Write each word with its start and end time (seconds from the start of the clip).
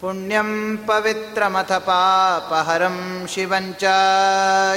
पुण्यं 0.01 0.51
पवित्रमथ 0.89 1.71
पापहरं 1.87 2.97
शिवं 3.33 3.67
च 3.83 3.85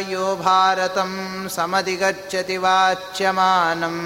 यो 0.10 0.26
भारतं 0.36 1.12
समधिगच्छति 1.48 2.58
वाच्यमानम् 2.58 4.02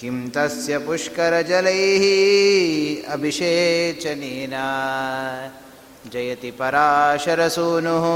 किं 0.00 0.28
तस्य 0.28 0.78
पुष्करजलैः 0.78 2.04
अभिषेचनेन? 3.12 4.54
जयति 6.12 6.50
पराशरसूनुः 6.50 8.06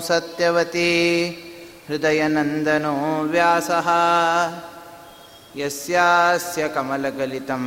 सत्यवती 0.00 0.90
हृदयनन्दनो 1.88 2.96
व्यासः। 3.24 3.88
यस्यास्य 5.56 6.68
कमलगलितं 6.68 7.64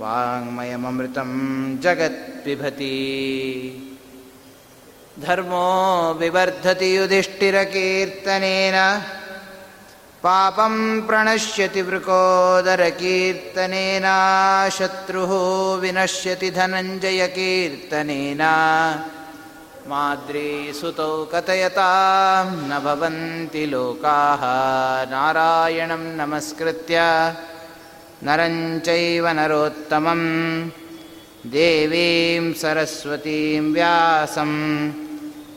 वाङ्मयममृतं 0.00 1.30
जगत्पिबति 1.78 2.96
धर्मो 5.18 5.68
विवर्धति 6.20 6.96
युधिष्ठिरकीर्तनेन 6.96 8.76
पापं 10.22 11.00
प्रणश्यति 11.00 11.82
वृकोदरकीर्तनेन 11.82 14.04
शत्रुः 14.70 15.80
विनश्यति 15.80 16.50
धनञ्जयकीर्तनेन। 16.50 18.42
माद्रीसुतौ 19.88 21.24
कथयतां 21.24 22.70
न 22.70 22.80
भवन्ति 22.84 23.66
लोकाः 23.66 24.40
नारायणं 25.10 26.16
नमस्कृत्य 26.16 26.96
नरं 28.24 28.80
चैव 28.80 29.28
नरोत्तमं। 29.28 30.22
देवीं 31.50 32.52
सरस्वतीं 32.52 33.72
व्यासं 33.72 34.52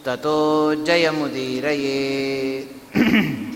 ततो 0.05 0.75
जयमुदीरये 0.75 2.69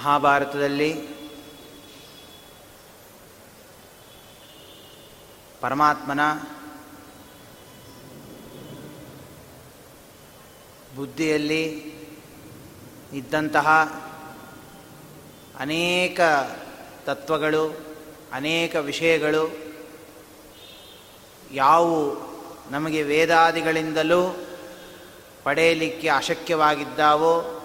ಮಹಾಭಾರತದಲ್ಲಿ 0.00 0.94
ಪರಮಾತ್ಮನ 5.60 6.20
ಬುದ್ಧಿಯಲ್ಲಿ 10.96 11.64
ಇದ್ದಂತಹ 13.12 13.68
ಅನೇಕ 15.60 16.20
ತತ್ವಗಳು 17.06 17.80
ಅನೇಕ 18.32 18.76
ವಿಷಯಗಳು 18.76 19.58
ಯಾವು 21.52 22.16
ನಮಗೆ 22.70 23.02
ವೇದಾದಿಗಳಿಂದಲೂ 23.02 24.36
ಪಡೆಯಲಿಕ್ಕೆ 25.44 26.08
ಅಶಕ್ಯವಾಗಿದ್ದಾವೋ? 26.08 27.59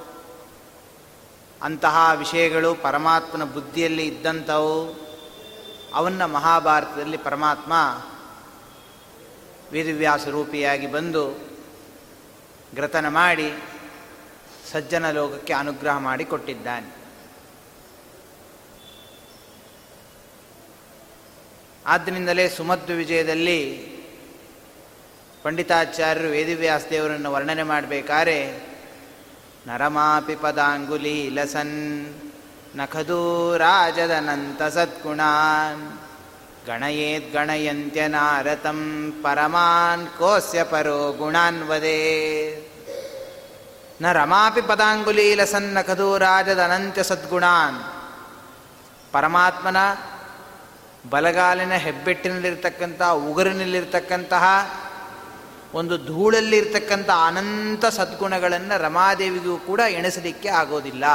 ಅಂತಹ 1.65 2.11
ವಿಷಯಗಳು 2.15 2.75
ಪರಮಾತ್ಮನ 2.75 3.43
ಬುದ್ಧಿಯಲ್ಲಿ 3.43 4.07
ಇದ್ದಂಥವು, 4.07 5.05
ಅವನ್ನ 5.93 6.25
ಮಹಾಭಾರತದಲ್ಲಿ 6.25 7.17
ಪರಮಾತ್ಮ 7.17 7.73
ವೇದವ್ಯಾಸ 9.71 10.27
ರೂಪಿಯಾಗಿ 10.27 10.87
ಬಂದು 10.87 11.29
ಗ್ರತನ 12.75 13.07
ಮಾಡಿ 13.07 13.53
ಸಜ್ಜನ 14.71 15.11
ಲೋಕಕ್ಕೆ 15.11 15.53
ಅನುಗ್ರಹ 15.53 15.97
ಮಾಡಿ 15.97 16.25
ಕೊಟ್ಟಿದ್ದಾನೆ. 16.25 16.95
ಆದ್ದರಿಂದಲೇ 21.85 22.49
ಸುಮಧ್ವ 22.49 22.93
ವಿಜಯದಲ್ಲಿ 22.93 23.59
ಪಂಡಿತಾಚಾರ್ಯರು 25.43 26.27
ವೇದವ್ಯಾಸ 26.27 26.85
ದೇವರನ್ನು 26.89 27.31
ವರ್ಣನೆ 27.31 27.63
ಮಾಡಬೇಕಾದ್ರೆ 27.63 28.39
ನರಮಾಪಿ 29.67 30.35
ಪದಾಂಗುಲೀಲಸನ್ 30.35 32.13
ನಖದೂ 32.75 33.53
ರಾಜದನಂತ 33.57 34.63
ಸದ್ಗುಣಾನ್. 34.63 35.99
ನಾರತಂ 38.07 39.13
ಪರಮಾನ್ 39.23 40.07
ಕೋಸ್ಯ 40.07 40.63
ಪರೋ 40.63 41.11
ಗುಣಾನ್ 41.11 41.63
ವದೇ. 41.63 42.01
ನ 44.01 44.11
ರಮಾಪಿ 44.11 44.61
ಪದಾಂಗುಲಿ 44.61 45.35
ಲಸನ್, 45.35 45.73
ನಖದೂ 45.73 46.17
ರಾಜದನಂತ್ಯ 46.17 47.03
ಸದ್ಗುಣಾನ್. 47.03 47.79
ಪರಮಾತ್ಮನ 49.11 49.77
ಬಲಗಾಲಿನ 51.09 51.73
ಹೆಬ್ಬೆಟ್ಟಿನಲ್ಲಿರ್ತಕ್ಕಂಥ 51.73 53.01
ಉಗುರಿನಲ್ಲಿರ್ತಕ್ಕಂತಹ 53.01 54.43
ಒಂದು 55.75 55.97
ಧೂಳಲ್ಲಿರ್ತಕ್ಕಂಥ 55.97 57.09
ಅನಂತ 57.09 57.85
ಸದ್ಗುಣಗಳನ್ನು 57.85 58.81
ರಮಾದೇವಿಗೂ 58.81 59.57
ಕೂಡ 59.57 59.79
ಎಣಿಸಲಿಕ್ಕೆ 59.79 60.49
ಆಗೋದಿಲ್ಲ. 60.49 61.05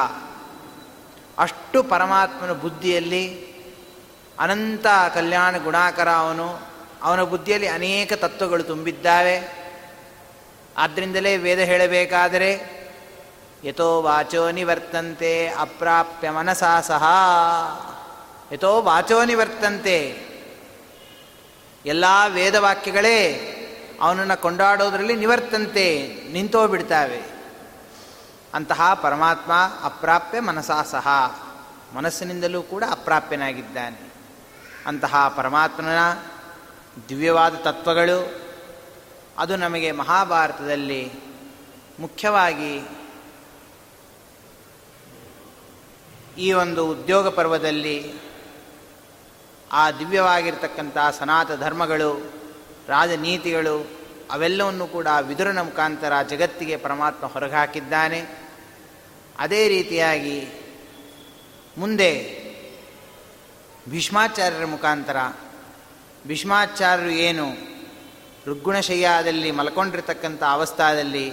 ಅಷ್ಟು 1.39 1.83
ಪರಮಾತ್ಮನ 1.83 2.53
ಬುದ್ಧಿಯಲ್ಲಿ 2.53 3.51
ಅನಂತ 4.39 4.87
ಕಲ್ಯಾಣ 5.15 5.57
ಗುಣಾಕರ 5.57 6.11
ಅವನು, 6.11 6.61
ಅವನ 7.03 7.23
ಬುದ್ಧಿಯಲ್ಲಿ 7.23 7.69
ಅನೇಕ 7.69 8.13
ತತ್ವಗಳು 8.13 8.63
ತುಂಬಿದ್ದಾವೆ. 8.63 9.67
ಆದ್ದರಿಂದಲೇ 10.77 11.37
ವೇದ 11.37 11.59
ಹೇಳಬೇಕಾದರೆ, 11.59 12.81
ಯಥೋ 13.65 14.03
ವಾಚೋ 14.03 14.51
ನಿವರ್ತಂತೆ 14.51 15.49
ಅಪ್ರಾಪ್ಯ 15.49 16.31
ಮನಸಾ 16.31 16.81
ಸಹ. 16.81 17.05
ಯಥೋ 18.53 18.83
ವಾಚೋ 18.83 19.25
ನಿವರ್ತಂತೆ. 19.25 20.27
ಎಲ್ಲ 21.87 22.05
ವೇದವಾಕ್ಯಗಳೇ 22.29 23.47
ಅವನನ್ನು 24.01 24.41
ಕೊಂಡಾಡೋದರಲ್ಲಿ 24.41 25.17
ನಿವರ್ತಂತೆ 25.17 26.07
ನಿಂತೋಗ್ಬಿಡ್ತಾವೆ 26.33 27.23
ಅಂತಹ 28.55 28.95
ಪರಮಾತ್ಮ 28.95 29.53
ಅಪ್ರಾಪ್ಯ 29.83 30.41
ಮನಸಾ 30.41 30.83
ಸಹ. 30.83 31.09
ಮನಸ್ಸಿನಿಂದಲೂ 31.95 32.63
ಕೂಡ 32.63 32.85
ಅಪ್ರಾಪ್ಯನಾಗಿದ್ದಾನೆ. 32.91 34.11
ಅಂತಹ 34.87 35.29
ಪರಮಾತ್ಮನ 35.37 36.13
ದಿವ್ಯವಾದ 37.09 37.55
ತತ್ವಗಳು 37.55 38.41
ಅದು 39.39 39.57
ನಮಗೆ 39.57 39.93
ಮಹಾಭಾರತದಲ್ಲಿ 39.93 41.13
ಮುಖ್ಯವಾಗಿ 42.01 42.89
ಈ 46.39 46.53
ಒಂದು 46.53 46.87
ಉದ್ಯೋಗ 46.87 47.29
ಪರ್ವದಲ್ಲಿ 47.29 48.15
ಆ 49.73 49.91
ದಿವ್ಯವಾಗಿರ್ತಕ್ಕಂಥ 49.91 50.97
ಸನಾತ 51.19 51.53
ಧರ್ಮಗಳು 51.53 52.40
ರಾಜನೀತಿಗಳು 52.91 53.77
ಅವೆಲ್ಲವನ್ನು 54.31 54.87
ಕೂಡ 54.87 55.07
ವಿದುರನ 55.27 55.61
ಮುಖಾಂತರ 55.63 56.13
ಜಗತ್ತಿಗೆ 56.29 56.77
ಪರಮಾತ್ಮ 56.77 57.27
ಹೊರಗಾಕಿದ್ದಾನೆ. 57.27 58.21
ಅದೇ 59.39 59.69
ರೀತಿಯಾಗಿ 59.69 60.39
ಮುಂದೆ 61.79 62.11
ಭೀಷ್ಮಾಚಾರ್ಯರ 63.89 64.65
ಮುಖಾಂತರ, 64.65 65.17
ಭೀಷ್ಮಾಚಾರ್ಯರು 66.27 67.11
ಏನು 67.11 67.47
ಋಗ್ಗುಣಶಯ್ಯದಲ್ಲಿ 68.47 69.51
ಮಲ್ಕೊಂಡಿರ್ತಕ್ಕಂಥ 69.51 70.43
ಅವಸ್ಥಾದಲ್ಲಿ 70.43 71.27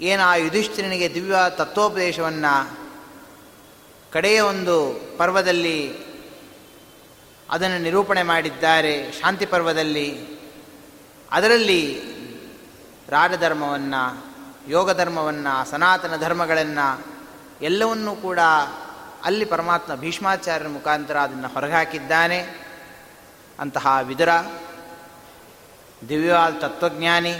ಏನು 0.00 0.22
ಆ 0.22 0.34
ಯುಧಿಷ್ಠಿರನಿಗೆ 0.36 1.14
ದಿವ್ಯ 1.14 1.36
ತತ್ವೋಪದೇಶವನ್ನು 1.50 2.54
ಕಡೆಯ 4.12 4.40
ಒಂದು 4.40 4.76
ಪರ್ವದಲ್ಲಿ 5.18 5.78
ಅದನ್ನು 7.50 7.78
ನಿರೂಪಣೆ 7.82 8.22
ಮಾಡಿದ್ದಾರೆ, 8.22 9.12
ಶಾಂತಿ 9.12 9.46
ಪರ್ವದಲ್ಲಿ 9.46 10.33
ಅದರಲ್ಲಿ 11.34 12.02
ರಾಜಧರ್ಮವನ್ನು 13.08 14.34
ಯೋಗ 14.68 14.92
ಧರ್ಮವನ್ನು 14.92 15.70
ಸನಾತನ 15.70 16.16
ಧರ್ಮಗಳನ್ನು 16.16 17.06
ಎಲ್ಲವನ್ನೂ 17.62 18.14
ಕೂಡ 18.14 18.38
ಅಲ್ಲಿ 19.24 19.44
ಪರಮಾತ್ಮ 19.44 19.94
ಭೀಷ್ಮಾಚಾರ್ಯರ 19.94 20.68
ಮುಖಾಂತರ 20.68 21.16
ಅದನ್ನು 21.16 21.48
ಹೊರಗಾಕಿದ್ದಾನೆ 21.48 22.38
ಅಂತಹ 23.60 23.98
ವಿದುರ, 24.02 24.28
ದಿವ್ಯವಾದ 26.08 26.52
ತತ್ವಜ್ಞಾನಿ, 26.52 27.34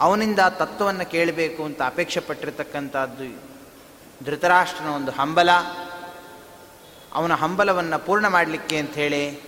ಅವನಿಂದ 0.00 0.38
ತತ್ವವನ್ನು 0.38 1.10
ಕೇಳಬೇಕು 1.10 1.64
ಅಂತ 1.64 1.82
ಅಪೇಕ್ಷೆ 1.82 2.20
ಪಟ್ಟಿರತಕ್ಕಂಥದ್ದು 2.20 3.42
ಧೃತರಾಷ್ಟ್ರನ 4.24 4.86
ಒಂದು 4.86 5.12
ಹಂಬಲ. 5.12 5.50
ಅವನ 7.14 7.34
ಹಂಬಲವನ್ನು 7.34 8.06
ಪೂರ್ಣ 8.06 8.28
ಮಾಡಲಿಕ್ಕೆ 8.28 8.78
ಅಂಥೇಳಿ 8.78 9.40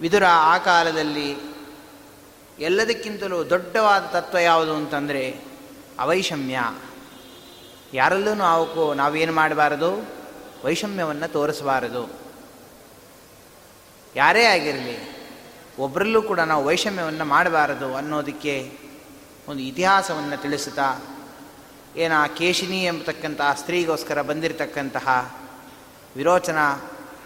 ವಿದುರ 0.00 0.22
ಆ 0.26 0.58
ಕಾಲದಲ್ಲಿ 0.58 1.47
ಎಲ್ಲದಕ್ಕಿಂತಲೂ 2.60 3.50
ದೊಡ್ಡವಾದ 3.50 4.02
ತತ್ವ 4.02 4.38
ಯಾವುದು 4.38 4.74
ಅಂತಂದರೆ 4.74 5.40
ಅವೈಷಮ್ಯ. 5.98 6.58
ಯಾರಲ್ಲೂ 7.94 8.34
ನಾವು 8.34 8.94
ನಾವೇನು 8.94 9.32
ಮಾಡಬಾರದು? 9.32 10.08
ವೈಷಮ್ಯವನ್ನು 10.64 11.32
ತೋರಿಸಬಾರದು. 11.32 12.10
ಯಾರೇ 14.16 14.44
ಆಗಿರಲಿ 14.44 15.18
ಒಬ್ಬರಲ್ಲೂ 15.78 16.22
ಕೂಡ 16.22 16.40
ನಾವು 16.40 16.64
ವೈಷಮ್ಯವನ್ನು 16.64 17.24
ಮಾಡಬಾರದು 17.24 17.94
ಅನ್ನೋದಕ್ಕೆ 17.94 18.78
ಒಂದು 19.48 19.60
ಇತಿಹಾಸವನ್ನು 19.60 20.42
ತಿಳಿಸುತ್ತಾ, 20.42 20.96
ಏನ 21.96 22.12
ಕೇಶಿನಿ 22.36 22.84
ಎಂಬತಕ್ಕಂತಹ 22.84 23.54
ಸ್ತ್ರೀಗೋಸ್ಕರ 23.54 24.22
ಬಂದಿರತಕ್ಕಂತಹ 24.22 25.34
ವಿರೋಚನ 26.16 26.58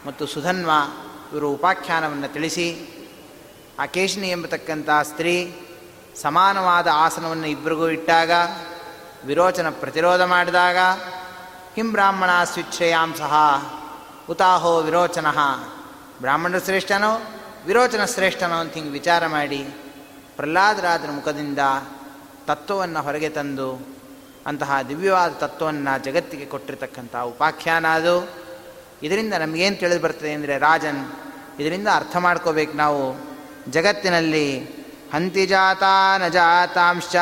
ಮತ್ತು 0.06 0.26
ಸುಧನ್ವ 0.26 0.70
ಇವರು 1.32 1.50
ಉಪಾಖ್ಯಾನವನ್ನು 1.50 2.32
ತಿಳಿಸಿ 2.32 2.68
ಆ 3.80 3.84
ಕೇಶಿನಿ 3.86 4.28
ಎಂಬತಕ್ಕಂಥ 4.28 4.90
ಸ್ತ್ರೀ 5.02 5.34
ಸಮಾನವಾದ 6.22 6.88
ಆಸನವನ್ನು 6.92 7.46
ಇಬ್ಬರಿಗೂ 7.46 7.86
ಇಟ್ಟಾಗ, 7.88 8.30
ವಿರೋಚನ 9.24 9.68
ಪ್ರತಿರೋಧ 9.70 10.22
ಮಾಡಿದಾಗ 10.22 10.78
ಕಿಂ 11.74 11.88
ಬ್ರಾಹ್ಮಣ 11.92 12.30
ಸ್ವಿಚ್ಛಯಾಂಸಃ 12.44 13.34
ಉತಾಹೋ 14.28 14.72
ವಿರೋಚನ. 14.80 15.26
ಬ್ರಾಹ್ಮಣರು 16.20 16.64
ಶ್ರೇಷ್ಠನೋ, 16.64 17.12
ವಿರೋಚನ 17.66 18.04
ಶ್ರೇಷ್ಠನೋ 18.04 18.56
ಅಂತ 18.56 18.74
ಹಿಂಗೆ 18.74 18.90
ವಿಚಾರ 18.90 19.22
ಮಾಡಿ 19.26 19.62
ಪ್ರಹ್ಲಾದರಾದ್ರ 20.36 21.10
ಮುಖದಿಂದ 21.10 21.62
ತತ್ವವನ್ನು 22.46 23.00
ಹೊರಗೆ 23.02 23.28
ತಂದು, 23.28 23.70
ಅಂತಹ 24.46 24.80
ದಿವ್ಯವಾದ 24.88 25.32
ತತ್ವವನ್ನು 25.32 25.92
ಜಗತ್ತಿಗೆ 26.04 26.46
ಕೊಟ್ಟಿರತಕ್ಕಂಥ 26.46 27.14
ಉಪಾಖ್ಯಾನ 27.32 27.86
ಅದು. 27.86 28.16
ಇದರಿಂದ 29.02 29.34
ನಮಗೇನು 29.34 29.76
ತಿಳಿದು 29.76 30.00
ಬರ್ತದೆ 30.00 30.32
ಅಂದರೆ 30.32 30.54
ರಾಜನ್, 30.58 31.02
ಇದರಿಂದ 31.60 31.88
ಅರ್ಥ 31.94 32.16
ಮಾಡ್ಕೋಬೇಕು 32.16 32.76
ನಾವು. 32.76 33.31
ಜಗತ್ತಿನಲ್ಲಿ 33.68 34.60
ಹಂತಿ 35.14 35.46
ಜಾತ 35.46 35.82
ನ 36.18 36.28
ಜಾತಾಂಶ 36.28 37.16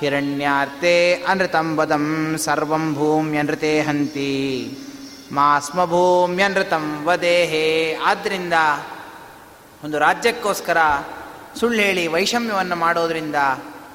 ಹಿರಣ್ಯಾರ್ತೆ 0.00 1.14
ಅನೃತಂಬದಂ 1.14 2.36
ಸರ್ವಂ 2.38 2.94
ಭೂಮ್ಯನೃತೆ 2.94 3.82
ಹಂತಿ 3.82 4.78
ಮಾಸ್ಮ 5.32 5.84
ಭೂಮ್ಯನೃತಂ 5.84 7.04
ವದೇಹೇ. 7.04 7.98
ಆದ್ದರಿಂದ 8.04 8.52
ಒಂದು 9.84 9.98
ರಾಜ್ಯಕ್ಕೋಸ್ಕರ 9.98 10.76
ಸುಳ್ಳು 11.60 11.82
ಹೇಳಿ 11.82 12.06
ವೈಷಮ್ಯವನ್ನು 12.06 12.76
ಮಾಡೋದರಿಂದ 12.76 13.34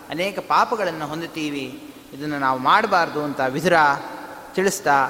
ಅನೇಕ 0.10 0.40
ಪಾಪಗಳನ್ನು 0.40 1.08
ಹೊಂದುತ್ತೀವಿ. 1.08 1.94
ಇದನ್ನು 2.14 2.40
ನಾವು 2.40 2.60
ಮಾಡಬಾರ್ದು 2.60 3.24
ಅಂತ 3.24 3.40
ವಿಧುರ 3.40 3.74
ತಿಳಿಸ್ತಾ 4.56 5.06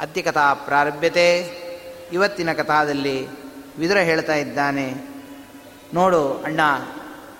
ಅದ್ಯ 0.00 0.22
ಕಥಾ 0.22 0.54
ಪ್ರಾರಭ್ಯತೆ. 0.54 1.38
ಇವತ್ತಿನ 2.12 2.52
ಕಥಾದಲ್ಲಿ 2.52 3.28
ವಿದುರ 3.78 3.98
ಹೇಳ್ತಾ 3.98 4.34
ಇದ್ದಾನೆ, 4.34 4.86
ನೋಡು 5.94 6.42
ಅಣ್ಣ, 6.46 6.60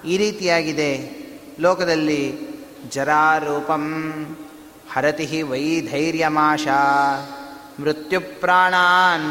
ಈ 0.04 0.16
ರೀತಿಯಾಗಿದೆ 0.16 0.90
ಲೋಕದಲ್ಲಿ 1.60 2.22
ಜರಾರೂಪಂ 2.90 3.84
ಹರತಿ 4.92 5.42
ವೈಧೈರ್ಯಮಾಶ 5.42 6.66
ಮೃತ್ಯುಪ್ರಾಣಾನ್ 7.80 9.26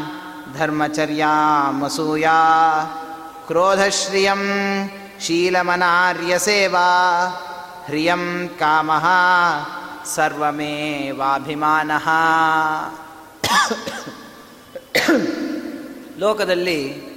ಧರ್ಮಚರ್ಯಾಮಸೂಯಾ 0.58 2.36
ಕ್ರೋಧಶ್ರಿಯಂ 3.46 4.42
ಶೀಲಮನಾರ್ಯಸೇವಾ 5.20 6.88
ಹ್ರಿಯಂ 7.86 8.24
ಕಾಮಃ 8.60 9.06
ಸರ್ವಮೇವಾಭಿಮಾನಃ. 10.14 12.06
ಲೋಕದಲ್ಲಿ 16.18 17.08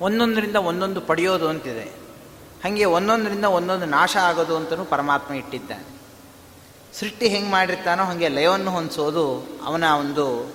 ಒಂದೊಂದರಿಂದ 0.00 0.56
ಒಂದೊಂದು 0.56 1.00
ಪಡೆಯೋದು 1.00 1.48
ಅಂತಿದೆ. 1.48 2.00
ಹಾಗೆ 2.64 2.84
ಒಂದೊಂದರಿಂದ 2.84 3.44
ಒಂದೊಂದು 3.44 3.86
ನಾಶ 3.86 4.16
ಆಗೋದು 4.16 4.56
ಅಂತಲೂ 4.56 4.84
ಪರಮಾತ್ಮ 4.84 5.34
ಇಟ್ಟಿದ್ದಾನೆ. 5.34 6.00
ಸೃಷ್ಟಿ 6.98 7.28
ಹೆಂಗೆ 7.28 7.50
ಮಾಡಿರ್ತಾನೋ 7.50 8.04
ಹಾಗೆ 8.04 8.28
ಲಯವನ್ನು 8.28 8.70
ಹೊಂದಿಸೋದು 8.70 9.46
ಅವನ 9.64 9.84
ಒಂದು 9.84 10.54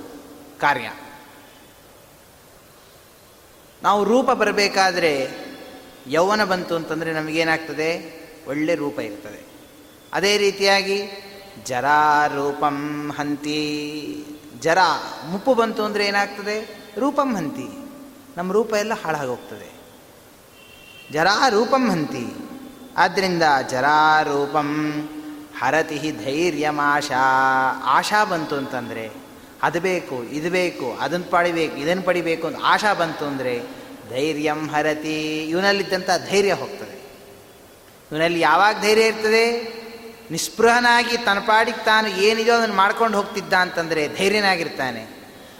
ಕಾರ್ಯ. 0.59 0.91
ನಾವು 3.83 4.03
ರೂಪ 4.03 4.31
ಬರಬೇಕಾದ್ರೆ 4.31 5.27
ಯೌವನ 6.07 6.43
ಬಂತು 6.43 6.75
ಅಂತಂದರೆ 6.75 7.13
ನಮಗೇನಾಗ್ತದೆ? 7.13 8.15
ಒಳ್ಳೆ 8.47 8.75
ರೂಪ 8.75 8.99
ಇರ್ತದೆ. 8.99 9.45
ಅದೇ 10.13 10.37
ರೀತಿಯಾಗಿ 10.37 11.07
ಜರಾರೂಪಂ 11.65 13.11
ಹಂತಿ. 13.17 14.25
ಜರ 14.59 14.77
ಮುಪ್ಪು 15.29 15.53
ಬಂತು 15.53 15.83
ಅಂದರೆ 15.83 16.05
ಏನಾಗ್ತದೆ? 16.05 16.74
ರೂಪಂ 16.99 17.35
ಹಂತಿ. 17.35 17.85
ನಮ್ಮ 18.37 18.51
ರೂಪ 18.51 18.73
ಎಲ್ಲ 18.73 18.93
ಹಾಳಾಗೋಗ್ತದೆ. 18.93 19.75
ಜರಾ 21.11 21.49
ರೂಪಂ 21.49 21.91
ಹಂತಿ. 21.91 22.35
ಆದ್ದರಿಂದ 22.97 23.43
ಜರಾ 23.69 24.21
ರೂಪಂ 24.21 24.91
ಹರತಿ 25.59 26.11
ಧೈರ್ಯಮಾಶಾ. 26.11 27.23
ಆಶಾ 27.85 28.23
ಬಂತು 28.25 28.55
ಅಂತಂದರೆ 28.55 29.11
ಅದು 29.63 29.81
ಬೇಕು, 29.81 30.23
ಇದು 30.23 30.49
ಬೇಕು, 30.49 30.97
ಅದನ್ನು 31.01 31.31
ಪಡಿಬೇಕು, 31.31 31.75
ಇದನ್ನು 31.77 32.03
ಪಡಿಬೇಕು 32.03 32.47
ಅಂತ 32.47 32.55
ಆಶಾ 32.63 32.93
ಬಂತು 32.93 33.25
ಅಂದರೆ 33.25 33.63
ಧೈರ್ಯಂ 34.09 34.67
ಹರತಿ. 34.67 35.45
ಇವನಲ್ಲಿದ್ದಂಥ 35.45 36.09
ಧೈರ್ಯ 36.29 36.53
ಹೋಗ್ತದೆ. 36.53 37.05
ಇವನಲ್ಲಿ 38.11 38.39
ಯಾವಾಗ 38.39 38.81
ಧೈರ್ಯ 38.81 39.03
ಇರ್ತದೆ? 39.03 39.75
ನಿಸ್ಪೃಹನಾಗಿ 40.31 41.17
ತನ್ನ 41.17 41.39
ಪಾಡಿಗೆ 41.39 41.85
ತಾನು 41.85 42.07
ಏನಿದೆಯೋ 42.07 42.55
ಅದನ್ನು 42.55 42.75
ಮಾಡ್ಕೊಂಡು 42.75 43.17
ಹೋಗ್ತಿದ್ದ 43.17 43.53
ಅಂತಂದರೆ 43.53 44.07
ಧೈರ್ಯನಾಗಿರ್ತಾನೆ. 44.07 45.14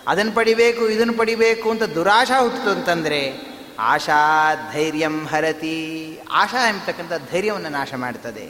ಅದನ್ನು 0.07 0.31
ಪಡಿಬೇಕು 0.31 0.89
ಇದನ್ನು 0.89 1.13
ಪಡಿಬೇಕು 1.13 1.69
ಅಂತ 1.69 1.83
ದುರಾಶಾ 1.83 2.41
ಹುಟ್ಟಿತು 2.41 2.69
ಅಂತಂದರೆ 2.69 3.55
ಆಶಾ 3.79 4.51
ಧೈರ್ಯಂ 4.73 5.25
ಹರತಿ. 5.25 6.19
ಆಶಾ 6.31 6.69
ಎಂಬತಕ್ಕಂಥ 6.69 7.31
ಧೈರ್ಯವನ್ನು 7.31 7.69
ನಾಶ 7.69 7.93
ಮಾಡ್ತದೆ. 7.93 8.49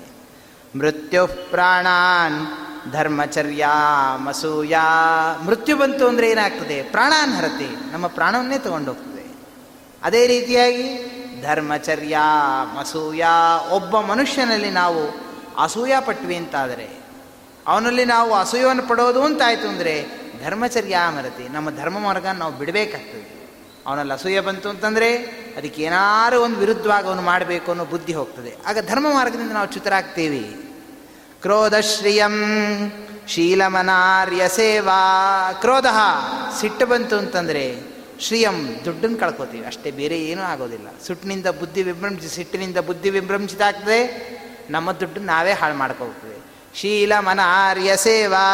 ಮೃತ್ಯು 0.78 1.28
ಪ್ರಾಣಾನ್ 1.28 2.48
ಧರ್ಮಚರ್ಯ 2.92 3.68
ಮಸೂಯ. 4.16 4.76
ಮೃತ್ಯು 5.46 5.78
ಬಂತು 5.78 6.08
ಅಂದರೆ 6.08 6.30
ಏನಾಗ್ತದೆ? 6.30 6.84
ಪ್ರಾಣಾನ್ 6.84 7.34
ಹರತಿ. 7.34 7.92
ನಮ್ಮ 7.92 8.08
ಪ್ರಾಣವನ್ನೇ 8.08 8.58
ತಗೊಂಡೋಗ್ತದೆ. 8.58 9.26
ಅದೇ 10.04 10.28
ರೀತಿಯಾಗಿ 10.28 11.16
ಧರ್ಮಚರ್ಯ 11.42 12.18
ಮಸೂಯ. 12.80 13.26
ಒಬ್ಬ 13.70 14.00
ಮನುಷ್ಯನಲ್ಲಿ 14.00 14.70
ನಾವು 14.70 15.26
ಅಸೂಯ 15.64 15.94
ಪಟ್ವಿ 16.00 16.36
ಅಂತಾದರೆ, 16.36 16.90
ಅವನಲ್ಲಿ 17.68 18.06
ನಾವು 18.06 18.34
ಅಸೂಯವನ್ನು 18.34 18.88
ಪಡೋದು 18.88 19.24
ಅಂತಾಯಿತು 19.24 19.68
ಅಂದರೆ 19.68 20.25
ಧರ್ಮಚರ್ಯ 20.46 20.98
ಮರತಿ, 21.10 21.54
ನಮ್ಮ 21.54 21.70
ಧರ್ಮ 21.70 22.00
ಮಾರ್ಗ 22.00 22.28
ನಾವು 22.28 22.54
ಬಿಡಬೇಕಾಗ್ತದೆ. 22.54 23.36
ಅವನಲ್ಲಿ 23.88 24.14
ಅಸೂಯ 24.14 24.40
ಬಂತು 24.40 24.70
ಅಂತಂದರೆ 24.70 25.16
ಅದಕ್ಕೆ 25.58 25.82
ಏನಾರು 25.82 26.42
ಒಂದು 26.42 26.56
ವಿರುದ್ಧವಾಗಿ 26.56 27.08
ಅವನು 27.08 27.22
ಮಾಡಬೇಕು 27.22 27.72
ಅನ್ನೋ 27.72 27.86
ಬುದ್ಧಿ 27.86 28.14
ಹೋಗ್ತದೆ. 28.14 28.56
ಆಗ 28.66 28.78
ಧರ್ಮ 28.90 29.08
ಮಾರ್ಗದಿಂದ 29.14 29.52
ನಾವು 29.52 29.68
ಚ್ಯುತರಾಗ್ತೀವಿ. 29.68 30.46
ಕ್ರೋಧಶ್ರಿಯಂ 31.42 32.36
ಶೀಲಮನಾರ್ಯ 33.28 34.50
ಸೇವಾ 34.50 35.02
ಕ್ರೋಧ 35.54 35.86
ಸಿಟ್ಟು 36.60 36.86
ಬಂತು 36.86 37.18
ಅಂತಂದರೆ 37.18 37.82
ಶ್ರೀಯಂ 38.20 38.86
ದುಡ್ಡನ್ನು 38.86 39.18
ಕಳ್ಕೊತೀವಿ. 39.18 39.66
ಅಷ್ಟೇ 39.66 39.92
ಬೇರೆ 39.92 40.20
ಏನೂ 40.20 40.42
ಆಗೋದಿಲ್ಲ. 40.42 40.88
ಸುಟ್ಟಿನಿಂದ 41.08 41.48
ಬುದ್ಧಿ 41.48 41.84
ವಿಭ್ರಂಶಿ 41.84 42.36
ಸಿಟ್ಟಿನಿಂದ 42.36 42.78
ಬುದ್ಧಿ 42.78 43.10
ವಿಭ್ರಂಶಿತ 43.10 43.62
ಆಗ್ತದೆ. 43.62 44.00
ನಮ್ಮ 44.70 44.92
ದುಡ್ಡು 44.92 45.20
ನಾವೇ 45.22 45.54
ಹಾಳು 45.54 45.76
ಮಾಡ್ಕೋಗ್ತದೆ 45.76 46.38
ಶೀಲಮನಾರ್ಯ 46.80 47.98
ಸೇವಾ 47.98 48.46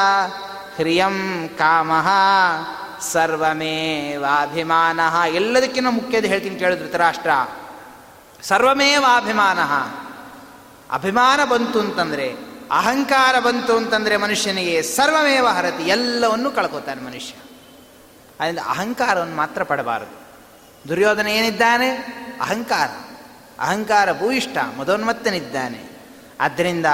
ಹ್ರಿಯಂ 0.76 1.50
ಕಾಮಃ 1.58 2.10
ಸರ್ವಮೇವಾಭಿಮಾನ. 3.02 5.00
ಎಲ್ಲದಕ್ಕಿಂತ 5.28 5.88
ಮುಖ್ಯದ 5.90 6.26
ಹೇಳ್ತೀನಿ 6.26 6.56
ಕೇಳಿದ್ರು 6.56 6.86
ಧೃತರಾಷ್ಟ್ರ. 6.86 7.30
ಸರ್ವಮೇವಾಭಿಮಾನ. 8.44 9.60
ಅಭಿಮಾನ 10.94 11.46
ಬಂತು 11.46 11.80
ಅಂತಂದರೆ, 11.80 12.36
ಅಹಂಕಾರ 12.72 13.40
ಬಂತು 13.40 13.78
ಅಂತಂದರೆ 13.78 14.18
ಮನುಷ್ಯನಿಗೆ 14.18 14.82
ಸರ್ವಮೇವ 14.82 15.48
ಹರತಿ, 15.48 15.84
ಎಲ್ಲವನ್ನೂ 15.84 16.52
ಕಳ್ಕೊತಾನೆ 16.52 17.02
ಮನುಷ್ಯ. 17.02 17.34
ಅದರಿಂದ 18.40 18.60
ಅಹಂಕಾರವನ್ನು 18.60 19.36
ಮಾತ್ರ 19.36 19.64
ಪಡಬಾರದು. 19.64 20.22
ದುರ್ಯೋಧನ 20.90 21.28
ಏನಿದ್ದಾನೆ? 21.28 21.90
ಅಹಂಕಾರ. 22.42 22.90
ಅಹಂಕಾರ 23.60 24.12
ಭೂಯಿಷ್ಠ, 24.20 24.58
ಮದೋನ್ಮತ್ತನಿದ್ದಾನೆ. 24.78 25.90
ಆದ್ದರಿಂದ 26.42 26.86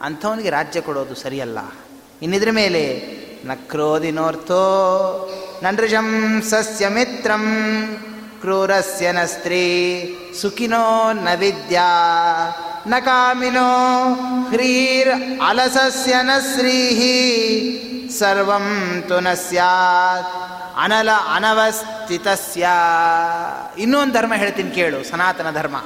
ಅಂಥವನಿಗೆ 0.00 0.50
ರಾಜ್ಯ 0.50 0.80
ಕೊಡೋದು 0.80 1.14
ಸರಿಯಲ್ಲ. 1.14 1.58
ಇನ್ನಿದ್ರ 2.22 2.50
ಮೇಲೆ 2.50 2.82
ನ 3.46 3.54
ಕ್ರೋಧಿನೋರ್ಥೋ 3.54 4.64
ನೃಷಂ 5.62 6.08
ಸಸ್ಯ 6.50 6.88
ಮಿತ್ರಂ 6.88 7.44
ಕ್ರೂರಸ್ಯ 8.40 9.12
ನ 9.12 9.24
ಸ್ತ್ರೀ 9.24 9.64
ಸುಖಿನೋ 10.40 11.12
ನ 11.12 11.28
ವಿದ್ಯಾ 11.38 11.88
ನ 12.86 12.94
ಕಾಮಿನೋ 13.04 13.68
ಹ್ರೀರ್ 14.52 15.12
ಅಲಸಸ್ಯ 15.48 16.14
ನ 16.22 16.30
ಶ್ರೀಹಿ 16.54 17.18
ಸರ್ವಂ 18.18 18.66
ತು 19.08 19.18
ನ 19.20 19.28
ಸ್ಯಾತ್ 19.48 20.32
ಅನಲ 20.84 21.10
ಅನವಸ್ಥಿತಸ್ಯ. 21.34 22.68
ಇನ್ನೊಂದು 23.78 24.14
ಧರ್ಮ 24.14 24.34
ಹೇಳ್ತೀನಿ 24.34 24.70
ಕೇಳು, 24.70 24.98
ಸನಾತನ 25.10 25.50
ಧರ್ಮ. 25.50 25.76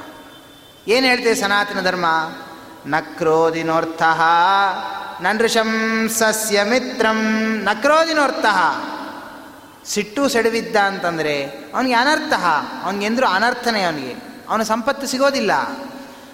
ಏನು 0.87 1.05
ಹೇಳ್ತೀವಿ 1.07 1.35
ಸನಾತನ 1.35 1.81
ಧರ್ಮ? 1.81 2.05
ನ 2.87 2.95
ಕ್ರೋಧಿನೋರ್ಥ 2.99 4.03
ನೃಷಂ 5.21 6.09
ಸಸ್ಯ 6.09 6.63
ಮಿತ್ರಂ 6.63 7.25
ನ 7.63 7.69
ಸಿಟ್ಟು 9.85 10.29
ಸೆಡವಿದ್ದ 10.29 10.75
ಅಂತಂದರೆ 10.75 11.43
ಅವನಿಗೆ 11.45 11.95
ಅನರ್ಥ. 11.95 12.33
ಅವನಿಗೆಂದರೂ 12.83 13.27
ಅನರ್ಥನೇ 13.27 13.81
ಅವನಿಗೆ. 13.81 14.15
ಅವನ 14.49 14.63
ಸಂಪತ್ತು 14.63 15.07
ಸಿಗೋದಿಲ್ಲ. 15.07 15.51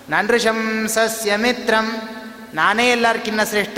ನೃಷಂ 0.10 0.88
ಸಸ್ಯ 0.88 1.36
ಮಿತ್ರಂ, 1.36 2.02
ನಾನೇ 2.54 2.90
ಎಲ್ಲರಿಗಿನ್ನ 2.90 3.44
ಶ್ರೇಷ್ಠ. 3.44 3.78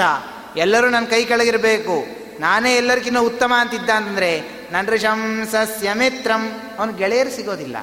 ಎಲ್ಲರೂ 0.58 0.89
ನನ್ನ 0.89 1.05
ಕೈ 1.05 1.25
ಕೆಳಗಿರಬೇಕು. 1.25 2.05
ನಾನೇ 2.41 2.75
ಎಲ್ಲರಿಗಿನ್ನ 2.75 3.20
ಉತ್ತಮ 3.20 3.53
ಅಂತಿದ್ದ 3.58 3.89
ಅಂತಂದರೆ 3.89 4.41
ನೃಷಂ 4.72 5.48
ಸಸ್ಯ 5.51 5.94
ಮಿತ್ರಂ 5.94 6.62
ಅವನ 6.79 6.89
ಗೆಳೆಯರು 6.89 7.29
ಸಿಗೋದಿಲ್ಲ. 7.29 7.77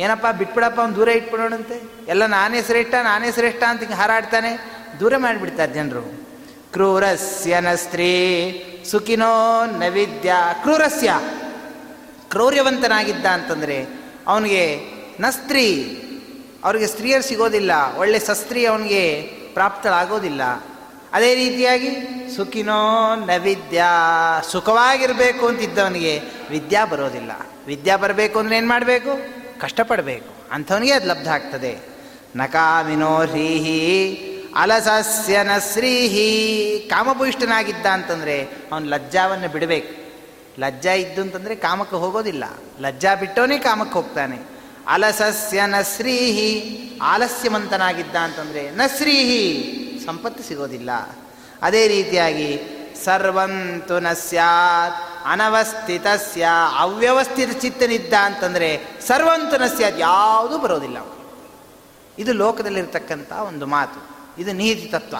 ಏನಪ್ಪ, 0.00 0.26
ಬಿಟ್ಬಿಡಪ್ಪ, 0.38 0.78
ಅವ್ನು 0.80 0.96
ದೂರ 0.96 1.08
ಇಟ್ಬಿಡೋಣಂತೆ? 1.08 1.76
ಎಲ್ಲ 2.08 2.26
ನಾನೇ 2.26 2.60
ಶ್ರೇಷ್ಠ 2.62 2.94
ನಾನೇ 2.94 3.32
ಶ್ರೇಷ್ಠ 3.32 3.62
ಅಂತ 3.62 3.80
ಹಿಂಗೆ 3.80 3.96
ಹಾರಾಡ್ತಾನೆ. 3.96 4.50
ದೂರ 5.00 5.12
ಮಾಡಿಬಿಡ್ತಾರೆ 5.16 5.72
ಜನರು. 5.72 6.04
ಕ್ರೂರಸ್ಯ 6.72 7.60
ನ 7.60 7.70
ಸ್ತ್ರೀ 7.74 8.10
ಸುಖಿನೋ 8.90 9.32
ನ 9.78 9.88
ವಿದ್ಯ 9.88 10.32
ಕ್ರೂರಸ್ಯ. 10.62 11.10
ಕ್ರೌರ್ಯವಂತನಾಗಿದ್ದ 12.30 13.26
ಅಂತಂದರೆ 13.26 13.78
ಅವನಿಗೆ 14.26 14.64
ನ 15.20 15.30
ಸ್ತ್ರೀ, 15.30 15.66
ಅವರಿಗೆ 16.64 16.86
ಸ್ತ್ರೀಯರು 16.86 17.22
ಸಿಗೋದಿಲ್ಲ, 17.22 17.72
ಒಳ್ಳೆ 17.96 18.18
ಸಸ್ತ್ರೀ 18.18 18.64
ಅವನಿಗೆ 18.64 19.02
ಪ್ರಾಪ್ತಳಾಗೋದಿಲ್ಲ. 19.54 20.42
ಅದೇ 21.12 21.30
ರೀತಿಯಾಗಿ 21.34 21.90
ಸುಖಿನೋ 22.36 22.80
ನ 23.26 23.36
ವಿದ್ಯಾ 23.42 23.90
ಸುಖವಾಗಿರಬೇಕು 24.52 25.44
ಅಂತಿದ್ದವನಿಗೆ 25.46 26.12
ವಿದ್ಯಾ 26.50 26.82
ಬರೋದಿಲ್ಲ. 26.84 27.32
ವಿದ್ಯಾ 27.66 27.96
ಬರಬೇಕು 27.96 28.36
ಅಂದರೆ 28.38 28.56
ಏನು 28.56 28.68
ಮಾಡಬೇಕು? 28.68 29.39
ಕಷ್ಟಪಡಬೇಕು. 29.60 30.34
ಅಂಥವನಿಗೆ 30.52 30.92
ಅದು 30.92 31.08
ಲಬ್ಧ 31.08 31.28
ಆಗ್ತದೆ. 31.28 31.78
ನಕಾಮಿನೋ 32.36 33.16
ಹ್ರೀಹಿ 33.16 33.80
ಅಲಸಸ್ಯನ 34.56 35.50
ಶ್ರೀಹಿ 35.72 36.90
ಕಾಮಭೂಯಿಷ್ಠನಾಗಿದ್ದ 36.90 37.86
ಅಂತಂದರೆ 37.86 38.42
ಅವನು 38.72 38.86
ಲಜ್ಜಾವನ್ನು 38.88 39.48
ಬಿಡಬೇಕು. 39.48 40.00
ಲಜ್ಜ 40.60 40.86
ಇದ್ದು 40.86 41.22
ಅಂತಂದರೆ 41.22 41.54
ಕಾಮಕ್ಕೆ 41.54 41.96
ಹೋಗೋದಿಲ್ಲ. 41.96 42.44
ಲಜ್ಜಾ 42.80 43.14
ಬಿಟ್ಟವನೇ 43.14 43.58
ಕಾಮಕ್ಕೆ 43.58 43.94
ಹೋಗ್ತಾನೆ. 43.94 44.38
ಅಲಸಸ್ಯನ 44.86 45.74
ಶ್ರೀಹಿ 45.96 46.50
ಆಲಸ್ಯವಂತನಾಗಿದ್ದ 47.02 48.16
ಅಂತಂದರೆ 48.16 48.70
ನ 48.70 48.80
ಶ್ರೀಹಿ 48.96 50.02
ಸಂಪತ್ತು 50.06 50.42
ಸಿಗೋದಿಲ್ಲ. 50.42 50.90
ಅದೇ 51.62 51.88
ರೀತಿಯಾಗಿ 51.88 52.60
ಸರ್ವಂತು 53.04 54.00
ನ 54.00 54.12
ಸ್ಯಾತ್. 54.12 55.09
ಅನವಸ್ಥಿತಸ್ಯ, 55.24 56.46
ಅವ್ಯವಸ್ಥಿತ 56.78 57.60
ಚಿತ್ತನಿದ್ದ 57.60 58.12
ಅಂತಂದರೆ 58.22 58.82
ಸರ್ವಂತನಸ್ಯ 59.06 59.84
ಅದು 59.84 59.98
ಯಾವುದೂ 59.98 60.58
ಬರೋದಿಲ್ಲ 60.58 60.96
ಇದು 62.18 62.32
ಲೋಕದಲ್ಲಿರ್ತಕ್ಕಂಥ 62.32 63.32
ಒಂದು 63.32 63.66
ಮಾತು. 63.66 64.10
ಇದು 64.42 64.52
ನೀತಿ 64.52 64.88
ತತ್ವ. 64.88 65.16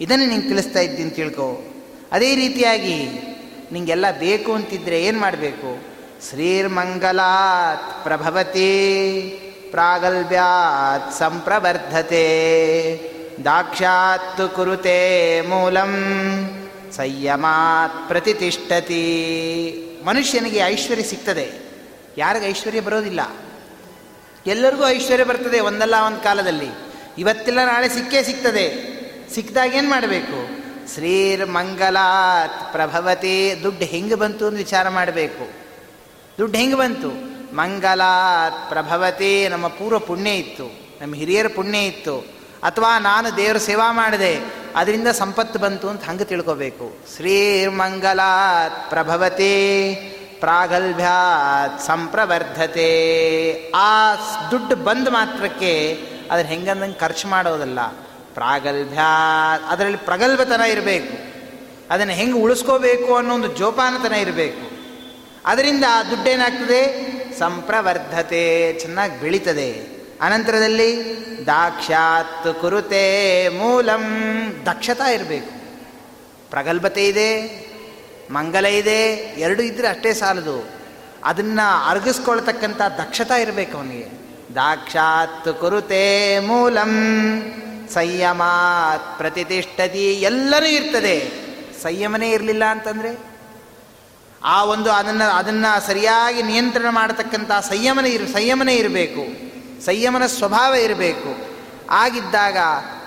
ಇದನ್ನೇ 0.00 0.26
ನಿಂಗೆ 0.26 0.48
ತಿಳಿಸ್ತಾ 0.48 0.80
ಇದ್ದೀನಿ 0.80 1.10
ತಿಳ್ಕೊ. 1.10 1.64
ಅದೇ 2.12 2.34
ರೀತಿಯಾಗಿ 2.34 3.08
ನಿಂಗೆಲ್ಲ 3.72 4.18
ಬೇಕು 4.18 4.52
ಅಂತಿದ್ರೆ 4.52 5.04
ಏನು 5.04 5.20
ಮಾಡಬೇಕು? 5.20 5.94
ಶ್ರೀರ್ಮಂಗಲಾತ್ 6.30 8.04
ಪ್ರಭವತಿ 8.04 8.70
ಪ್ರಾಗಲ್ಭ್ಯಾತ್ 9.70 11.14
ಸಂಪ್ರವರ್ಧತೆ. 11.14 12.24
ದಾಕ್ಷಾತ್ 13.44 14.54
ಕುರುತೆ 14.54 15.40
ಮೂಲಂ. 15.40 15.94
ಸಂಯಮಾತ್ 16.96 18.08
ಪ್ರತಿಷ್ಠತಿ 18.08 19.02
ಮನುಷ್ಯನಿಗೆ 20.04 20.58
ಐಶ್ವರ್ಯ 20.58 21.02
ಸಿಗ್ತದೆ. 21.02 21.52
ಯಾರಿಗೆ 22.18 22.46
ಐಶ್ವರ್ಯ 22.46 22.80
ಬರೋದಿಲ್ಲ. 22.80 23.20
ಎಲ್ಲರಿಗೂ 24.46 24.86
ಐಶ್ವರ್ಯ 24.86 25.24
ಬರ್ತದೆ 25.24 25.60
ಒಂದಲ್ಲ 25.60 25.94
ಒಂದು 26.06 26.20
ಕಾಲದಲ್ಲಿ. 26.20 26.66
ಇವತ್ತೆಲ್ಲ, 27.18 27.64
ನಾಳೆ 27.64 27.88
ಸಿಕ್ಕೇ 27.88 28.22
ಸಿಗ್ತದೆ. 28.22 28.94
ಸಿಕ್ಕಿದಾಗ 29.34 29.74
ಏನು 29.74 29.90
ಮಾಡಬೇಕು? 29.90 30.64
ಶ್ರೀರ್ 30.94 31.46
ಮಂಗಲಾತ್ 31.46 32.72
ಪ್ರಭವತಿ, 32.72 33.54
ದುಡ್ಡು 33.62 33.84
ಹೆಂಗೆ 33.84 34.14
ಬಂತು 34.14 34.46
ಅಂತ 34.46 34.56
ವಿಚಾರ 34.56 34.88
ಮಾಡಬೇಕು. 34.88 35.50
ದುಡ್ಡು 36.38 36.58
ಹೆಂಗೆ 36.58 36.74
ಬಂತು? 36.74 37.08
ಮಂಗಲಾತ್ 37.56 38.68
ಪ್ರಭವತಿ, 38.68 39.48
ನಮ್ಮ 39.48 39.66
ಪೂರ್ವ 39.66 39.98
ಪುಣ್ಯ 39.98 40.30
ಇತ್ತು. 40.30 40.64
ನಮ್ಮ 41.00 41.14
ಹಿರಿಯರ 41.14 41.46
ಪುಣ್ಯ 41.54 41.78
ಇತ್ತು. 41.78 42.43
ಅಥವಾ 42.64 42.98
ನಾನು 42.98 43.36
ದೇವರ 43.36 43.56
ಸೇವಾ 43.56 43.92
ಮಾಡಿದೆ, 43.92 44.40
ಅದರಿಂದ 44.76 45.08
ಸಂಪತ್ತು 45.08 45.58
ಬಂತು 45.58 45.88
ಅಂತ 45.88 46.04
ಹಂಗೆ 46.04 46.24
ತಿಳ್ಕೋಬೇಕು. 46.24 46.96
ಶ್ರೀರ್ಮಂಗಲಾತ್ 47.16 48.90
ಪ್ರಭವತಿ, 48.90 49.94
ಪ್ರಾಗಲ್ಭ್ಯಾತ್ 50.40 51.82
ಸಂಪ್ರವರ್ಧತೆ. 51.82 52.90
ಆ 53.70 54.14
ದುಡ್ಡು 54.50 54.76
ಬಂದ 54.76 55.08
ಮಾತ್ರಕ್ಕೆ 55.08 55.92
ಅದನ್ನು 56.30 56.50
ಹೆಂಗಂದಂಗೆ 56.50 56.98
ಖರ್ಚು 56.98 57.28
ಮಾಡೋದಲ್ಲ. 57.28 57.86
ಪ್ರಾಗಲ್ಭ್ಯಾತ್, 58.34 59.62
ಅದರಲ್ಲಿ 59.68 59.96
ಪ್ರಗಲ್ಭತನ 59.96 60.60
ಇರಬೇಕು. 60.60 61.34
ಅದನ್ನು 61.90 62.12
ಹೆಂಗೆ 62.12 62.38
ಉಳಿಸ್ಕೋಬೇಕು 62.38 63.16
ಅನ್ನೋ 63.16 63.34
ಒಂದು 63.34 63.48
ಜೋಪಾನತನ 63.48 64.14
ಇರಬೇಕು. 64.14 64.70
ಅದರಿಂದ 65.46 65.84
ಆ 65.90 66.02
ದುಡ್ಡೇನಾಗ್ತದೆ? 66.02 66.80
ಸಂಪ್ರವರ್ಧತೆ, 67.38 68.72
ಚೆನ್ನಾಗಿ 68.72 69.20
ಬೆಳೀತದೆ. 69.20 69.93
ಅನಂತರದಲ್ಲಿ 70.20 71.16
ದಾಕ್ಷಾತ್ 71.46 72.60
ಕುರುತೆ 72.60 73.48
ಮೂಲಂ. 73.48 74.04
ದಕ್ಷತಾ 74.66 75.06
ಇರಬೇಕು. 75.06 75.64
ಪ್ರಗಲ್ಭತೆ 76.50 77.06
ಇದೆ, 77.06 77.64
ಮಂಗಲ 78.30 78.66
ಇದೆ, 78.66 79.12
ಎರಡು 79.16 79.62
ಇದ್ದರೆ 79.62 79.88
ಅಷ್ಟೇ 79.88 80.14
ಸಾಲದು. 80.14 80.70
ಅದನ್ನು 81.24 81.88
ಅರಗಿಸ್ಕೊಳ್ತಕ್ಕಂಥ 81.90 82.76
ದಕ್ಷತಾ 82.76 83.36
ಇರಬೇಕು 83.36 83.76
ಅವನಿಗೆ. 83.76 84.08
ದಾಕ್ಷಾತ್ 84.54 85.60
ಕುರುತೆ 85.60 86.38
ಮೂಲಂ. 86.38 86.94
ಸಂಯಮಾತ್ 87.94 89.18
ಪ್ರತಿತಿಷ್ಠತಿ 89.18 90.12
ಎಲ್ಲರೂ 90.12 90.66
ಇರ್ತದೆ. 90.66 91.32
ಸಂಯಮನೇ 91.82 92.30
ಇರಲಿಲ್ಲ 92.30 92.64
ಅಂತಂದರೆ 92.64 93.18
ಆ 94.44 94.64
ಒಂದು 94.64 94.92
ಅದನ್ನು 94.92 95.30
ಅದನ್ನು 95.30 95.86
ಸರಿಯಾಗಿ 95.86 96.42
ನಿಯಂತ್ರಣ 96.42 96.86
ಮಾಡತಕ್ಕಂಥ 96.90 97.50
ಸಂಯಮನ 97.50 98.06
ಇರ, 98.06 98.24
ಸಂಯಮನೇ 98.24 98.74
ಇರಬೇಕು. 98.74 99.43
ಸಂಯಮನ 99.84 100.26
ಸ್ವಭಾವ 100.26 100.74
ಇರಬೇಕು. 100.74 101.54
ಆಗಿದ್ದಾಗ 101.90 102.56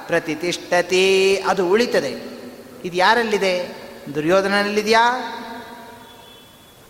ಪ್ರತಿಷ್ಠತಿ, 0.07 1.38
ಅದು 1.48 1.69
ಉಳಿತದೆ. 1.69 2.10
ಇದು 2.86 2.98
ಯಾರಲ್ಲಿದೆ? 2.98 3.88
ದುರ್ಯೋಧನಲ್ಲಿದೆಯಾ 4.15 5.34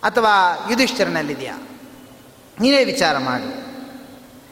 ಅಥವಾ 0.03 0.67
ಯುಧಿಷ್ಠರನಲ್ಲಿದೆಯಾ? 0.72 1.58
ನೀನೇ 2.60 2.84
ವಿಚಾರ 2.84 3.17
ಮಾಡು. 3.17 3.67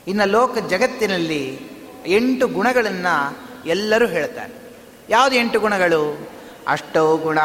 ಇನ್ನು 0.08 0.26
ಲೋಕ 0.26 0.58
ಜಗತ್ತಿನಲ್ಲಿ 0.58 1.60
ಎಂಟು 2.06 2.48
ಗುಣಗಳನ್ನು 2.48 3.38
ಎಲ್ಲರೂ 3.66 4.08
ಹೇಳ್ತಾರೆ. 4.08 4.78
ಯಾವುದು 5.10 5.36
ಎಂಟು 5.36 5.60
ಗುಣಗಳು? 5.60 6.32
ಅಷ್ಟೋ 6.68 7.18
ಗುಣ 7.18 7.40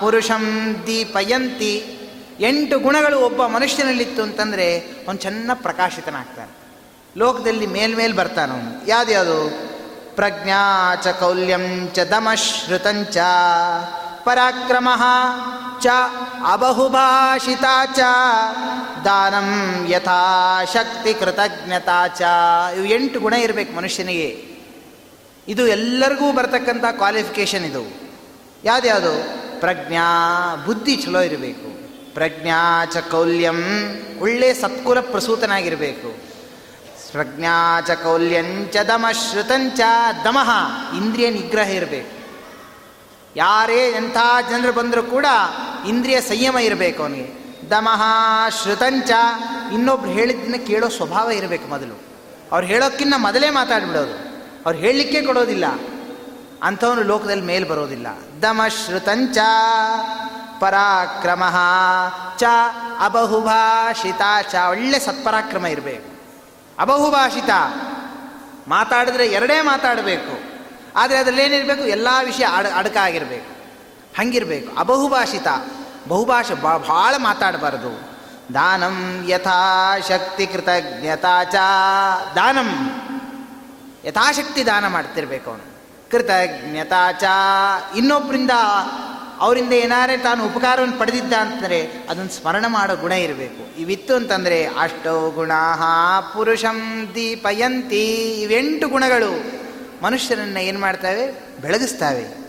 ಪುರುಷಂ 0.00 0.74
ದೀಪಯಂತಿ. 0.86 1.98
ಎಂಟು 2.40 2.78
ಗುಣಗಳು 2.78 3.18
ಒಬ್ಬ 3.18 3.46
ಮನುಷ್ಯನಲ್ಲಿತ್ತು 3.46 4.22
ಅಂತಂದರೆ 4.22 4.78
ಅವನು 4.78 5.18
ಚೆನ್ನಾಗಿ 5.18 5.62
ಪ್ರಕಾಶಿತನಾಗ್ತಾನೆ. 5.62 6.53
ಲೋಕದಲ್ಲಿ 7.16 7.66
ಮೇಲ್ಮೇಲೆ 7.66 8.12
ಬರ್ತಾನವನು. 8.12 8.86
ಯಾವ್ದ್ಯಾವುದು 8.86 9.50
ಪ್ರಜ್ಞಾ 10.16 10.94
ಚ 10.94 11.08
ಕೌಲ್ಯಂ 11.08 11.88
ಚ 11.94 11.98
ದಮಶ್ರುತಂಚ 11.98 13.16
ಪರಾಕ್ರಮ 14.24 14.88
ಚ 15.80 15.86
ಅಬಹುಭಾಷಿತ 16.46 17.64
ಚ 17.96 17.98
ದಾನಂ 19.04 19.84
ಯಥಾಶಕ್ತಿ 19.88 21.14
ಕೃತಜ್ಞತಾ 21.14 22.06
ಚ. 22.06 22.20
ಇವು 22.76 22.84
ಎಂಟು 22.84 23.20
ಗುಣ 23.20 23.32
ಇರಬೇಕು 23.32 23.76
ಮನುಷ್ಯನಿಗೆ. 23.76 24.54
ಇದು 25.48 25.66
ಎಲ್ಲರಿಗೂ 25.66 26.32
ಬರ್ತಕ್ಕಂಥ 26.32 26.84
ಕ್ವಾಲಿಫಿಕೇಷನ್ 26.92 27.64
ಇದು. 27.64 28.00
ಯಾವ್ದ್ಯಾವುದು 28.64 29.44
ಪ್ರಜ್ಞಾ, 29.60 30.08
ಬುದ್ಧಿ 30.66 30.96
ಚಲೋ 30.96 31.20
ಇರಬೇಕು. 31.20 31.84
ಪ್ರಜ್ಞಾ 32.14 32.84
ಚ 32.84 32.96
ಕೌಲ್ಯಂ 32.96 33.62
ಒಳ್ಳೆ 34.20 34.54
ಸತ್ಕುಲ 34.54 35.00
ಪ್ರಸೂತನಾಗಿರಬೇಕು. 35.00 36.33
ಪ್ರಜ್ಞಾ 37.14 37.80
ಚ 37.80 37.90
ಕೌಲ್ಯಂಚ 37.90 38.76
ದಮ 38.76 39.06
ಶ್ರುತಂಚ 39.12 39.80
ದಮಃ. 40.24 40.50
ಇಂದ್ರಿಯ 40.96 41.30
ನಿಗ್ರಹ 41.30 41.70
ಇರಬೇಕು. 41.70 42.24
ಯಾರೇ 43.36 43.88
ಎಂಥ 43.88 44.16
ಜನರು 44.50 44.72
ಬಂದರೂ 44.72 45.02
ಕೂಡ 45.02 45.26
ಇಂದ್ರಿಯ 45.88 46.20
ಸಂಯಮ 46.20 46.58
ಇರಬೇಕು 46.58 47.02
ಅವನಿಗೆ. 47.02 47.60
ದಮಃ 47.70 48.02
ಶ್ರುತಂಚ 48.62 49.10
ಇನ್ನೊಬ್ರು 49.72 50.10
ಹೇಳಿದ್ದನ್ನ 50.10 50.54
ಕೇಳೋ 50.66 50.88
ಸ್ವಭಾವ 50.88 51.30
ಇರಬೇಕು 51.30 51.68
ಮೊದಲು. 51.68 52.00
ಅವ್ರು 52.52 52.66
ಹೇಳೋಕ್ಕಿನ್ನ 52.66 53.14
ಮೊದಲೇ 53.16 53.50
ಮಾತಾಡ್ಬಿಡೋದು. 53.50 54.14
ಅವ್ರು 54.66 54.80
ಹೇಳಲಿಕ್ಕೆ 54.80 55.22
ಕೊಡೋದಿಲ್ಲ. 55.22 55.64
ಅಂಥವನು 56.62 57.02
ಲೋಕದಲ್ಲಿ 57.02 57.44
ಮೇಲೆ 57.44 57.64
ಬರೋದಿಲ್ಲ. 57.64 58.06
ದಮ 58.42 58.60
ಶ್ರುತಂಚ 58.68 59.38
ಪರಾಕ್ರಮ 60.60 61.44
ಚ, 62.38 62.44
ಅಬಹುಭಾಷಿತ 62.98 64.22
ಚ, 64.52 64.54
ಒಳ್ಳೆ 64.70 64.98
ಸತ್ಪರಾಕ್ರಮ 64.98 65.66
ಇರಬೇಕು. 65.66 66.13
ಅಬಹುಭಾಷಿತ. 66.78 67.50
ಮಾತಾಡಿದ್ರೆ 68.68 69.26
ಎರಡೇ 69.26 69.60
ಮಾತಾಡಬೇಕು. 69.60 70.54
ಆದರೆ 70.96 71.18
ಅದರಲ್ಲೇನಿರಬೇಕು? 71.18 71.82
ಎಲ್ಲ 71.82 72.08
ವಿಷಯ 72.24 72.44
ಅಡ, 72.56 72.66
ಅಡಕಾಗಿರಬೇಕು. 72.76 73.50
ಹಂಗಿರಬೇಕು. 74.18 74.76
ಅಬಹುಭಾಷಿತ. 74.76 75.46
ಬಹುಭಾಷ 76.08 76.52
ಭಾಳ 76.52 77.14
ಮಾತಾಡಬಾರ್ದು. 77.18 78.14
ದಾನಂ 78.54 79.24
ಯಥಾಶಕ್ತಿ 79.28 80.46
ಶಕ್ತಿ 80.46 81.52
ಚ. 81.52 81.54
ದಾನಂ. 82.34 82.90
ಯಥಾಶಕ್ತಿ 84.04 84.66
ದಾನ 84.66 84.88
ಮಾಡ್ತಿರ್ಬೇಕು 84.88 85.50
ಅವನು. 85.50 85.74
ಕೃತಜ್ಞತಾಚ 86.10 87.24
ಇನ್ನೊಬ್ಬರಿಂದ 87.96 88.50
ಅವರಿಂದ 89.40 89.72
ಏನಾರೇ 89.72 90.16
ತಾನು 90.16 90.46
ಉಪಕಾರವನ್ನು 90.46 90.98
ಪಡೆದಿದ್ದ 90.98 91.32
ಅಂತಂದರೆ 91.32 92.06
ಅದನ್ನು 92.10 92.30
ಸ್ಮರಣ 92.30 92.64
ಮಾಡೋ 92.68 92.96
ಗುಣ 92.96 93.12
ಇರಬೇಕು. 93.12 93.80
ಇವಿತ್ತು 93.80 94.14
ಅಂತಂದರೆ 94.14 94.66
ಅಷ್ಟೋ 94.66 95.30
ಗುಣ 95.30 95.52
ಪುರುಷಂ 96.34 97.08
ದೀಪಯಂತಿ. 97.14 98.06
ಇವೆಂಟು 98.42 98.88
ಗುಣಗಳು 98.88 99.64
ಮನುಷ್ಯರನ್ನು 100.02 100.60
ಏನು 100.60 100.80
ಮಾಡ್ತವೆ? 100.80 101.44
ಬೆಳಗಿಸ್ತಾವೆ. 101.60 102.44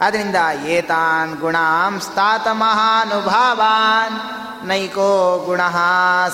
ಆದ್ದರಿಂದ 0.00 0.36
ಏತಾನ್ 0.66 1.36
ಗುಣಾಂ 1.36 2.00
ಸ್ಥಾತ 2.00 2.48
ಮಹಾನುಭಾವಾನ್. 2.48 4.42
ನೈಕೋ 4.68 5.38
ಗುಣ 5.46 5.60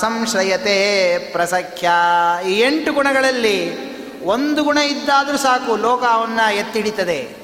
ಸಂಶ್ರಯತೆ 0.01 1.19
ಪ್ರಸಖ್ಯ. 1.19 1.91
ಈ 2.49 2.61
ಎಂಟು 2.61 2.93
ಗುಣಗಳಲ್ಲಿ 2.93 3.89
ಒಂದು 4.25 4.63
ಗುಣ 4.63 4.79
ಇದ್ದಾದರೂ 4.79 5.37
ಸಾಕು, 5.37 5.77
ಲೋಕ 5.77 6.05
ಅವನ್ನ 6.05 6.41
ಎತ್ತಿಡಿತದೆ 6.53 7.37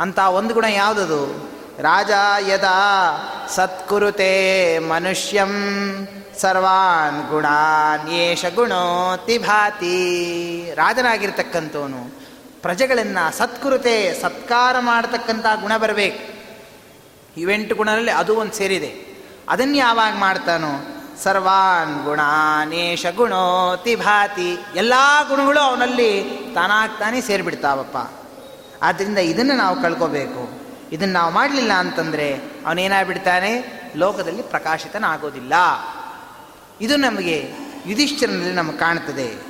ಅಂತ 0.00 0.18
ಒಂದು 0.18 0.54
ಗುಣ 0.54 0.64
ಯಾವುದದು? 0.64 1.49
ರಾಜ 1.80 2.10
ಯದಾ 2.48 3.16
ಸತ್ಕುರುತೆ 3.54 4.78
ಮನುಷ್ಯಂ 4.78 5.52
ಸರ್ವಾನ್ 6.40 7.28
ಗುಣಾನ್ 7.28 8.08
ಏಷ 8.08 8.44
ಗುಣೋತಿ 8.54 9.38
ಭಾತಿ. 9.38 10.72
ರಾಜನಾಗಿರ್ತಕ್ಕಂಥವನು 10.74 12.20
ಪ್ರಜೆಗಳನ್ನು 12.62 13.38
ಸತ್ಕುರುತೆ 13.38 14.22
ಸತ್ಕಾರ 14.22 14.76
ಮಾಡತಕ್ಕಂಥ 14.78 15.46
ಗುಣ 15.60 15.76
ಬರಬೇಕು. 15.76 16.40
ಇವೆಂಟು 17.40 17.74
ಗುಣದಲ್ಲಿ 17.74 18.10
ಅದು 18.10 18.36
ಒಂದು 18.36 18.52
ಸೇರಿದೆ. 18.52 19.22
ಅದನ್ನು 19.48 19.76
ಯಾವಾಗ 19.76 20.14
ಮಾಡ್ತಾನೋ? 20.18 20.96
ಸರ್ವಾನ್ 21.22 22.04
ಗುಣಾನೇಶ 22.04 23.06
ಗುಣೋತಿ 23.16 23.94
ಭಾತಿ. 23.96 24.58
ಎಲ್ಲ 24.74 24.94
ಗುಣಗಳು 25.28 25.60
ಅವನಲ್ಲಿ 25.60 26.22
ತಾನಾಗ್ತಾನೆ 26.54 27.20
ಸೇರಿಬಿಡ್ತಾವಪ್ಪ. 27.20 27.96
ಆದ್ದರಿಂದ 28.82 29.18
ಇದನ್ನು 29.18 29.54
ನಾವು 29.54 29.82
ಕಳ್ಕೋಬೇಕು. 29.82 30.59
ಇದನ್ನು 30.92 31.14
ನಾವು 31.14 31.32
ಮಾಡಲಿಲ್ಲ 31.32 31.72
ಅಂತಂದರೆ 31.72 32.34
ಅವನೇನಾಗ್ಬಿಡ್ತಾನೆ? 32.66 33.80
ಲೋಕದಲ್ಲಿ 33.96 34.42
ಪ್ರಕಾಶಿತನಾಗೋದಿಲ್ಲ. 34.42 35.52
ಇದು 36.80 36.96
ನಮಗೆ 36.96 37.50
ಯುಧಿಷ್ಠಿರನಲ್ಲಿ 37.86 38.52
ನಮಗೆ 38.52 38.78
ಕಾಣ್ತದೆ. 38.78 39.42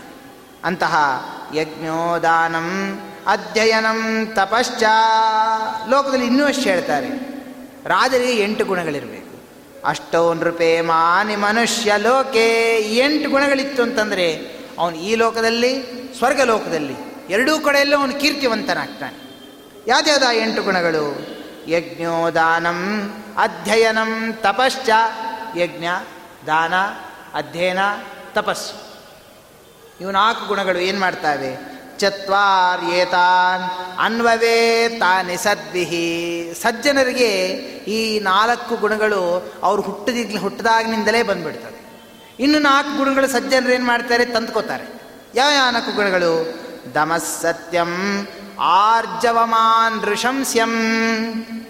ಅಂತಹ 0.65 1.25
ಯಜ್ಞೋದಾನಂ, 1.55 2.99
ಅಧ್ಯಯನಂ, 3.27 4.27
ತಪಶ್ಚ. 4.35 4.83
ಲೋಕದಲ್ಲಿ 5.89 6.27
ಇನ್ನೂ 6.27 6.45
ಅಷ್ಟು 6.45 6.63
ಹೇಳ್ತಾರೆ. 6.63 7.09
ರಾಜರಿಗೆ 7.85 8.43
ಎಂಟು 8.43 8.65
ಗುಣಗಳಿರಬೇಕು. 8.65 9.31
ಅಷ್ಟೋ 9.87 10.35
ನೃಪೇ 10.35 10.81
ಮಾನಿ 10.81 11.37
ಮನುಷ್ಯ 11.37 11.93
ಲೋಕೆ. 11.97 12.77
ಎಂಟು 12.79 13.31
ಗುಣಗಳಿತ್ತು 13.31 13.83
ಅಂತಂದರೆ 13.83 14.59
ಅವನು 14.79 14.97
ಈ 14.97 15.15
ಲೋಕದಲ್ಲಿ 15.15 15.83
ಸ್ವರ್ಗ 16.19 16.41
ಲೋಕದಲ್ಲಿ 16.41 16.95
ಎರಡೂ 17.31 17.59
ಕಡೆಯಲ್ಲೂ 17.59 17.99
ಅವನು 17.99 18.15
ಕೀರ್ತಿವಂತನಾಗ್ತಾನೆ. 18.15 19.30
ಯಾವ್ದ್ಯಾವ್ದ 19.87 20.23
ಎಂಟು 20.33 20.63
ಗುಣಗಳು? 20.63 21.27
ಯಜ್ಞೋದಾನಂ, 21.71 23.11
ಅಧ್ಯಯನಂ, 23.39 24.33
ತಪಶ್ಚ. 24.33 24.91
ಯಜ್ಞ, 25.57 25.85
ದಾನ, 26.47 26.75
ಅಧ್ಯಯನ, 27.35 27.79
ತಪಸ್ಸು. 28.35 28.99
ಇವು 30.01 30.11
ನಾಲ್ಕು 30.11 30.47
ಗುಣಗಳು 30.47 30.79
ಏನು 30.79 31.01
ಮಾಡ್ತಾವೆ? 31.01 31.81
ಚತ್ವಾರ್ಯೇತಾನ್ 31.99 33.63
ಅನ್ವವೇ 34.01 34.89
ತಾನಿ 34.89 35.37
ಸದ್ವಿಹಿ 35.37 36.55
ಸಜ್ಜನರಿಗೆ 36.63 37.37
ಈ 37.89 38.21
ನಾಲ್ಕು 38.21 38.77
ಗುಣಗಳು 38.77 39.53
ಅವ್ರು 39.63 39.83
ಹುಟ್ಟದಿಗ್ಲಿ, 39.83 40.39
ಹುಟ್ಟದಾಗಿನಿಂದಲೇ 40.39 41.23
ಬಂದ್ಬಿಡ್ತವೆ. 41.23 41.81
ಇನ್ನು 42.41 42.59
ನಾಲ್ಕು 42.59 42.99
ಗುಣಗಳು 42.99 43.27
ಸಜ್ಜನರು 43.27 43.73
ಏನು 43.73 43.87
ಮಾಡ್ತಾರೆ? 43.87 44.25
ತಂದ್ಕೋತಾರೆ. 44.25 45.03
ಯಾವ 45.35 45.51
ಯಾವ 45.55 45.71
ನಾಲ್ಕು 45.71 45.93
ಗುಣಗಳು? 45.93 46.61
ದಮಸ್ಸತ್ಯಂ 46.95 48.27
ಆರ್ಜವಮಾನ್ 48.61 50.03
ಋಷಂಸ್ಯಂ 50.03 50.73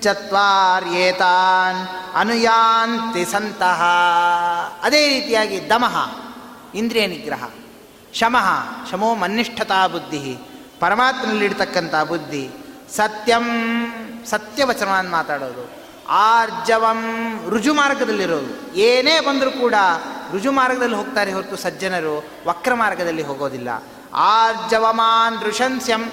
ಚತ್ವಾರ್ಯೇತಾನ್ 0.00 1.88
ಅನುಯಾಂತಿ 2.16 3.24
ಸಂತಹ 3.24 3.82
ಅದೇ 4.82 5.08
ರೀತಿಯಾಗಿ 5.08 5.70
ದಮಃ, 5.70 5.96
ಇಂದ್ರಿಯ 6.74 7.06
ನಿಗ್ರಹ, 7.06 7.44
ಶಮಃ, 8.14 8.48
ಶಮೋ 8.90 9.14
ಮನ್ನಿಷ್ಠತಾ 9.14 9.86
ಬುದ್ಧಿ 9.86 10.38
ಪರಮಾತ್ಮನಲ್ಲಿಡ್ತಕ್ಕಂಥ 10.80 11.94
ಬುದ್ಧಿ, 11.94 12.50
ಸತ್ಯಂ 12.96 13.46
ಸತ್ಯವಚನವನ್ನು 14.26 15.10
ಮಾತಾಡೋದು, 15.10 15.70
ಆರ್ಜವಂ 16.08 17.00
ರುಜು 17.48 17.74
ಮಾರ್ಗದಲ್ಲಿರೋದು 17.74 18.76
ಏನೇ 18.76 19.20
ಬಂದರೂ 19.20 19.50
ಕೂಡ 19.50 19.74
ರುಜು 20.32 20.52
ಮಾರ್ಗದಲ್ಲಿ 20.52 20.96
ಹೋಗ್ತಾರೆ 20.96 21.32
ಹೊರತು 21.32 21.56
ಸಜ್ಜನರು 21.56 22.24
ವಕ್ರ 22.46 22.74
ಮಾರ್ಗದಲ್ಲಿ 22.74 23.22
ಹೋಗೋದಿಲ್ಲ. 23.22 23.68
ಆರ್ಜವಮಾನ್ 24.14 25.44
ಋಷಂಸ್ಯಂ 25.44 26.12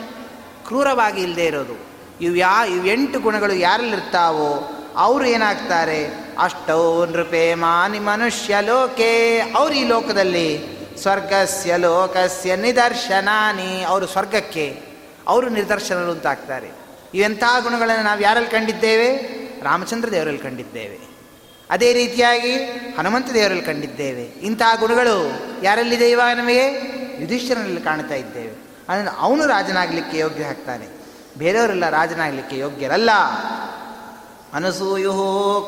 ಕ್ರೂರವಾಗಿ 0.68 1.22
ಇಲ್ಲದೆ 1.24 1.46
ಇರೋದು. 1.46 1.88
ಇವು 2.22 2.36
ಯಾ 2.36 2.66
ಇವೆಂಟು 2.66 3.20
ಗುಣಗಳು 3.20 3.54
ಯಾರಲ್ಲಿರ್ತಾವೋ 3.54 4.74
ಅವರು 4.96 5.26
ಏನಾಗ್ತಾರೆ? 5.26 6.08
ಅಷ್ಟೋ 6.40 7.06
ನೃಪೇ 7.06 7.54
ಮಾನಿ 7.54 8.00
ಮನುಷ್ಯ 8.00 8.58
ಲೋಕೆ. 8.62 9.40
ಅವರು 9.40 9.74
ಈ 9.74 9.84
ಲೋಕದಲ್ಲಿ 9.84 10.78
ಸ್ವರ್ಗಸ್ಯ 11.02 11.78
ಲೋಕಸ್ಯ 11.78 12.56
ನಿದರ್ಶನಾನಿ. 12.56 13.84
ಅವರು 13.84 14.08
ಸ್ವರ್ಗಕ್ಕೆ 14.08 14.82
ಅವರು 15.28 15.50
ನಿದರ್ಶನರು 15.50 16.12
ಅಂತ 16.12 16.28
ಆಗ್ತಾರೆ. 16.28 16.72
ಇವೆಂಥ 17.14 17.44
ಗುಣಗಳನ್ನು 17.64 18.04
ನಾವು 18.04 18.22
ಯಾರಲ್ಲಿ 18.22 18.50
ಕಂಡಿದ್ದೇವೆ? 18.50 19.16
ರಾಮಚಂದ್ರ 19.62 20.10
ದೇವರಲ್ಲಿ 20.10 20.40
ಕಂಡಿದ್ದೇವೆ. 20.40 21.00
ಅದೇ 21.70 21.94
ರೀತಿಯಾಗಿ 21.94 22.54
ಹನುಮಂತ 22.98 23.32
ದೇವರಲ್ಲಿ 23.32 23.64
ಕಂಡಿದ್ದೇವೆ. 23.64 24.24
ಇಂತಹ 24.24 24.80
ಗುಣಗಳು 24.80 25.32
ಯಾರಲ್ಲಿದೆ 25.64 26.12
ಇವಾಗ 26.12 26.38
ನಮಗೆ? 26.38 26.64
ಯುಧಿಷ್ಠಿರನಲ್ಲಿ 27.22 27.82
ಕಾಣ್ತಾ 27.82 28.16
ಇದ್ದೇವೆ. 28.16 28.67
ಅಂದರೆ 28.90 29.10
ಅವನು 29.20 29.46
ರಾಜನಾಗಲಿಕ್ಕೆ 29.46 30.18
ಯೋಗ್ಯ 30.18 30.44
ಹಾಕ್ತಾನೆ 30.44 30.88
ಬೇರೆಯವರೆಲ್ಲ 31.38 31.90
ರಾಜನಾಗಲಿಕ್ಕೆ 31.90 32.58
ಯೋಗ್ಯರಲ್ಲ. 32.58 33.12
ಅನಸೂಯು 34.54 35.14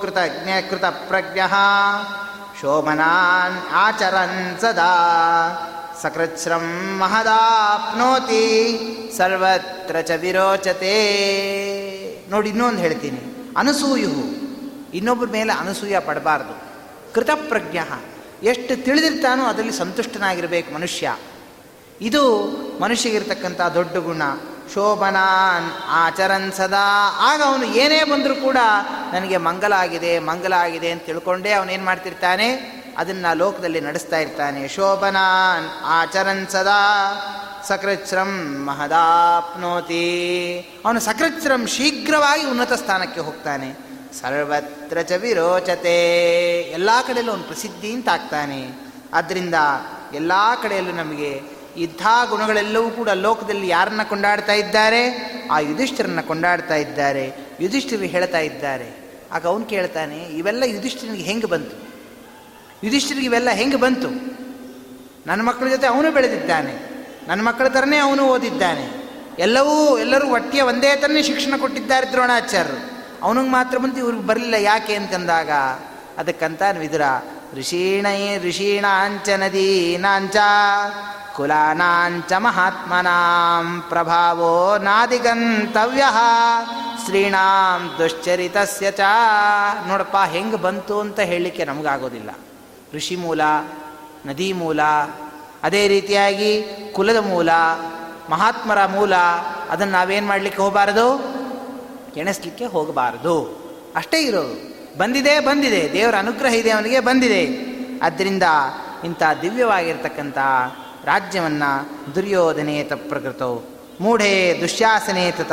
ಕೃತಜ್ಞ 0.01 0.49
ಕೃತ 0.69 0.86
ಪ್ರಜ್ಞ 0.86 1.39
ಶೋಭನಾನ್ 2.62 3.58
ಆಚರನ್ 3.71 4.60
ಸದಾ 4.60 4.93
ಸಕೃಶ್ರಂ 6.01 6.65
ಮಹದಾಪ್ನೋತಿ 6.99 8.43
ಸರ್ವತ್ರ 9.17 9.95
ಚ 10.01 10.12
ವಿರೋಚತೆ. 10.12 10.95
ನೋಡಿ 12.29 12.49
ಇನ್ನೊಂದು 12.49 12.79
ಹೇಳ್ತೀನಿ. 12.79 13.53
ಅನಸೂಯು, 13.58 14.13
ಇನ್ನೊಬ್ಬರ 14.93 15.27
ಮೇಲೆ 15.32 15.53
ಅನಸೂಯ 15.53 15.99
ಪಡಬಾರ್ದು. 15.99 16.53
ಕೃತಪ್ರಜ್ಞ, 17.13 17.79
ಎಷ್ಟು 18.43 18.84
ತಿಳಿದಿರ್ತಾನೋ 18.84 19.43
ಅದರಲ್ಲಿ 19.43 19.73
ಸಂತುಷ್ಟನಾಗಿರಬೇಕು 19.73 20.73
ಮನುಷ್ಯ. 20.73 21.15
ಇದು 22.01 22.45
ಮನುಷ್ಯಗಿರ್ತಕ್ಕಂಥ 22.81 23.62
ದೊಡ್ಡ 23.62 23.97
ಗುಣ. 23.97 24.21
ಶೋಭನಾನ್ 24.73 25.71
ಆಚರನ್ 25.88 26.51
ಸದಾ. 26.51 27.15
ಆಗ 27.19 27.41
ಅವನು 27.41 27.65
ಏನೇ 27.65 28.03
ಬಂದರೂ 28.03 28.35
ಕೂಡ 28.35 28.57
ನನಗೆ 29.13 29.38
ಮಂಗಲ 29.38 29.73
ಆಗಿದೆ 29.73 30.19
ಮಂಗಲ 30.19 30.53
ಆಗಿದೆ 30.53 30.91
ಅಂತ 30.91 31.05
ತಿಳ್ಕೊಂಡೇ 31.05 31.51
ಅವನೇನು 31.51 31.85
ಮಾಡ್ತಿರ್ತಾನೆ? 31.85 32.51
ಅದನ್ನು 32.97 33.38
ಲೋಕದಲ್ಲಿ 33.38 33.81
ನಡೆಸ್ತಾ 33.81 34.17
ಇರ್ತಾನೆ. 34.17 34.67
ಶೋಭನಾನ್ 34.67 35.69
ಆಚರನ್ 35.83 36.47
ಸದಾ. 36.47 36.75
ಸಕೃಚ್ರಂ 37.67 38.65
ಮಹದಾಪ್ನೋತಿ. 38.65 40.19
ಅವನು 40.85 40.99
ಸಕೃಚ್ರಂ 40.99 41.67
ಶೀಘ್ರವಾಗಿ 41.67 42.49
ಉನ್ನತ 42.49 42.73
ಸ್ಥಾನಕ್ಕೆ 42.73 43.19
ಹೋಗ್ತಾನೆ. 43.19 43.77
ಸರ್ವತ್ರ 44.21 45.01
ಚ 45.01 45.12
ವಿರೋಚತೆ. 45.12 46.17
ಎಲ್ಲ 46.62 46.89
ಕಡೆಯಲ್ಲೂ 47.07 47.31
ಅವನು 47.31 47.43
ಪ್ರಸಿದ್ಧಿ 47.43 47.93
ಅಂತ 47.93 48.09
ಆಗ್ತಾನೆ. 48.09 48.91
ಆದ್ದರಿಂದ 49.13 49.55
ಎಲ್ಲ 50.13 50.31
ಕಡೆಯಲ್ಲೂ 50.63 50.91
ನಮಗೆ 50.91 51.58
ಇಂಥ 51.77 52.01
ಗುಣಗಳೆಲ್ಲವೂ 52.29 52.89
ಕೂಡ 52.89 53.10
ಲೋಕದಲ್ಲಿ 53.10 53.67
ಯಾರನ್ನ 53.67 54.03
ಕೊಂಡಾಡ್ತಾ 54.03 54.53
ಇದ್ದಾರೆ? 54.53 55.29
ಆ 55.51 55.60
ಯುಧಿಷ್ಠಿರನ್ನ 55.60 56.21
ಕೊಂಡಾಡ್ತಾ 56.21 56.75
ಇದ್ದಾರೆ. 56.75 57.32
ಯುಧಿಷ್ಠಿರು 57.60 58.01
ಹೇಳ್ತಾ 58.01 58.39
ಇದ್ದಾರೆ. 58.39 58.99
ಆಗ 59.32 59.47
ಅವನು 59.47 59.65
ಕೇಳ್ತಾನೆ, 59.65 60.17
ಇವೆಲ್ಲ 60.17 60.63
ಯುಧಿಷ್ಠಿರನಿಗೆ 60.63 61.23
ಹೆಂಗೆ 61.23 61.47
ಬಂತು? 61.47 61.89
ಯುಧಿಷ್ಠಿರಿಗೆ 62.84 63.25
ಇವೆಲ್ಲ 63.25 63.49
ಹೆಂಗೆ 63.49 63.77
ಬಂತು? 63.77 64.10
ನನ್ನ 65.27 65.41
ಮಕ್ಕಳ 65.41 65.67
ಜೊತೆ 65.67 65.88
ಅವನು 65.88 66.12
ಬೆಳೆದಿದ್ದಾನೆ. 66.12 66.89
ನನ್ನ 67.27 67.41
ಮಕ್ಕಳ 67.41 67.67
ಥರನೇ 67.67 67.97
ಅವನು 67.97 68.23
ಓದಿದ್ದಾನೆ. 68.23 69.10
ಎಲ್ಲವೂ, 69.39 69.97
ಎಲ್ಲರೂ 69.97 70.27
ಒಟ್ಟಿಗೆ 70.27 70.62
ಒಂದೇ 70.62 70.95
ಥರನೇ 70.95 71.23
ಶಿಕ್ಷಣ 71.23 71.58
ಕೊಟ್ಟಿದ್ದಾರೆ 71.58 72.12
ದ್ರೋಣಾಚಾರ್ಯರು. 72.12 73.05
ಅವನಿಗೆ 73.21 73.49
ಮಾತ್ರ 73.49 73.77
ಬಂತು 73.77 73.97
ಇವ್ರಿಗೆ 73.97 74.23
ಬರಲಿಲ್ಲ 74.23 74.53
ಯಾಕೆ 74.53 74.95
ಅಂತಂದಾಗ, 74.95 75.49
ಅದಕ್ಕಂತ 76.17 76.62
ವಿದುರ 76.79 77.01
ಋಷೀಣೈ 77.53 78.38
ಋಷೀಣಾಂಚ 78.38 79.29
ನದೀನಾಂಚ 79.29 80.36
ಕುಲಾನಾಂಚ 81.35 82.33
ಮಹಾತ್ಮನಾಂ 82.33 83.81
ಪ್ರಭಾವೋ 83.89 84.77
ನಾದಿಗಂತವ್ಯ 84.77 86.03
ಶ್ರೀನಾಂ 87.05 87.95
ದುಶ್ಚರಿತಸ್ಯ 87.97 88.91
ಚ 88.91 88.99
ನೋಡಪ್ಪ, 89.87 90.17
ಹೆಂಗೆ 90.17 90.55
ಬಂತು 90.55 90.99
ಅಂತ 90.99 91.19
ಹೇಳಲಿಕ್ಕೆ 91.19 91.65
ನಮಗಾಗೋದಿಲ್ಲ. 91.65 92.29
ಋಷಿ 92.95 93.15
ಮೂಲ, 93.15 93.41
ನದಿ 94.25 94.53
ಮೂಲ, 94.53 94.81
ಅದೇ 95.63 95.87
ರೀತಿಯಾಗಿ 95.87 96.51
ಕುಲದ 96.95 97.17
ಮೂಲ, 97.17 97.49
ಮಹಾತ್ಮರ 98.29 98.85
ಮೂಲ, 98.85 99.15
ಅದನ್ನು 99.69 99.93
ನಾವೇನು 99.93 100.27
ಮಾಡಲಿಕ್ಕೆ 100.27 100.61
ಹೋಗಬಾರದು? 100.61 101.07
ಎಣಿಸ್ಲಿಕ್ಕೆ 102.17 102.65
ಹೋಗಬಾರದು. 102.65 103.35
ಅಷ್ಟೇ 103.95 104.21
ಇರೋದು 104.21 104.69
ಬಂದಿದೆ 104.97 105.39
ಬಂದಿದೆ, 105.39 105.93
ದೇವರ 105.93 106.15
ಅನುಗ್ರಹ 106.19 106.53
ಇದೆ 106.53 106.69
ಅವನಿಗೆ, 106.69 106.99
ಬಂದಿದೆ. 106.99 107.69
ಆದ್ದರಿಂದ 108.05 108.43
ಇಂಥ 109.03 109.23
ದಿವ್ಯವಾಗಿರ್ತಕ್ಕಂಥ 109.41 110.37
ರಾಜ್ಯವನ್ನು 111.05 112.15
ದುರ್ಯೋಧನೇತ 112.15 112.93
ಪ್ರಕೃತೌ. 112.93 113.57
ಮೂಢೇ 114.01 114.57
ದುಶ್ಯಾಸನೇತತ 114.62 115.51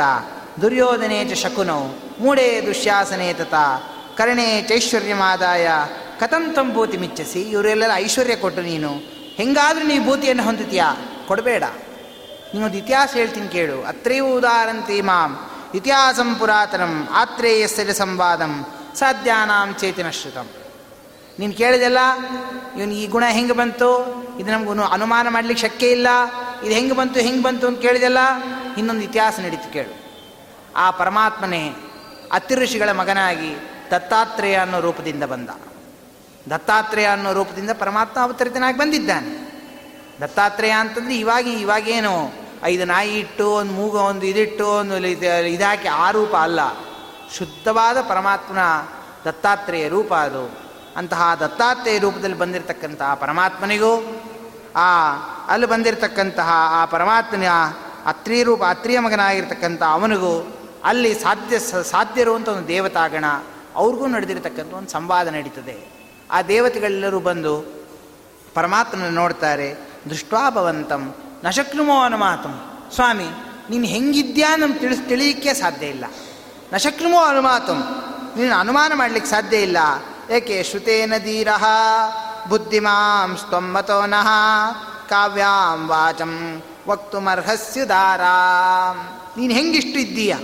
ದುರ್ಯೋಧನೇ 0.61 1.25
ಚ 1.25 1.33
ಶಕುನೌ. 1.33 1.83
ಮೂಢೇ 2.19 2.63
ದುಶ್ಯಾಸನೇತತ 2.67 3.53
ಕರ್ಣೇ 4.17 4.61
ಚೈಶ್ವರ್ಯಮಾದಾಯ. 4.61 5.69
ಕಥಂ 6.19 6.53
ತಂಬೂತಿ 6.53 6.97
ಮಿಚ್ಚಸಿ 6.97 7.41
ಇವರೆಲ್ಲ 7.41 7.83
ಐಶ್ವರ್ಯ 7.95 8.35
ಕೊಟ್ಟು 8.35 8.61
ನೀನು. 8.61 8.89
ಹೆಂಗಾದರೂ 9.35 9.87
ನೀವು 9.87 10.05
ಭೂತಿಯನ್ನು 10.05 10.43
ಹೊಂದಿದ್ಯಾ 10.43 10.95
ಕೊಡಬೇಡ. 11.27 11.63
ನಿಮ್ಮದು 12.53 12.77
ಇತಿಹಾಸ 12.77 13.09
ಹೇಳ್ತೀನಿ 13.13 13.47
ಕೇಳು. 13.47 13.87
ಅತ್ರೇಯೂ 13.87 14.25
ಉದಾಹರಂತಿ 14.25 15.01
ಮಾಂ. 15.01 15.49
ಇತಿಹಾಸಂ 15.75 16.35
ಪುರಾತನಂ. 16.35 17.07
ಆತ್ರೇಯಸ್ಯ 17.11 17.93
ಸಂವಾದಂ. 17.93 18.65
ಸಾಧ್ಯಾನಾಂ 18.95 19.75
ಚೇತನ 19.79 20.09
ಶ್ರುತಂ 20.09 20.49
ನೀನು 21.39 21.53
ಕೇಳಿದೆಲ್ಲ, 21.53 21.99
ಇವನು 22.77 22.93
ಈ 22.93 23.07
ಗುಣ 23.07 23.23
ಹೆಂಗೆ 23.29 23.53
ಬಂತು? 23.53 23.89
ಇದು 24.39 24.51
ನಮಗೂ 24.51 24.83
ಅನುಮಾನ 24.83 25.27
ಮಾಡಲಿಕ್ಕೆ 25.29 25.67
ಶಕ್ಯ 25.67 25.87
ಇಲ್ಲ. 25.87 26.07
ಇದು 26.63 26.73
ಹೆಂಗೆ 26.73 26.95
ಬಂತು 26.95 27.19
ಹೆಂಗೆ 27.19 27.43
ಬಂತು 27.43 27.67
ಅಂತ 27.67 27.79
ಕೇಳಿದೆಲ್ಲ, 27.81 28.17
ಇನ್ನೊಂದು 28.77 29.01
ಇತಿಹಾಸ 29.01 29.39
ನಡೀತು 29.39 29.73
ಕೇಳು. 29.73 29.93
ಆ 30.75 30.91
ಪರಮಾತ್ಮನೇ 30.91 31.63
ಅತಿಋಷಿಗಳ 32.31 32.91
ಮಗನಾಗಿ 32.91 33.51
ದತ್ತಾತ್ರೇಯ 33.91 34.55
ಅನ್ನೋ 34.55 34.79
ರೂಪದಿಂದ 34.79 35.23
ಬಂದ. 35.23 35.49
ದತ್ತಾತ್ರೇಯ 36.49 37.05
ಅನ್ನೋ 37.05 37.33
ರೂಪದಿಂದ 37.33 37.71
ಪರಮಾತ್ಮ 37.71 38.19
ಅವತರಿತನಾಗಿ 38.21 38.77
ಬಂದಿದ್ದಾನೆ. 38.77 39.31
ದತ್ತಾತ್ರೇಯ 40.21 40.71
ಅಂತಂದ್ರೆ 40.71 41.15
ಇವಾಗ, 41.17 41.47
ಇವಾಗೇನು? 41.47 42.33
ಐದು 42.63 42.85
ನಾಯಿ 42.85 43.19
ಇಟ್ಟು, 43.19 43.47
ಒಂದು 43.51 43.73
ಮೂಗ, 43.73 43.95
ಒಂದು 43.95 44.25
ಇದಿಟ್ಟು, 44.25 44.67
ಒಂದು 44.67 44.95
ಇದಾಕಿ 45.47 45.87
ಆ 45.87 46.11
ರೂಪ 46.11 46.35
ಅಲ್ಲ. 46.35 46.59
ಶುದ್ಧವಾದ 47.37 48.01
ಪರಮಾತ್ಮನ 48.01 48.63
ದತ್ತಾತ್ರೇಯ 49.25 49.87
ರೂಪ 49.87 50.13
ಅದು. 50.13 50.66
ಅಂತಹ 50.97 51.37
ದತ್ತಾತ್ರೇಯ 51.39 51.97
ರೂಪದಲ್ಲಿ 51.97 52.37
ಬಂದಿರತಕ್ಕಂತಹ 52.37 53.13
ಪರಮಾತ್ಮನಿಗೂ, 53.13 53.91
ಆ 54.75 54.87
ಅಲ್ಲಿ 55.47 55.67
ಬಂದಿರತಕ್ಕಂತಹ 55.67 56.49
ಆ 56.71 56.85
ಪರಮಾತ್ಮನ 56.85 57.43
ಅತ್ರಿ 58.05 58.43
ರೂಪ 58.43 58.63
ಅತ್ರಿಯ 58.69 58.99
ಮಗನಾಗಿರ್ತಕ್ಕಂಥ 58.99 59.83
ಅವನಿಗೂ 59.83 60.57
ಅಲ್ಲಿ 60.83 61.13
ಸಾಧ್ಯ 61.13 61.59
ಸಾಧ್ಯ 61.59 62.21
ಇರುವಂಥ 62.21 62.49
ಒಂದು 62.49 62.67
ದೇವತಾಗಣ, 62.67 63.25
ಅವ್ರಿಗೂ 63.75 64.07
ನಡೆದಿರತಕ್ಕಂಥ 64.07 64.73
ಒಂದು 64.73 64.89
ಸಂವಾದ 64.89 65.27
ನಡೀತದೆ. 65.27 65.75
ಆ 66.31 66.41
ದೇವತೆಗಳೆಲ್ಲರೂ 66.41 67.19
ಬಂದು 67.19 67.53
ಪರಮಾತ್ಮನ 68.53 69.09
ನೋಡ್ತಾರೆ. 69.09 69.75
ದೃಷ್ಟ್ವಾಭವಂತಂ 70.09 71.13
ನಶಕ್ನುಮೋ 71.45 72.01
ಅನುಮಾತಂ. 72.01 72.53
ಸ್ವಾಮಿ, 72.95 73.29
ನೀನು 73.69 73.85
ಹೆಂಗಿದ್ಯಾ 73.85 74.55
ನಮ್ಗೆ 74.55 74.79
ತಿಳಿಸ್ 74.79 75.01
ತಿಳಿಯಕ್ಕೆ 75.07 75.53
ಸಾಧ್ಯ 75.53 75.85
ಇಲ್ಲ. 75.85 76.05
ನಶಕ್ನುಮೋ 76.73 77.19
ಅನುಮಾತಂ. 77.19 77.79
ನೀನು 78.37 78.55
ಅನುಮಾನ 78.55 78.91
ಮಾಡಲಿಕ್ಕೆ 78.95 79.31
ಸಾಧ್ಯ 79.31 79.57
ಇಲ್ಲ. 79.57 79.77
ಏಕೆ 80.31 80.63
ಶ್ರುತೇನ 80.63 81.13
ಧೀರ 81.17 81.47
ಬುದ್ಧಿಮಾಂ 82.49 83.37
ಸ್ತೊಮ್ಮತೋ 83.37 84.05
ನಃ. 84.05 84.27
ಕಾವ್ಯಾಂ 85.09 85.87
ವಾಚಂ 85.87 86.63
ವಕ್ತುಮರ್ಹಸ್ಯುದಾರಾಂ 86.87 89.17
ನೀನು 89.37 89.53
ಹೆಂಗಿಷ್ಟು 89.53 89.99
ಇದ್ದೀಯ? 89.99 90.35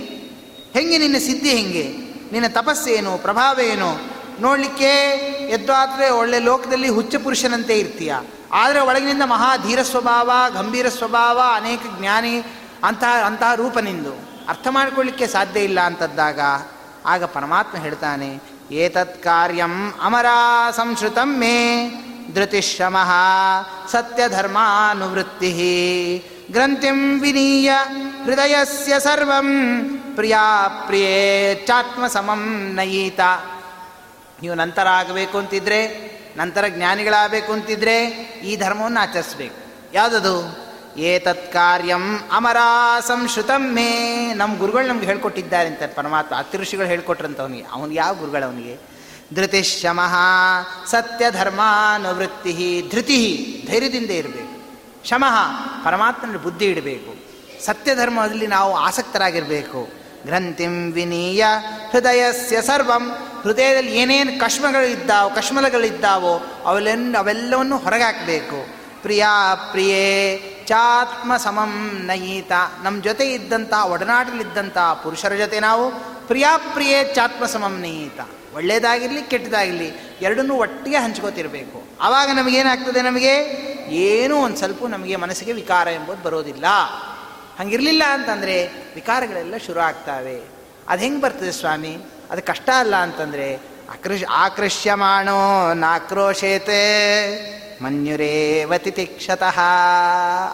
ಹೆಂಗೆ 0.72 0.98
ನಿನ್ನ 0.98 1.18
ಸಿದ್ಧಿ 1.18 1.50
ಹೆಂಗೆ? 1.50 1.94
ನಿನ್ನ 2.32 2.46
ತಪಸ್ಸೇನು? 2.46 3.18
ಪ್ರಭಾವ 3.18 3.60
ಏನು 3.60 4.00
ನೋಡಲಿಕ್ಕೆ 4.40 4.90
ಎದ್ದಾದರೆ 5.48 6.10
ಒಳ್ಳೆ 6.10 6.38
ಲೋಕದಲ್ಲಿ 6.38 6.88
ಹುಚ್ಚ 6.88 7.16
ಪುರುಷನಂತೆ 7.16 7.78
ಇರ್ತೀಯ. 7.78 8.14
ಆದರೆ 8.52 8.80
ಒಳಗಿನಿಂದ 8.80 9.22
ಮಹಾಧೀರ 9.24 9.82
ಸ್ವಭಾವ, 9.82 10.30
ಗಂಭೀರ 10.54 10.88
ಸ್ವಭಾವ, 10.88 11.40
ಅನೇಕ 11.54 11.80
ಜ್ಞಾನಿ 11.98 12.42
ಅಂತಹ 12.84 13.26
ಅಂತಹ 13.26 13.54
ರೂಪ 13.54 13.78
ನಿಂದು. 13.78 14.18
ಅರ್ಥ 14.48 14.66
ಮಾಡಿಕೊಳ್ಳಿಕ್ಕೆ 14.70 15.26
ಸಾಧ್ಯ 15.26 15.60
ಇಲ್ಲ 15.60 15.80
ಅಂತದ್ದಾಗ 15.80 16.40
ಆಗ 17.06 17.24
ಪರಮಾತ್ಮ 17.24 17.78
ಹೇಳ್ತಾನೆ 17.78 18.53
ಏತತ್ 18.70 19.22
ಕಾರ್ಯಂ 19.22 19.94
ಅಮರಾ 20.02 20.70
ಸಂಶ್ರುತಂ 20.70 21.38
ಮೇ 21.38 21.90
ಧೃತಿಶ್ರಮ 22.34 22.96
ಸತ್ಯಧರ್ಮಾನುವೃತ್ತಿ. 23.92 25.50
ಗ್ರಂಥಿಂ 26.52 27.20
ವಿನೀಯ 27.20 27.72
ಹೃದಯಸ್ಯ 28.24 29.00
ಸರ್ವಂ 29.00 29.86
ಪ್ರಿಯಾ 30.14 30.68
ಪ್ರಿಯೇ 30.86 31.54
ಚಾತ್ಮ 31.66 32.06
ಸಮಂ 32.06 32.72
ನಯೀತ. 32.74 33.20
ನೀವು 34.42 34.54
ನಂತರ 34.54 34.88
ಆಗಬೇಕು 34.88 35.38
ಅಂತಿದ್ರೆ, 35.38 36.14
ನಂತರ 36.36 36.64
ಜ್ಞಾನಿಗಳಾಗಬೇಕು 36.68 37.52
ಅಂತಿದ್ರೆ 37.52 38.04
ಈ 38.44 38.56
ಧರ್ಮವನ್ನು 38.56 39.00
ಆಚರಿಸ್ಬೇಕು. 39.00 39.56
ಯಾವುದದು? 39.94 40.63
ಏತತ್ 40.96 41.52
ಕಾರ್ಯಂ 41.52 42.18
ಅಮರ 42.32 42.56
ಸಂಶ್ರುತಂ 43.00 43.74
ಮೇ. 43.74 44.32
ನಮ್ಮ 44.34 44.58
ಗುರುಗಳು 44.58 44.86
ನಮ್ಗೆ 44.86 45.06
ಹೇಳ್ಕೊಟ್ಟಿದ್ದಾರೆ 45.06 45.68
ಅಂತ 45.68 45.82
ಪರಮಾತ್ಮ 45.94 46.34
ಅತಿ 46.36 46.58
ಋಷಿಗಳು 46.58 46.86
ಹೇಳ್ಕೊಟ್ರಂತ 46.86 47.40
ಅವನಿಗೆ. 47.40 47.64
ಅವನಿಗೆ 47.72 47.98
ಯಾವ 47.98 48.14
ಗುರುಗಳು 48.14 48.46
ಅವನಿಗೆ? 48.46 48.94
ಧೃತಿಶಮಃ 49.34 50.14
ಸತ್ಯ 50.86 51.30
ಧರ್ಮಾನುವೃತ್ತಿ 51.30 52.88
ಧೃತಿ 52.90 53.50
ಧೈರ್ಯದಿಂದ 53.70 54.10
ಇರಬೇಕು. 54.10 54.64
ಶಮಃ 55.08 55.50
ಪರಮಾತ್ಮನಲ್ಲಿ 55.84 56.42
ಬುದ್ಧಿ 56.42 56.64
ಇಡಬೇಕು. 56.64 57.24
ಸತ್ಯ 57.64 57.94
ಧರ್ಮದಲ್ಲಿ 57.94 58.46
ನಾವು 58.46 58.76
ಆಸಕ್ತರಾಗಿರಬೇಕು. 58.76 59.88
ಗ್ರಂಥಿಂ 60.26 60.92
ವಿನೀಯ 60.92 61.44
ಹೃದಯಸ್ಯ 61.92 62.62
ಸರ್ವಂ. 62.62 63.10
ಹೃದಯದಲ್ಲಿ 63.42 63.96
ಏನೇನು 63.96 64.40
ಕಶ್ಮಗಳಿದ್ದಾವೋ, 64.40 65.30
ಕಶ್ಮಲಗಳಿದ್ದಾವೋ 65.30 66.62
ಅವೆಲ್ಲ 66.66 67.18
ಅವೆಲ್ಲವನ್ನು 67.18 67.78
ಹೊರಗಾಕಬೇಕು. 67.78 68.66
ಪ್ರಿಯಾ, 69.02 69.54
ಪ್ರಿಯೇ 69.54 70.36
ಚಾತ್ಮ 70.66 71.36
ಸಮಂ 71.36 72.02
ನಯೀತ. 72.04 72.52
ನಮ್ಮ 72.82 73.02
ಜೊತೆ 73.02 73.32
ಇದ್ದಂಥ 73.32 73.72
ಒಡನಾಟಲಿದ್ದಂಥ 73.72 74.78
ಪುರುಷರ 74.78 75.32
ಜೊತೆ 75.34 75.60
ನಾವು 75.60 75.92
ಪ್ರಿಯಾಪ್ರಿಯ 76.26 77.14
ಚಾತ್ಮ 77.14 77.46
ಸಮಂ 77.46 77.80
ನಯೀತ. 77.80 78.20
ಒಳ್ಳೆಯದಾಗಿರಲಿ 78.54 79.22
ಕೆಟ್ಟದಾಗಿರಲಿ, 79.22 80.18
ಎರಡನ್ನೂ 80.20 80.54
ಒಟ್ಟಿಗೆ 80.54 80.96
ಹಂಚ್ಕೋತಿರಬೇಕು. 80.96 81.84
ಆವಾಗ 82.00 82.28
ನಮಗೇನಾಗ್ತದೆ 82.28 83.02
ನಮಗೆ? 83.02 83.64
ಏನೂ 83.88 84.36
ಒಂದು 84.36 84.56
ಸ್ವಲ್ಪ 84.56 84.86
ನಮಗೆ 84.86 85.16
ಮನಸ್ಸಿಗೆ 85.16 85.52
ವಿಕಾರ 85.52 85.88
ಎಂಬುದು 85.88 86.22
ಬರೋದಿಲ್ಲ. 86.22 86.64
ಹಂಗಿರಲಿಲ್ಲ 87.58 88.02
ಅಂತಂದರೆ 88.10 88.66
ವಿಕಾರಗಳೆಲ್ಲ 88.94 89.54
ಶುರು 89.66 89.80
ಆಗ್ತಾವೆ. 89.80 90.42
ಅದು 90.88 91.02
ಹೆಂಗೆ 91.02 91.20
ಬರ್ತದೆ 91.20 91.52
ಸ್ವಾಮಿ? 91.52 91.98
ಅದು 92.30 92.42
ಕಷ್ಟ 92.42 92.70
ಅಲ್ಲ 92.78 92.96
ಅಂತಂದರೆ 92.96 93.56
ಆಕೃಷ್ 93.90 94.24
ಆಕೃಷ್ಯಮಾಣೋ 94.30 95.72
ನಾಕ್ರೋಶೇತೆ. 95.72 96.84
ಮನ್ಯುರೇವತಿ 97.82 98.90
ತಿಕ್ಷತಃ. 98.90 99.60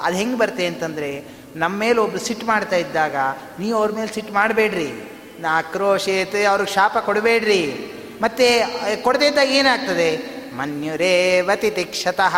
ಅದು 0.02 0.16
ಹೆಂಗೆ 0.16 0.38
ಬರ್ತೆ 0.38 0.66
ಅಂತಂದರೆ 0.66 1.24
ನಮ್ಮ 1.56 1.78
ಮೇಲೆ 1.78 1.98
ಒಬ್ರು 1.98 2.18
ಸಿಟ್ಟು 2.18 2.46
ಮಾಡ್ತಾ 2.46 2.76
ಇದ್ದಾಗ, 2.76 3.16
ನೀವು 3.58 3.78
ಅವ್ರ 3.78 3.92
ಮೇಲೆ 3.92 4.14
ಸಿಟ್ಟು 4.14 4.34
ಮಾಡಬೇಡ್ರಿ. 4.34 4.92
ನಾ 5.40 5.58
ಆಕ್ರೋಶೇತೆ 5.58 6.44
ಅವ್ರಿಗೆ 6.44 6.72
ಶಾಪ 6.72 6.98
ಕೊಡಬೇಡ್ರಿ. 6.98 7.92
ಮತ್ತೆ 8.22 8.60
ಕೊಡದೇ 9.02 9.26
ಇದ್ದಾಗ 9.26 9.48
ಏನಾಗ್ತದೆ? 9.48 10.40
ಮನ್ಯುರೇವ 10.56 11.50
ತಿತಿಕ್ಷತಃ 11.54 12.36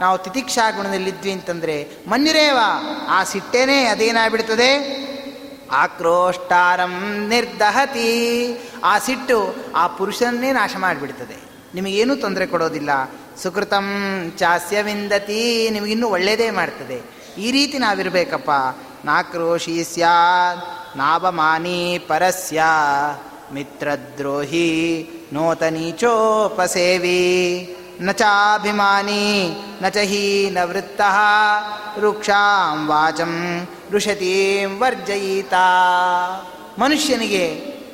ನಾವು 0.00 0.18
ತಿತಿಕ್ಷಾ 0.18 0.70
ಗುಣದಲ್ಲಿದ್ವಿ 0.70 1.32
ಅಂತಂದರೆ, 1.32 1.88
ಮನ್ಯುರೇವ, 2.08 2.58
ಆ 3.08 3.24
ಸಿಟ್ಟೇನೆ 3.24 3.84
ಅದೇನಾಗ್ಬಿಡ್ತದೆ? 3.84 5.06
ಆಕ್ರೋಷ್ಟಾರಂ 5.70 7.26
ನಿರ್ದಹತಿ. 7.28 8.56
ಆ 8.84 8.98
ಸಿಟ್ಟು 8.98 9.54
ಆ 9.76 9.86
ಪುರುಷನ್ನೇ 9.86 10.52
ನಾಶ 10.52 10.76
ಮಾಡಿಬಿಡ್ತದೆ. 10.78 11.36
ನಿಮಗೇನೂ 11.74 12.16
ತೊಂದರೆ 12.16 12.46
ಕೊಡೋದಿಲ್ಲ. 12.46 12.90
ಸುಕೃತಂ 13.42 13.86
ಚಾಸ್ಯವಿಂದತಿ 14.38 15.68
ನಿಮಗಿನ್ನೂ 15.72 16.08
ಒಳ್ಳೆಯದೇ 16.08 16.50
ಮಾಡ್ತದೆ. 16.50 16.98
ಈ 17.38 17.50
ರೀತಿ 17.50 17.78
ನಾವಿರಬೇಕಪ್ಪ. 17.78 18.50
ನಾಕ್ರೋಶಿ 19.04 19.84
ಸ್ಯಾತ್ 19.84 20.62
ನಾವಮಾನಿ 20.98 21.98
ಪರಸ್ಯ, 22.08 22.62
ಮಿತ್ರದ್ರೋಹಿ 23.52 24.70
ನೋತನೀಚೋಪಸೇವಿ 25.32 27.20
ನ 28.00 28.10
ಚಾಭಿಮಾನಿ, 28.10 29.28
ನ 29.82 29.88
ಚ 29.88 29.96
ಹೀನವೃತ್ತ 29.96 31.00
ವೃಕ್ಷಾಂ 31.98 32.86
ವಾಚಂ 32.86 33.32
ಋಷತೀಂ 33.90 34.80
ವರ್ಜಯಿತ. 34.80 35.54
ಮನುಷ್ಯನಿಗೆ 36.78 37.44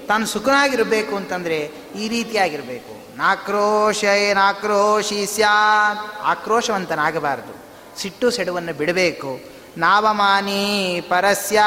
ತಾನು 0.08 0.26
ಸುಖನಾಗಿರಬೇಕು 0.26 1.16
ಅಂತಂದರೆ 1.16 1.58
ಈ 1.98 2.08
ರೀತಿಯಾಗಿರಬೇಕು. 2.08 2.91
ನಾಕ್ರೋಶ 3.16 4.04
ನಾಕ್ರೋಶಿ 4.34 5.26
ಸ್ಯಾತ್. 5.26 6.20
ಆಕ್ರೋಶವಂತನಾಗಬಾರದು. 6.22 7.62
ಸಿಟ್ಟು 8.00 8.30
ಸೆಡುವನ್ನು 8.30 8.72
ಬಿಡಬೇಕು. 8.72 9.40
ನಾವಮಾನಿ 9.78 11.00
ಪರಸ್ಯ. 11.08 11.62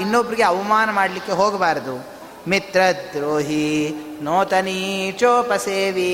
ಇನ್ನೊಬ್ಬರಿಗೆ 0.00 0.42
ಅವಮಾನ 0.42 0.90
ಮಾಡಲಿಕ್ಕೆ 0.90 1.32
ಹೋಗಬಾರದು. 1.32 2.06
ಮಿತ್ರದ್ರೋಹಿ 2.48 3.94
ನೋತ 4.22 4.52
ನೀಚೋಪಸೇವಿ 4.52 6.10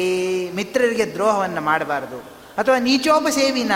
ಮಿತ್ರರಿಗೆ 0.55 1.07
ದ್ರೋಹವನ್ನು 1.07 1.61
ಮಾಡಬಾರದು. 1.61 2.19
ಅಥವಾ 2.59 2.79
ನೀಚೋಪಸೇವಿನ. 2.79 3.73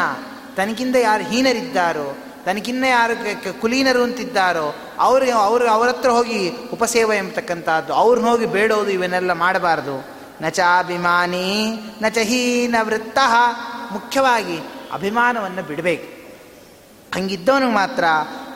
ತನಗಿಂತ 0.57 0.97
ಯಾರು 0.97 1.25
ಹೀನರಿದ್ದಾರೋ, 1.25 2.17
ತನಗಿನ್ನ 2.45 2.85
ಯಾರು 2.85 3.61
ಕುಲೀನರು 3.61 4.03
ಅಂತಿದ್ದಾರೋ 4.03 4.75
ಅವ್ರಿಗೆ 4.99 5.33
ಅವರು, 5.33 5.69
ಅವ್ರ 5.69 5.89
ಹತ್ರ 5.89 6.11
ಹೋಗಿ 6.11 6.53
ಉಪಸೇವ 6.73 7.13
ಎಂಬತಕ್ಕಂಥದ್ದು. 7.13 7.95
ಅವ್ರನ್ನ 7.95 8.29
ಹೋಗಿ 8.29 8.47
ಬೇಡೋದು, 8.47 8.91
ಇವನ್ನೆಲ್ಲ 8.91 9.33
ಮಾಡಬಾರ್ದು. 9.33 10.20
ನಚಾಭಿಮಾನಿ 10.41 11.79
ನಚಹೀನ 12.03 12.75
ವೃತ್ತ. 12.83 13.19
ಮುಖ್ಯವಾಗಿ 13.93 14.59
ಅಭಿಮಾನವನ್ನು 14.93 15.63
ಬಿಡಬೇಕು. 15.63 16.21
ಹಂಗಿದ್ದವನಿಗೆ 17.15 17.73
ಮಾತ್ರ 17.73 18.05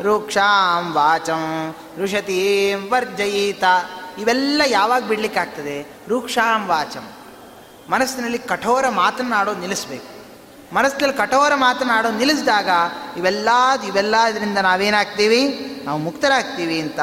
ರೂಕ್ಷಾಂ 0.03 0.93
ವಾಚಂ 0.93 1.75
ಋಷತೀಂ 1.99 2.93
ವರ್ಜಯೀತ. 2.93 3.65
ಇವೆಲ್ಲ 4.19 4.63
ಯಾವಾಗ 4.67 5.03
ಬಿಡ್ಲಿಕ್ಕಾಗ್ತದೆ 5.05 5.87
ರೂಕ್ಷಾಂ 6.09 6.67
ವಾಚಂ. 6.67 7.13
ಮನಸ್ಸಿನಲ್ಲಿ 7.91 8.39
ಕಠೋರ 8.39 8.89
ಮಾತನಾಡೋದು 8.89 9.61
ನಿಲ್ಲಿಸ್ಬೇಕು. 9.61 10.15
ಮನಸ್ಸಿನಲ್ಲಿ 10.75 11.19
ಕಠೋರ 11.19 11.55
ಮಾತನಾಡೋದು 11.55 12.17
ನಿಲ್ಲಿಸಿದಾಗ 12.17 12.69
ಇವೆಲ್ಲ 13.17 13.49
ಇವೆಲ್ಲ 13.87 14.25
ಇದರಿಂದ 14.25 14.59
ನಾವೇನಾಗ್ತೀವಿ? 14.59 15.71
ನಾವು 15.85 15.99
ಮುಕ್ತರಾಗ್ತೀವಿ 15.99 16.81
ಅಂತ 16.81 17.01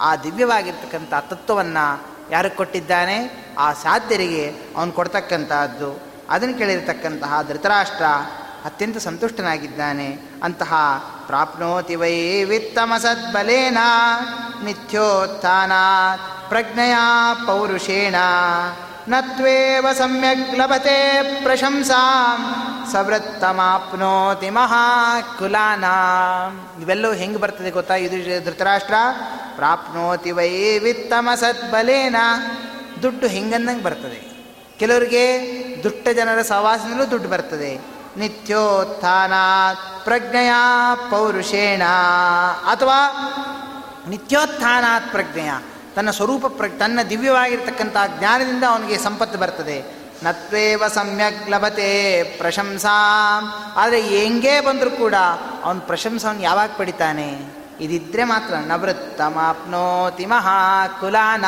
ಆ 0.00 0.16
ದಿವ್ಯವಾಗಿರ್ತಕ್ಕಂಥ 0.16 1.14
ತತ್ವವನ್ನು 1.14 2.15
ಯಾರಿಗೆ 2.30 2.54
ಕೊಟ್ಟಿದ್ದಾನೆ? 2.54 3.18
ಆ 3.58 3.72
ಸಾಧ್ಯರಿಗೆ 3.72 4.54
ಅವನು 4.76 4.92
ಕೊಡ್ತಕ್ಕಂತಹದ್ದು, 4.92 6.00
ಅದನ್ನು 6.30 6.58
ಕೇಳಿರ್ತಕ್ಕಂತಹ 6.58 7.42
ಧೃತರಾಷ್ಟ್ರ 7.48 8.04
ಅತ್ಯಂತ 8.64 8.96
ಸಂತುಷ್ಟನಾಗಿದ್ದಾನೆ. 8.96 10.18
ಅಂತಹ 10.42 10.74
ಪ್ರಾಪ್ನೋತಿ 11.26 11.94
ವೈ 11.94 12.42
ವಿತ್ತಮ 12.44 12.92
ಸದ್ಬಲೇನ 12.98 13.78
ಮಿಥ್ಯೋತ್ಥಾನ 14.64 15.72
ಪ್ರಜ್ಞೆಯ 16.48 16.94
ಪೌರುಷೇಣ. 17.46 18.14
ನತ್ವೇವ 19.08 19.86
ಸಮ್ಯಕ್ 19.92 20.58
ಲಭತೆ 20.58 21.22
ಪ್ರಶಂಸಾ 21.42 22.36
ಸವೃತ್ತಮಾಪ್ನೋತಿ 22.92 24.50
ಮಹಾಕುಲಾನ. 24.50 25.84
ಇವೆಲ್ಲವೂ 26.82 27.12
ಹೆಂಗೆ 27.12 27.38
ಬರ್ತದೆ 27.38 27.70
ಗೊತ್ತಾ? 27.70 27.94
ಇದು 27.94 28.44
ಧೃತರಾಷ್ಟ್ರ 28.44 28.94
ಪ್ರಾಪ್ನೋತಿ 29.56 30.30
ವೈ 30.30 30.78
ವಿತ್ತಮ 30.78 31.28
ಸದ್ಬಲೇನ. 31.34 32.16
ದುಡ್ಡು 33.02 33.26
ಹೆಂಗನ್ನಂಗೆ 33.26 33.82
ಬರ್ತದೆ? 33.82 34.36
ಕೆಲವರಿಗೆ 34.78 35.42
ದುಷ್ಟ 35.84 36.08
ಜನರ 36.08 36.42
ಸಹವಾಸದಲ್ಲೂ 36.42 37.10
ದುಡ್ಡು 37.10 37.28
ಬರ್ತದೆ. 37.28 37.80
ನಿತ್ಯೋತ್ಥಾನ 38.16 39.32
ಪ್ರಜ್ಞೆಯ 40.04 40.50
ಪೌರುಷೇಣ. 41.10 41.82
ಅಥವಾ 42.70 42.98
ನಿತ್ಯೋತ್ಥಾನಾತ್ 44.08 45.10
ಪ್ರಜ್ಞೆಯ. 45.10 45.50
ತನ್ನ 45.96 46.10
ಸ್ವರೂಪ 46.10 46.46
ಪ್ರ 46.46 46.68
ತನ್ನ 46.68 47.02
ದಿವ್ಯವಾಗಿರ್ತಕ್ಕಂಥ 47.10 47.96
ಜ್ಞಾನದಿಂದ 48.18 48.64
ಅವನಿಗೆ 48.68 48.98
ಸಂಪತ್ತು 48.98 49.38
ಬರ್ತದೆ. 49.38 49.84
ನತ್ವೇವ 50.22 50.82
ಸಮ್ಯಕ್ 50.88 51.50
ಲಭತೆ 51.50 52.22
ಪ್ರಶಂಸಾ. 52.38 52.92
ಆದರೆ 53.76 54.00
ಹೆಂಗೇ 54.00 54.60
ಬಂದರೂ 54.60 54.90
ಕೂಡ 54.90 55.14
ಅವನ 55.64 55.78
ಪ್ರಶಂಸವನ್ನು 55.78 56.42
ಯಾವಾಗ 56.42 56.70
ಪಡಿತಾನೆ? 56.76 57.40
ಇದಿದ್ರೆ 57.80 58.24
ಮಾತ್ರ 58.24 58.54
ನವೃತ್ತಮಾಪ್ನೋತಿ 58.54 60.26
ಮಹಾಕುಲಾನ. 60.26 61.44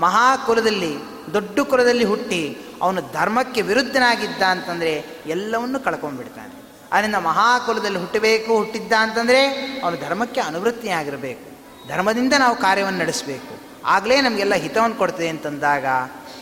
ಮಹಾಕುಲದಲ್ಲಿ, 0.00 0.96
ದೊಡ್ಡ 1.32 1.60
ಕುಲದಲ್ಲಿ 1.60 2.04
ಹುಟ್ಟಿ 2.04 2.58
ಅವನು 2.82 3.00
ಧರ್ಮಕ್ಕೆ 3.12 3.62
ವಿರುದ್ಧನಾಗಿದ್ದ 3.62 4.42
ಅಂತಂದರೆ 4.42 5.22
ಎಲ್ಲವನ್ನು 5.26 5.80
ಕಳ್ಕೊಂಡ್ಬಿಡ್ತಾನೆ. 5.80 6.62
ಅದರಿಂದ 6.92 7.14
ಮಹಾಕುಲದಲ್ಲಿ 7.14 7.98
ಹುಟ್ಟಬೇಕು, 7.98 8.56
ಹುಟ್ಟಿದ್ದ 8.56 8.92
ಅಂತಂದರೆ 8.98 9.46
ಅವನು 9.84 9.96
ಧರ್ಮಕ್ಕೆ 10.08 10.40
ಅನುವೃತ್ತಿಯಾಗಿರಬೇಕು. 10.40 11.51
ಧರ್ಮದಿಂದ 11.88 12.32
ನಾವು 12.38 12.56
ಕಾರ್ಯವನ್ನು 12.56 12.98
ನಡೆಸಬೇಕು. 12.98 13.54
ಆಗಲೇ 13.86 14.20
ನಮಗೆಲ್ಲ 14.20 14.54
ಹಿತವನ್ನು 14.54 14.96
ಕೊಡ್ತದೆ 14.96 15.28
ಅಂತಂದಾಗ 15.28 15.86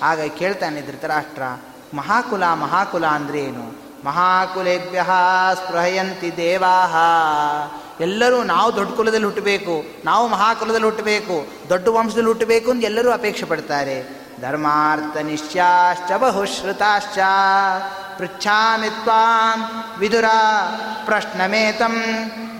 ಆಗ 0.02 0.20
ಕೇಳ್ತಾನೆ 0.38 0.80
ಧೃತರಾಷ್ಟ್ರ 0.80 1.42
ಮಹಾಕುಲ 1.94 2.44
ಮಹಾಕುಲ 2.44 3.06
ಅಂದರೆ 3.06 3.38
ಏನು? 3.40 3.64
ಮಹಾಕುಲೇಭ್ಯ 4.04 5.06
ಸ್ಪೃಹಯಂತಿ 5.54 6.36
ದೇವಾಹ. 6.36 6.94
ಎಲ್ಲರೂ 8.00 8.42
ನಾವು 8.42 8.76
ದೊಡ್ಡ 8.76 8.92
ಕುಲದಲ್ಲಿ 8.92 9.24
ಹುಟ್ಟಬೇಕು, 9.24 9.84
ನಾವು 10.04 10.28
ಮಹಾಕುಲದಲ್ಲಿ 10.28 10.84
ಹುಟ್ಟಬೇಕು, 10.84 11.46
ದೊಡ್ಡ 11.68 11.88
ವಂಶದಲ್ಲಿ 11.88 12.28
ಹುಟ್ಟಬೇಕು 12.28 12.70
ಅಂತ 12.70 12.84
ಎಲ್ಲರೂ 12.84 13.10
ಅಪೇಕ್ಷೆ 13.10 13.46
ಪಡ್ತಾರೆ. 13.46 13.96
ಧರ್ಮಾರ್ಥ 14.40 15.16
ನಿಶ್ಚಾಶ್ಚ 15.16 16.12
ಬಹುಶ್ರುತಾಶ್ಚ. 16.16 17.18
ಪೃಚ್ಛಾಮಿ 18.18 18.88
ತ್ವಾಂ 18.88 19.58
ವಿದುರ 19.98 20.24
ಪ್ರಶ್ನಮೇತಂ 21.04 22.02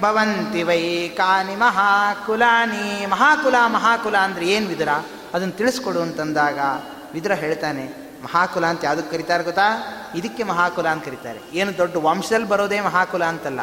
ಭವಂತಿ 0.03 0.63
ವೈ 0.63 0.85
ಕಾನಿ 1.17 1.55
ಮಹಾಕುಲಾನಿ. 1.57 2.87
ಮಹಾಕುಲ 3.07 3.57
ಮಹಾಕುಲ 3.67 4.17
ಅಂದರೆ 4.17 4.47
ಏನು 4.49 4.67
ವಿದುರ? 4.67 4.93
ಅದನ್ನು 5.35 5.55
ತಿಳಿಸ್ಕೊಡು 5.59 6.01
ಅಂತಂದಾಗ 6.03 6.59
ವಿದುರ 7.15 7.33
ಹೇಳ್ತಾನೆ, 7.33 7.85
ಮಹಾಕುಲ 8.25 8.65
ಅಂತ 8.67 8.81
ಯಾವುದಕ್ಕೆ 8.85 9.13
ಕರೀತಾರೆ 9.13 9.45
ಗೊತ್ತಾ? 9.45 9.69
ಇದಕ್ಕೆ 10.15 10.43
ಮಹಾಕುಲ 10.43 10.87
ಅಂತ 10.89 11.05
ಕರೀತಾರೆ. 11.05 11.41
ಏನು 11.53 11.71
ದೊಡ್ಡ 11.79 11.97
ವಂಶದಲ್ಲಿ 12.09 12.49
ಬರೋದೇ 12.49 12.81
ಮಹಾಕುಲ 12.81 13.25
ಅಂತಲ್ಲ. 13.25 13.61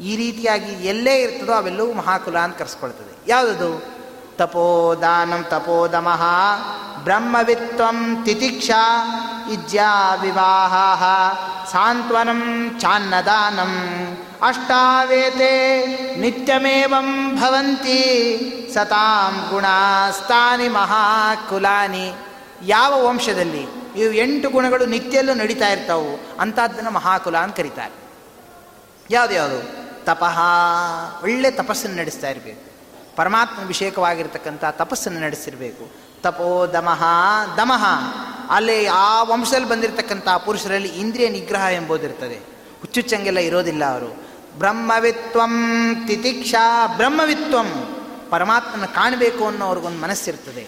ಈ 0.00 0.12
ರೀತಿಯಾಗಿ 0.16 0.72
ಎಲ್ಲೇ 0.86 1.14
ಇರ್ತದೋ 1.22 1.52
ಅವೆಲ್ಲವೂ 1.52 1.92
ಮಹಾಕುಲ 1.92 2.36
ಅಂತ 2.38 2.56
ಕರೆಸ್ಕೊಳ್ತದೆ. 2.58 3.14
ಯಾವುದದು? 3.28 3.70
ತಪೋದಾನಂ 4.36 5.42
ತಪೋದಮಃ. 5.50 6.22
ಬ್ರಹ್ಮವಿತ್ವಂ 7.04 8.24
ತಿತಿಕ್ಷಾ 8.24 9.04
ಇಜ್ಯಾ 9.52 10.14
ವಿವಾಹ 10.14 10.72
ಸಾಂತ್ವನಂ 11.70 12.70
ಚಾನ್ನದಾನಂ. 12.80 13.78
ಅಷ್ಟಾವೇತೆ 14.42 15.86
ನಿತ್ಯಮೇವಂ 16.20 17.36
ಭವಂತಿ. 17.36 18.54
ಸತಾಂ 18.74 19.46
ಗುಣಾಸ್ತಾನಿ 19.50 20.68
ಮಹಾಕುಲಾನಿ. 20.68 22.12
ಯಾವ 22.62 23.06
ವಂಶದಲ್ಲಿ? 23.06 23.62
ಇವು 23.96 24.12
ಎಂಟು 24.12 24.50
ಗುಣಗಳು 24.50 24.86
ನಿತ್ಯಲ್ಲೂ 24.86 25.34
ನಡೀತಾ 25.34 25.68
ಇರ್ತಾವು. 25.68 26.38
ಅಂಥದ್ದನ್ನು 26.40 26.90
ಮಹಾಕುಲ 26.90 27.36
ಅಂತ 27.36 27.56
ಕರೀತಾರೆ. 27.56 27.92
ಯಾವುದ್ಯಾವುದು 29.10 29.88
ತಪಃ. 30.04 30.40
ಒಳ್ಳೆ 31.22 31.50
ತಪಸ್ಸನ್ನು 31.50 31.96
ನಡೆಸ್ತಾ 31.96 32.28
ಇರಬೇಕು. 32.30 32.68
ಪರಮಾತ್ಮ 33.16 33.62
ಅಭಿಷೇಕವಾಗಿರ್ತಕ್ಕಂಥ 33.62 34.64
ತಪಸ್ಸನ್ನು 34.70 35.20
ನಡೆಸಿರಬೇಕು. 35.20 36.07
ತಪೋ 36.22 36.66
ದಮಃ 36.72 37.04
ದಮಃ. 37.56 37.84
ಅಲ್ಲಿ 38.50 38.86
ಆ 38.86 39.22
ವಂಶದಲ್ಲಿ 39.22 39.68
ಬಂದಿರತಕ್ಕಂಥ 39.68 40.28
ಪುರುಷರಲ್ಲಿ 40.28 40.88
ಇಂದ್ರಿಯ 40.88 41.28
ನಿಗ್ರಹ 41.28 41.66
ಎಂಬುದಿರ್ತದೆ 41.72 42.34
ಹುಚ್ಚುಚ್ಚಂಗೆಲ್ಲ 42.80 43.38
ಇರೋದಿಲ್ಲ 43.38 43.92
ಅವರು. 43.92 44.28
ಬ್ರಹ್ಮವಿತ್ವಂ 44.58 45.94
ತಿತಿಕ್ಷಾ, 46.06 46.86
ಬ್ರಹ್ಮವಿತ್ವಂ. 46.86 47.94
ಪರಮಾತ್ಮನ 48.30 48.84
ಕಾಣಬೇಕು 48.84 49.46
ಅನ್ನೋ 49.46 49.66
ಅವ್ರಿಗೊಂದು 49.66 50.00
ಮನಸ್ಸಿರ್ತದೆ. 50.00 50.66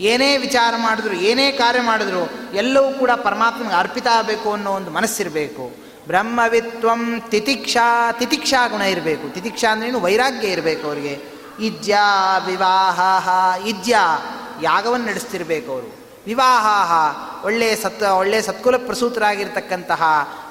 ಏನೇ 0.00 0.36
ವಿಚಾರ 0.36 0.74
ಮಾಡಿದ್ರು, 0.76 1.14
ಏನೇ 1.14 1.52
ಕಾರ್ಯ 1.52 1.80
ಮಾಡಿದ್ರು, 1.80 2.54
ಎಲ್ಲವೂ 2.54 2.92
ಕೂಡ 2.92 3.10
ಪರಮಾತ್ಮನಿಗೆ 3.10 3.74
ಅರ್ಪಿತ 3.74 4.06
ಆಗಬೇಕು 4.06 4.52
ಅನ್ನೋ 4.52 4.70
ಒಂದು 4.70 4.90
ಮನಸ್ಸಿರಬೇಕು. 4.90 5.76
ಬ್ರಹ್ಮವಿತ್ವಂ 6.06 7.22
ತಿತಿಕ್ಷಾ 7.28 8.12
ತಿತಿಕ್ಷಾ 8.12 8.68
ಗುಣ 8.68 8.80
ಇರಬೇಕು. 8.80 9.34
ತಿತಿಕ್ಷಾ 9.34 9.72
ಅಂದ್ರೇನು 9.72 10.00
ವೈರಾಗ್ಯ 10.00 10.48
ಇರಬೇಕು 10.48 10.86
ಅವರಿಗೆ. 10.86 11.42
ಇಜ್ಯಾ 11.60 12.38
ವಿವಾಹ 12.46 13.28
ಇಜ್ಯಾ 13.66 14.18
ಯಾಗವನ್ನು 14.62 15.06
ನಡೆಸ್ತಿರ್ಬೇಕು 15.06 15.72
ಅವರು. 15.72 16.02
ವಿವಾಹ 16.26 16.90
ಒಳ್ಳೆಯ 17.44 17.76
ಸತ್ 17.76 18.02
ಒಳ್ಳೆಯ 18.02 18.42
ಸತ್ಕುಲ 18.42 18.76
ಪ್ರಸೂತರಾಗಿರ್ತಕ್ಕಂತಹ 18.76 20.02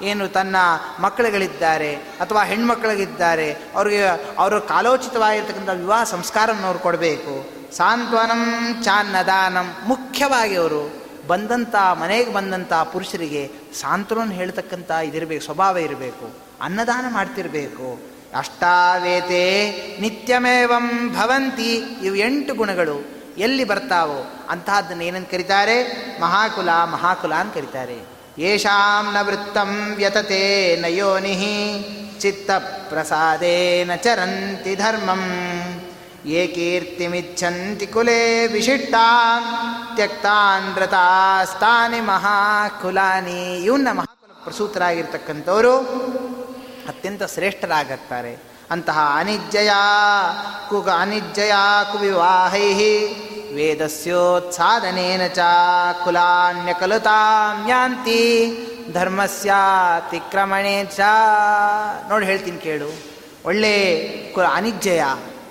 ಏನು 0.02 0.28
ತನ್ನ 0.28 0.56
ಮಕ್ಕಳುಗಳಿದ್ದಾರೆ 1.00 1.96
ಅಥವಾ 1.96 2.44
ಹೆಣ್ಮಕ್ಳಿಗಿದ್ದಾರೆ 2.44 3.54
ಅವ್ರಿಗೆ, 3.76 4.08
ಅವರು 4.38 4.62
ಕಾಲೋಚಿತವಾಗಿರ್ತಕ್ಕಂಥ 4.62 5.70
ವಿವಾಹ 5.70 6.04
ಸಂಸ್ಕಾರವನ್ನು 6.04 6.68
ಅವ್ರು 6.68 6.80
ಕೊಡಬೇಕು. 6.80 7.50
ಸಾಂತ್ವನಂ 7.76 8.84
ಚಾನ್ನದಾನಂ 8.84 9.76
ಮುಖ್ಯವಾಗಿ 9.86 10.56
ಅವರು 10.56 11.02
ಬಂದಂಥ, 11.28 11.76
ಮನೆಗೆ 11.76 12.34
ಬಂದಂಥ 12.34 12.74
ಪುರುಷರಿಗೆ 12.74 13.52
ಸಾಂತ್ವನ 13.82 14.32
ಹೇಳ್ತಕ್ಕಂಥ 14.32 14.92
ಇದಿರಬೇಕು, 14.92 15.44
ಸ್ವಭಾವ 15.44 15.78
ಇರಬೇಕು. 15.78 16.34
ಅನ್ನದಾನ 16.62 17.06
ಮಾಡ್ತಿರಬೇಕು. 17.14 18.12
ಅಷ್ಟಾವೇತೆ 18.38 19.72
ನಿತ್ಯಮೇವಂ 20.02 21.10
ಭವಂತಿ. 21.10 21.76
ಇವು 21.76 22.16
ಎಂಟು 22.16 22.54
ಗುಣಗಳು. 22.54 23.21
ಎಲ್ಲಿ 23.38 23.64
ಬರ್ತಾವೋ 23.64 24.32
ಅಂತಹದ್ದನ್ನು 24.50 25.04
ಏನಂತ 25.04 25.32
ಕರೀತಾರೆ? 25.32 25.84
ಮಹಾಕುಲ 26.22 26.70
ಮಹಾಕುಲ 26.70 27.34
ಅಂತ 27.34 27.54
ಕರೀತಾರೆ. 27.54 28.00
ಯೇಷಾಂ 28.38 29.14
ನ 29.14 29.18
ವೃತ್ತಂ 29.22 29.94
ವ್ಯತತೆ 29.96 30.76
ನಯೋನಿ 30.82 32.18
ಚಿತ್ತ 32.20 32.52
ಪ್ರಸಾದೇನ 32.90 33.96
ಚರಂತಿ 33.96 34.76
ಧರ್ಮಂ. 34.76 35.24
ಯೇ 36.26 36.48
ಕೀರ್ತಿಮಿಚ್ಛಂತಿ 36.48 37.88
ಕುಲೇ 37.88 38.48
ವಿಶಿಷ್ಟಾ 38.48 39.40
ತ್ಯಕ್ತಾನ್ 39.96 40.74
ವ್ರತಾಸ್ತಾನಿ 40.74 42.02
ಮಹಾಕುಲಾನಿ. 42.02 43.58
ಇವನ್ನ 43.58 43.88
ಮಹಾಕುಲ 43.92 44.44
ಪ್ರಸೂತರಾಗಿರ್ತಕ್ಕಂಥವರು 44.44 45.78
ಅತ್ಯಂತ 46.88 47.24
ಶ್ರೇಷ್ಠರಾಗುತ್ತಾರೆ. 47.24 48.51
ಅಂತಹ 48.72 49.16
ಅನಿಜ್ಜಯ 49.16 49.72
ಕುಗ 50.70 50.90
ಅನಿಜ್ಜಯ 50.90 51.52
ಕುವಿವಾಹೈ 51.92 52.74
ವೇದಸ್ಯೋತ್ಸಾದನೇನ 53.56 55.28
ಚ 55.28 55.40
ಕುಲಾನ್ಯಕಲುತಾಮ್ಯಾಂತಿ 56.04 57.08
ಧರ್ಮಸ್ಯಾತಿಕ್ರಮಣೆ 58.94 60.86
ಚ. 60.86 61.00
ನೋಡಿ 62.10 62.26
ಹೇಳ್ತೀನಿ 62.26 62.58
ಕೇಳು. 62.58 62.90
ಒಳ್ಳೆ 63.46 64.00
ಕು 64.34 64.42
ಅನಿಜ್ಜಯ 64.42 65.04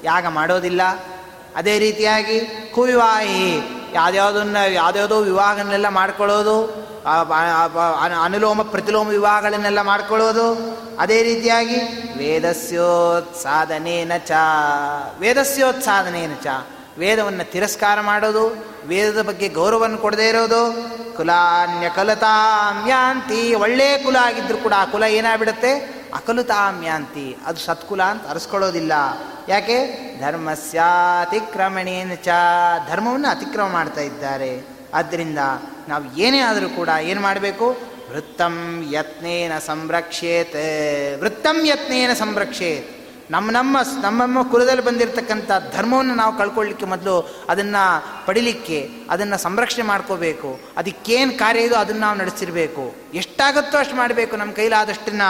ಯಾಗ 0.04 0.26
ಮಾಡೋದಿಲ್ಲ. 0.26 0.82
ಅದೇ 1.56 1.78
ರೀತಿಯಾಗಿ 1.78 2.40
ಕುವಿವಾಹಿ 2.74 3.56
ಯಾವ್ದ್ಯಾವುದನ್ನ 3.92 4.56
ಯಾವ್ದ್ಯಾವುದೋ 4.56 5.20
ವಿವಾಹನೆಲ್ಲ 5.20 5.88
ಮಾಡ್ಕೊಳ್ಳೋದು. 5.88 6.89
ಅನುಲೋಮ 8.22 8.62
ಪ್ರತಿಲೋಮ 8.62 9.08
ವಿವಾಹಗಳನ್ನೆಲ್ಲ 9.08 9.82
ಮಾಡ್ಕೊಳ್ಳೋದು? 9.82 10.46
ಅದೇ 10.98 11.22
ರೀತಿಯಾಗಿ 11.22 11.76
ವೇದಸ್ಯೋತ್ಸಾಧನೇನ 12.18 14.12
ಚ 14.16 14.30
ವೇದಸ್ಯೋತ್ಸಾಧನೇನ 15.18 16.32
ಚ, 16.44 16.46
ವೇದವನ್ನು 16.98 17.50
ತಿರಸ್ಕಾರ 17.50 18.00
ಮಾಡೋದು, 18.00 18.64
ವೇದದ 18.86 19.22
ಬಗ್ಗೆ 19.22 19.48
ಗೌರವವನ್ನು 19.48 19.98
ಕೊಡದೇ 19.98 20.28
ಇರೋದು 20.28 20.60
ಕುಲಾನ್ಯ 21.16 21.88
ಕಲತಾಮ್ಯಾಂತಿ 21.88 23.54
ಒಳ್ಳೆ 23.54 23.98
ಕುಲ 23.98 24.16
ಆಗಿದ್ರು 24.16 24.58
ಕೂಡ 24.58 24.72
ಆ 24.76 24.84
ಕುಲ 24.84 25.02
ಏನಾಗ್ಬಿಡುತ್ತೆ? 25.02 26.00
ಅಕಲುತಾಮ್ಯಾಂತಿ, 26.14 27.38
ಅದು 27.46 27.58
ಸತ್ಕುಲ 27.58 28.02
ಅಂತ 28.02 28.28
ಅರಸ್ಕೊಳ್ಳೋದಿಲ್ಲ. 28.28 28.92
ಯಾಕೆ? 29.48 29.78
ಧರ್ಮಸ್ಯಾತಿಕ್ರಮಣೇನ 30.20 32.12
ಚ, 32.14 32.28
ಧರ್ಮವನ್ನು 32.88 33.28
ಅತಿಕ್ರಮ 33.28 33.68
ಮಾಡ್ತಾ 33.68 34.00
ಇದ್ದಾರೆ. 34.00 34.79
ಆದ್ದರಿಂದ 34.94 35.38
ನಾವು 35.88 36.16
ಏನೇ 36.16 36.38
ಆದರೂ 36.38 36.68
ಕೂಡ 36.68 36.88
ಏನು 37.02 37.20
ಮಾಡಬೇಕು? 37.20 37.76
ವೃತ್ತಂ 38.10 38.84
ಯತ್ನೇನ 38.92 39.58
ಸಂರಕ್ಷೇತ್ 39.58 40.56
ವೃತ್ತಂ 41.20 41.66
ಯತ್ನೇನ 41.66 42.12
ಸಂರಕ್ಷೇತ್ 42.12 42.88
ನಮ್ಮ 43.30 43.50
ನಮ್ಮ 43.50 43.76
ನಮ್ಮಮ್ಮ 44.02 44.42
ಕುಲದಲ್ಲಿ 44.42 44.82
ಬಂದಿರತಕ್ಕಂಥ 44.82 45.50
ಧರ್ಮವನ್ನು 45.76 46.14
ನಾವು 46.14 46.38
ಕಳ್ಕೊಳ್ಳಿಕ್ಕೆ 46.38 46.86
ಮೊದಲು 46.86 47.46
ಅದನ್ನು 47.48 47.82
ಪಡಿಲಿಕ್ಕೆ, 48.26 48.90
ಅದನ್ನು 49.10 49.38
ಸಂರಕ್ಷಣೆ 49.38 49.84
ಮಾಡ್ಕೋಬೇಕು. 49.84 50.60
ಅದಕ್ಕೇನು 50.76 51.38
ಕಾರ್ಯ 51.38 51.60
ಇದೋ 51.60 51.76
ಅದನ್ನು 51.76 52.00
ನಾವು 52.00 52.18
ನಡೆಸಿರಬೇಕು 52.18 52.94
ಎಷ್ಟಾಗುತ್ತೋ 53.14 53.78
ಅಷ್ಟು 53.78 53.96
ಮಾಡಬೇಕು 53.96 54.36
ನಮ್ಮ 54.36 54.52
ಕೈಲಾದಷ್ಟನ್ನ. 54.52 55.22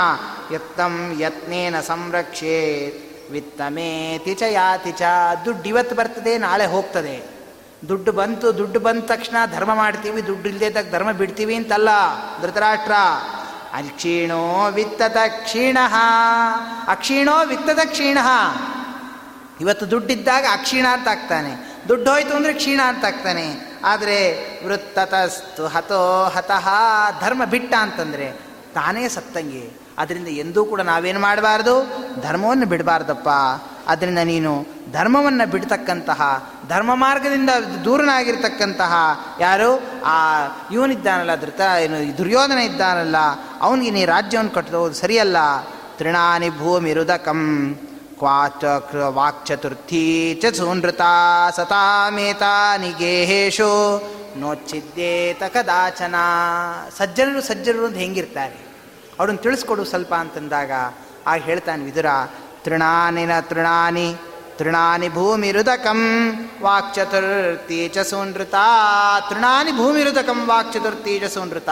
ಯತ್ನಂ 0.54 1.16
ಯತ್ನೇನ 1.20 1.80
ಸಂರಕ್ಷೇತ್ 1.80 3.30
ವಿತ್ತಮೇ 3.30 4.18
ತಿಚ 4.24 4.42
ಯಾತಿಚ 4.42 5.02
ದುಡ್ಡು 5.44 5.68
ಇವತ್ತು 5.68 5.94
ಬರ್ತದೆ, 5.94 6.38
ನಾಳೆ 6.38 6.66
ಹೋಗ್ತದೆ. 6.66 7.39
ದುಡ್ಡು 7.88 8.12
ಬಂತು, 8.12 8.58
ದುಡ್ಡು 8.58 8.80
ಬಂದ 8.80 9.00
ತಕ್ಷಣ 9.00 9.36
ಧರ್ಮ 9.54 9.74
ಮಾಡ್ತೀವಿ, 9.74 10.26
ದುಡ್ಡು 10.26 10.48
ಇಲ್ಲದೆ 10.48 10.90
ಧರ್ಮ 10.90 11.12
ಬಿಡ್ತೀವಿ 11.12 11.54
ಅಂತಲ್ಲ, 11.54 11.88
ಧೃತರಾಷ್ಟ್ರ. 12.42 12.92
ಅಕ್ಷೀಣೋ 13.74 14.70
ವಿತ್ತದ 14.70 15.16
ಕ್ಷೀಣ, 15.28 15.78
ಅಕ್ಷೀಣೋ 16.88 17.46
ವಿತ್ತದ 17.46 17.78
ಕ್ಷೀಣ. 17.84 18.18
ಇವತ್ತು 19.60 19.90
ದುಡ್ಡಿದ್ದಾಗ 19.90 20.46
ಅಕ್ಷೀಣ 20.52 20.86
ಅಂತ 20.92 21.08
ಆಗ್ತಾನೆ. 21.08 21.70
ದುಡ್ಡು 21.88 22.10
ಹೋಯ್ತು 22.10 22.36
ಅಂದರೆ 22.36 22.52
ಕ್ಷೀಣ 22.52 22.80
ಅಂತ 22.86 23.04
ಆಗ್ತಾನೆ. 23.04 23.78
ಆದರೆ 23.84 24.34
ವೃತ್ತತಸ್ತು 24.66 25.66
ಹತೋ 25.66 26.24
ಹತಃ, 26.24 26.68
ಧರ್ಮ 27.20 27.44
ಬಿಟ್ಟ 27.44 27.74
ಅಂತಂದರೆ 27.74 28.32
ತಾನೇ 28.74 29.08
ಸತ್ತಂಗೆ. 29.08 29.70
ಅದರಿಂದ 29.98 30.28
ಎಂದೂ 30.28 30.64
ಕೂಡ 30.64 30.80
ನಾವೇನು 30.80 31.20
ಮಾಡಬಾರ್ದು? 31.20 31.86
ಧರ್ಮವನ್ನು 32.20 32.66
ಬಿಡಬಾರ್ದಪ್ಪ. 32.66 33.28
ಅದರಿಂದ 33.88 34.18
ನೀನು 34.18 34.66
ಧರ್ಮವನ್ನು 34.92 35.50
ಬಿಡ್ತಕ್ಕಂತಹ, 35.50 36.20
ಧರ್ಮ 36.68 36.94
ಮಾರ್ಗದಿಂದ 36.94 37.50
ದೂರನಾಗಿರ್ತಕ್ಕಂತಹ 37.84 38.92
ಯಾರು? 39.40 39.70
ಆ 40.04 40.16
ಇವನಿದ್ದಾನಲ್ಲ 40.72 41.34
ಧೃತ, 41.34 41.60
ಏನು 41.80 42.18
ದುರ್ಯೋಧನ 42.18 42.58
ಇದ್ದಾನಲ್ಲ, 42.58 43.16
ಅವನಿಗೆ 43.60 43.90
ನೀ 43.90 44.04
ರಾಜ್ಯವನ್ನು 44.04 44.50
ಕಟ್ಟೋದು 44.50 44.94
ಸರಿಯಲ್ಲ. 44.94 45.36
ತೃಣಾನಿ 45.98 46.50
ಭೂಮಿರುದಕಂ 46.58 47.40
ಕ್ವಾಚ 48.18 48.64
ವಾಕ್ಚತುರ್ಥಿ 49.08 50.34
ಚ 50.42 50.56
ಸೂನೃತ 50.56 51.00
ಸತಾಮೇತಾ 51.56 52.76
ನಿಗೇಹೇಶು 52.76 53.70
ನೋಚ್ಚಿದ್ದೇತ 54.36 55.42
ಕದಾಚನ. 55.42 56.14
ಸಜ್ಜನರು 56.98 57.40
ಸಜ್ಜನರು 57.40 57.86
ಅಂತ 57.86 57.96
ಹೆಂಗಿರ್ತಾರೆ? 57.96 58.58
ಅವ್ರನ್ನ 59.18 59.38
ತಿಳಿಸ್ಕೊಡು 59.38 59.84
ಸ್ವಲ್ಪ 59.84 60.14
ಅಂತಂದಾಗ, 60.14 60.72
ಆಗ 61.26 61.40
ಹೇಳ್ತಾನೆ 61.40 61.84
ವಿದುರ, 61.84 62.06
ತೃಣಾನಿನ 62.64 63.40
ತೃಣಾನಿ 63.40 64.08
ತೃಣಾನಿ 64.60 65.08
ಭೂಮಿರುದಕಂ 65.16 66.00
ವಾಕ್ಚತುರ್ಥಿ 66.64 67.78
ಚ 67.94 67.98
ಸೂನೃತ 68.10 68.56
ತೃಣಾನಿ 69.28 69.72
ಭೂಮಿರುದಕಂ 69.78 70.38
ವಾಕ್ಚತುರ್ಥಿ 70.50 71.12
ಚ 71.22 71.28
ಸೂನೃತ 71.34 71.70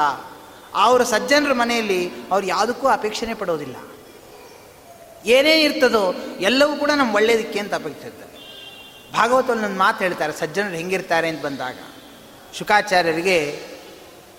ಅವರು 0.83 1.05
ಸಜ್ಜನರ 1.11 1.53
ಮನೆಯಲ್ಲಿ 1.61 2.01
ಅವ್ರು 2.33 2.47
ಯಾವುದಕ್ಕೂ 2.53 2.87
ಅಪೇಕ್ಷಣೆ 2.95 3.35
ಪಡೋದಿಲ್ಲ. 3.41 3.77
ಏನೇನು 5.35 5.63
ಇರ್ತದೋ 5.67 6.03
ಎಲ್ಲವೂ 6.49 6.75
ಕೂಡ 6.83 6.91
ನಮ್ಮ 7.01 7.19
ಒಳ್ಳೇದಕ್ಕೆ 7.19 7.59
ಅಂತ 7.63 7.73
ಅಪೇಕ್ಷಿಸ್ತಾರೆ 7.81 8.27
ಭಾಗವತಲ್ಲಿ 9.17 9.63
ನನ್ನ 9.65 9.77
ಮಾತು 9.85 9.99
ಹೇಳ್ತಾರೆ, 10.05 10.33
ಸಜ್ಜನರು 10.41 10.77
ಹೆಂಗಿರ್ತಾರೆ 10.81 11.29
ಅಂತ 11.33 11.41
ಬಂದಾಗ. 11.47 11.77
ಶುಕಾಚಾರ್ಯರಿಗೆ 12.59 13.39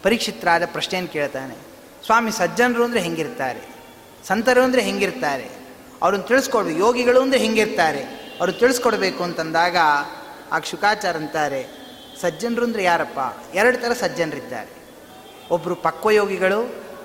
ಪರೀಕ್ಷಿತರಾದ 0.03 0.63
ಪ್ರಶ್ನೆಯನ್ನು 0.75 1.11
ಕೇಳ್ತಾನೆ, 1.17 1.55
ಸ್ವಾಮಿ, 2.05 2.31
ಸಜ್ಜನರು 2.41 2.83
ಅಂದರೆ 2.87 3.01
ಹೆಂಗಿರ್ತಾರೆ? 3.07 3.61
ಸಂತರು 4.29 4.61
ಅಂದರೆ 4.67 4.81
ಹೆಂಗಿರ್ತಾರೆ? 4.89 5.47
ಅವ್ರನ್ನ 6.03 6.25
ತಿಳಿಸ್ಕೊಡ್ಬೇಕು 6.31 6.79
ಯೋಗಿಗಳು 6.85 7.21
ಅಂದರೆ 7.25 7.39
ಹೆಂಗಿರ್ತಾರೆ? 7.45 8.03
ಅವರು 8.39 8.51
ತಿಳಿಸ್ಕೊಡ್ಬೇಕು 8.51 9.23
ಅಂತಂದಾಗ 9.23 9.77
ಆ 10.51 10.59
ಶುಕಾಚಾರ 10.59 11.15
ಅಂತಾರೆ, 11.15 11.67
ಸಜ್ಜನರು 12.21 12.63
ಅಂದರೆ 12.63 12.83
ಯಾರಪ್ಪ? 12.83 13.19
ಎರಡು 13.55 13.77
ಥರ 13.77 13.93
ಸಜ್ಜನರಿದ್ದಾರೆ. 13.93 14.71
ಒಬ್ಬರು 15.51 15.75
ಪಕ್ವಯೋಗಿಗಳು 15.75 16.59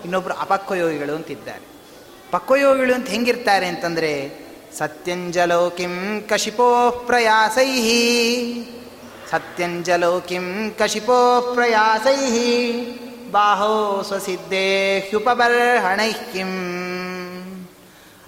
ಇನ್ನೊಬ್ಬರು 0.05 0.35
ಅಪಕ್ವಯೋಗಿಗಳು 0.35 1.15
ಅಂತಿದ್ದಾರೆ. 1.15 1.65
ಪಕ್ವಯೋಗಿಗಳು 2.31 2.95
ಅಂತ 2.95 3.09
ಹೆಂಗಿರ್ತಾರೆ 3.09 3.67
ಅಂತಂದರೆ, 3.67 4.45
ಸತ್ಯಂಜಲೋ 4.79 5.71
ಕಿಂ 5.71 6.27
ಕಶಿಪೋ 6.29 6.91
ಪ್ರಯಾಸೈ 7.07 7.71
ಸತ್ಯಂಜಲೋ 9.31 10.21
ಕಿಂ 10.21 10.71
ಕಶಿಪೋ 10.79 11.53
ಪ್ರಯಾಸೈಹಿ, 11.55 12.51
ಬಾಹೋ 13.31 14.03
ಸ್ವಸಿದ್ಧೇ 14.03 14.99
ಹ್ಯುಪಬರ್ಹಣೈ 14.99 16.13
ಕಿಂ. 16.13 16.51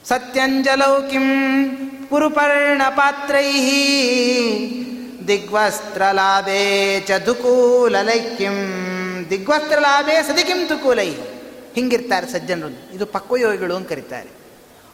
ಸತ್ಯಂಜಲೌ 0.08 1.02
ಕಿಂ 1.10 1.24
ಪುರುಪರ್ಣಪಾತ್ರೈ 2.10 3.48
ದಿಗ್ವಸ್ತ್ರಲಾಭೇ 5.28 7.00
ಚ 7.00 7.10
ದುಕೂಲಲೈ 7.26 8.20
ಕಿಂ. 8.20 8.56
ದಿಗ್ವಸ್ತ್ರಲಾಭೇ 9.30 10.22
ಸದಿ 10.22 10.44
ಕಿಂ 10.44 10.66
ತುಕೂಲೈ 10.66 11.10
ಹಿಂಗಿರ್ತಾರೆ 11.74 12.26
ಸಜ್ಜನರು. 12.26 12.94
ಇದು 12.94 13.06
ಪಕ್ವಯೋಗಿಗಳು 13.06 13.76
ಅಂತ 13.76 13.88
ಕರೀತಾರೆ. 13.88 14.28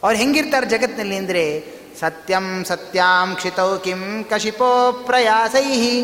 ಅವ್ರು 0.03 0.17
ಹೆಂಗಿರ್ತಾರೆ 0.17 0.65
ಜಗತ್ತಿನಲ್ಲಿ 0.65 1.15
ಅಂದರೆ 1.15 1.65
ಸತ್ಯಂ 1.99 2.65
ಸತ್ಯಾಂ 2.65 3.35
ಕ್ಷಿತೌ 3.35 3.77
ಕಿಂ 3.77 4.23
ಕಶಿಪೋ 4.23 4.91
ಪ್ರಯಾಸೈ. 5.05 6.03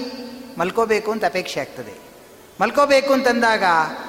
ಮಲ್ಕೋಬೇಕು 0.58 1.12
ಅಂತ 1.12 1.26
ಅಪೇಕ್ಷೆ 1.26 1.60
ಆಗ್ತದೆ. 1.60 1.94
ಮಲ್ಕೋಬೇಕು 2.62 3.14
ಅಂತಂದಾಗ 3.14 3.64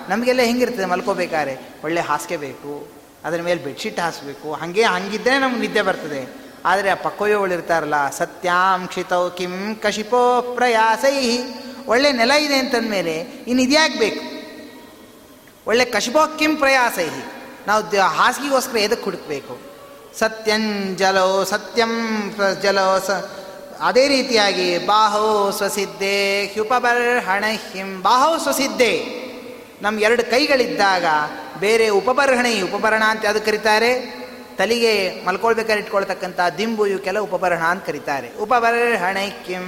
ನಮಗೆಲ್ಲ 0.08 0.42
ಹೆಂಗಿರ್ತದೆ 0.42 0.84
ಮಲ್ಕೋಬೇಕಾದ್ರೆ? 0.84 1.58
ಒಳ್ಳೆ 1.84 2.00
ಹಾಸಿಗೆ 2.00 2.36
ಬೇಕು 2.36 2.99
ಅದರ 3.24 3.40
ಮೇಲೆ 3.42 3.64
ಬೆಡ್ಶೀಟ್ 3.64 4.00
ಹಾಸಬೇಕು. 4.00 4.52
ಹಾಗೆ 4.52 4.82
ಹಂಗಿದ್ದರೆ 4.82 5.38
ನಮ್ಗೆ 5.38 5.60
ನಿದ್ದೆ 5.60 5.82
ಬರ್ತದೆ. 5.82 6.22
ಆದರೆ 6.64 6.90
ಆ 6.90 6.94
ಪಕ್ವಯೋಗಳು 6.94 7.54
ಇರ್ತಾರಲ್ಲ 7.54 8.10
ಸತ್ಯಾಂಕ್ಷಿತೌ 8.10 9.30
ಕಿಂ 9.30 9.74
ಕಶಿಪೋ 9.74 10.52
ಪ್ರಯಾಸೈ 10.54 11.38
ಒಳ್ಳೆ 11.86 12.12
ನೆಲ 12.12 12.30
ಇದೆ 12.30 12.54
ಅಂತಂದಮೇಲೆ 12.54 13.20
ಇನ್ನು 13.20 13.62
ಇದ್ಯಾಕೆ 13.62 14.10
ಒಳ್ಳೆ 15.66 15.84
ಕಶಿಪೋ 15.84 16.36
ಕಿಂ 16.38 16.56
ಪ್ರಯಾಸೈ 16.56 17.08
ನಾವು 17.66 18.00
ಹಾಸಿಗೆಗೋಸ್ಕರ 18.00 18.76
ಎದಕ್ಕೆ 18.76 19.04
ಹುಡುಕ್ಬೇಕು? 19.04 19.58
ಸತ್ಯಂಜಲೋ 20.18 21.44
ಸತ್ಯಂ 21.44 21.94
ಜಲೋ 22.62 22.98
ಸ 22.98 23.10
ಅದೇ 23.80 24.08
ರೀತಿಯಾಗಿ 24.08 24.78
ಬಾಹೋ 24.86 25.50
ಸ್ವಸಿದ್ಧೆ 25.50 26.46
ಹ್ಯುಪಬರ್ಹಣ 26.46 27.44
ಹಿಂ. 27.72 28.02
ಬಾಹೋ 28.02 28.38
ಸ್ವಸಿದ್ಧೆ. 28.38 28.92
ನಮ್ಮ 29.82 30.00
ಎರಡು 30.00 30.22
ಕೈಗಳಿದ್ದಾಗ 30.24 31.04
ಬೇರೆ 31.60 31.88
ಉಪಬರ್ಹಣಿ, 31.88 32.60
ಉಪಬರಣ 32.60 33.02
ಅಂತ 33.06 33.26
ಅದು 33.26 33.40
ಕರೀತಾರೆ? 33.40 34.20
ತಲೆಗೆ 34.58 35.24
ಮಲ್ಕೊಳ್ಬೇಕಾದ್ರೆ 35.24 35.82
ಇಟ್ಕೊಳ್ತಕ್ಕಂಥ 35.82 36.40
ದಿಂಬು 36.58 36.86
ಇವಕ್ಕೆಲ್ಲ 36.86 37.18
ಉಪಬರಣ 37.18 37.58
ಅಂತ 37.58 37.84
ಕರೀತಾರೆ. 37.84 38.30
ಉಪಬರ್ಹಣೆ 38.40 39.30
ಕಿಂ. 39.30 39.66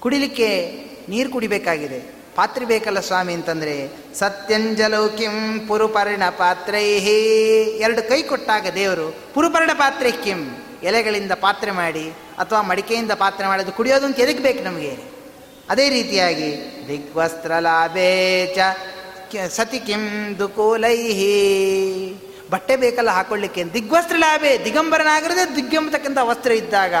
ಕುಡಿಲಿಕ್ಕೆ 0.00 0.80
ನೀರು 1.08 1.30
ಕುಡಿಬೇಕಾಗಿದೆ. 1.30 1.98
ಪಾತ್ರೆ 2.34 2.64
ಬೇಕಲ್ಲ 2.64 3.00
ಸ್ವಾಮಿ 3.00 3.32
ಅಂತಂದರೆ, 3.32 3.90
ಸತ್ಯಂಜಲೋ 4.14 5.08
ಕಿಂ 5.08 5.66
ಪುರುಪರ್ಣ 5.68 6.22
ಪಾತ್ರೈಹಿ. 6.30 7.42
ಎರಡು 7.62 8.08
ಕೈ 8.08 8.22
ಕೊಟ್ಟಾಗ 8.22 8.66
ದೇವರು, 8.74 9.16
ಪುರುಪರ್ಣ 9.34 9.70
ಪಾತ್ರೆ 9.74 10.10
ಕಿಂ. 10.10 10.64
ಎಲೆಗಳಿಂದ 10.82 11.32
ಪಾತ್ರೆ 11.32 11.70
ಮಾಡಿ, 11.70 12.10
ಅಥವಾ 12.38 12.62
ಮಡಿಕೆಯಿಂದ 12.62 13.10
ಪಾತ್ರೆ 13.10 13.46
ಮಾಡೋದು 13.46 13.72
ಕುಡಿಯೋದು 13.72 14.06
ಅಂತ 14.06 14.20
ಎದಕ್ಕೆ 14.20 14.42
ಬೇಕು 14.42 14.64
ನಮಗೆ? 14.64 14.98
ಅದೇ 15.70 15.88
ರೀತಿಯಾಗಿ 15.88 16.56
ದಿಗ್ವಸ್ತ್ರ 16.88 17.52
ಲಾಭೇ 17.58 18.46
ಸತಿ 19.48 19.78
ಕಿಂ 19.78 20.34
ದುಕೂಲೈಹಿ 20.38 21.32
ಬಟ್ಟೆ 22.50 22.76
ಬೇಕಲ್ಲ 22.76 23.10
ಹಾಕೊಳ್ಳಿಕ್ಕೆ. 23.10 23.64
ದಿಗ್ವಸ್ತ್ರ 23.64 24.16
ಲಾಭೆ, 24.16 24.64
ದಿಗಂಬರನಾಗಿರದೆ 24.64 25.56
ದಿಗ್ಗಂಬತಕ್ಕಂಥ 25.56 26.18
ವಸ್ತ್ರ 26.22 26.52
ಇದ್ದಾಗ 26.52 26.94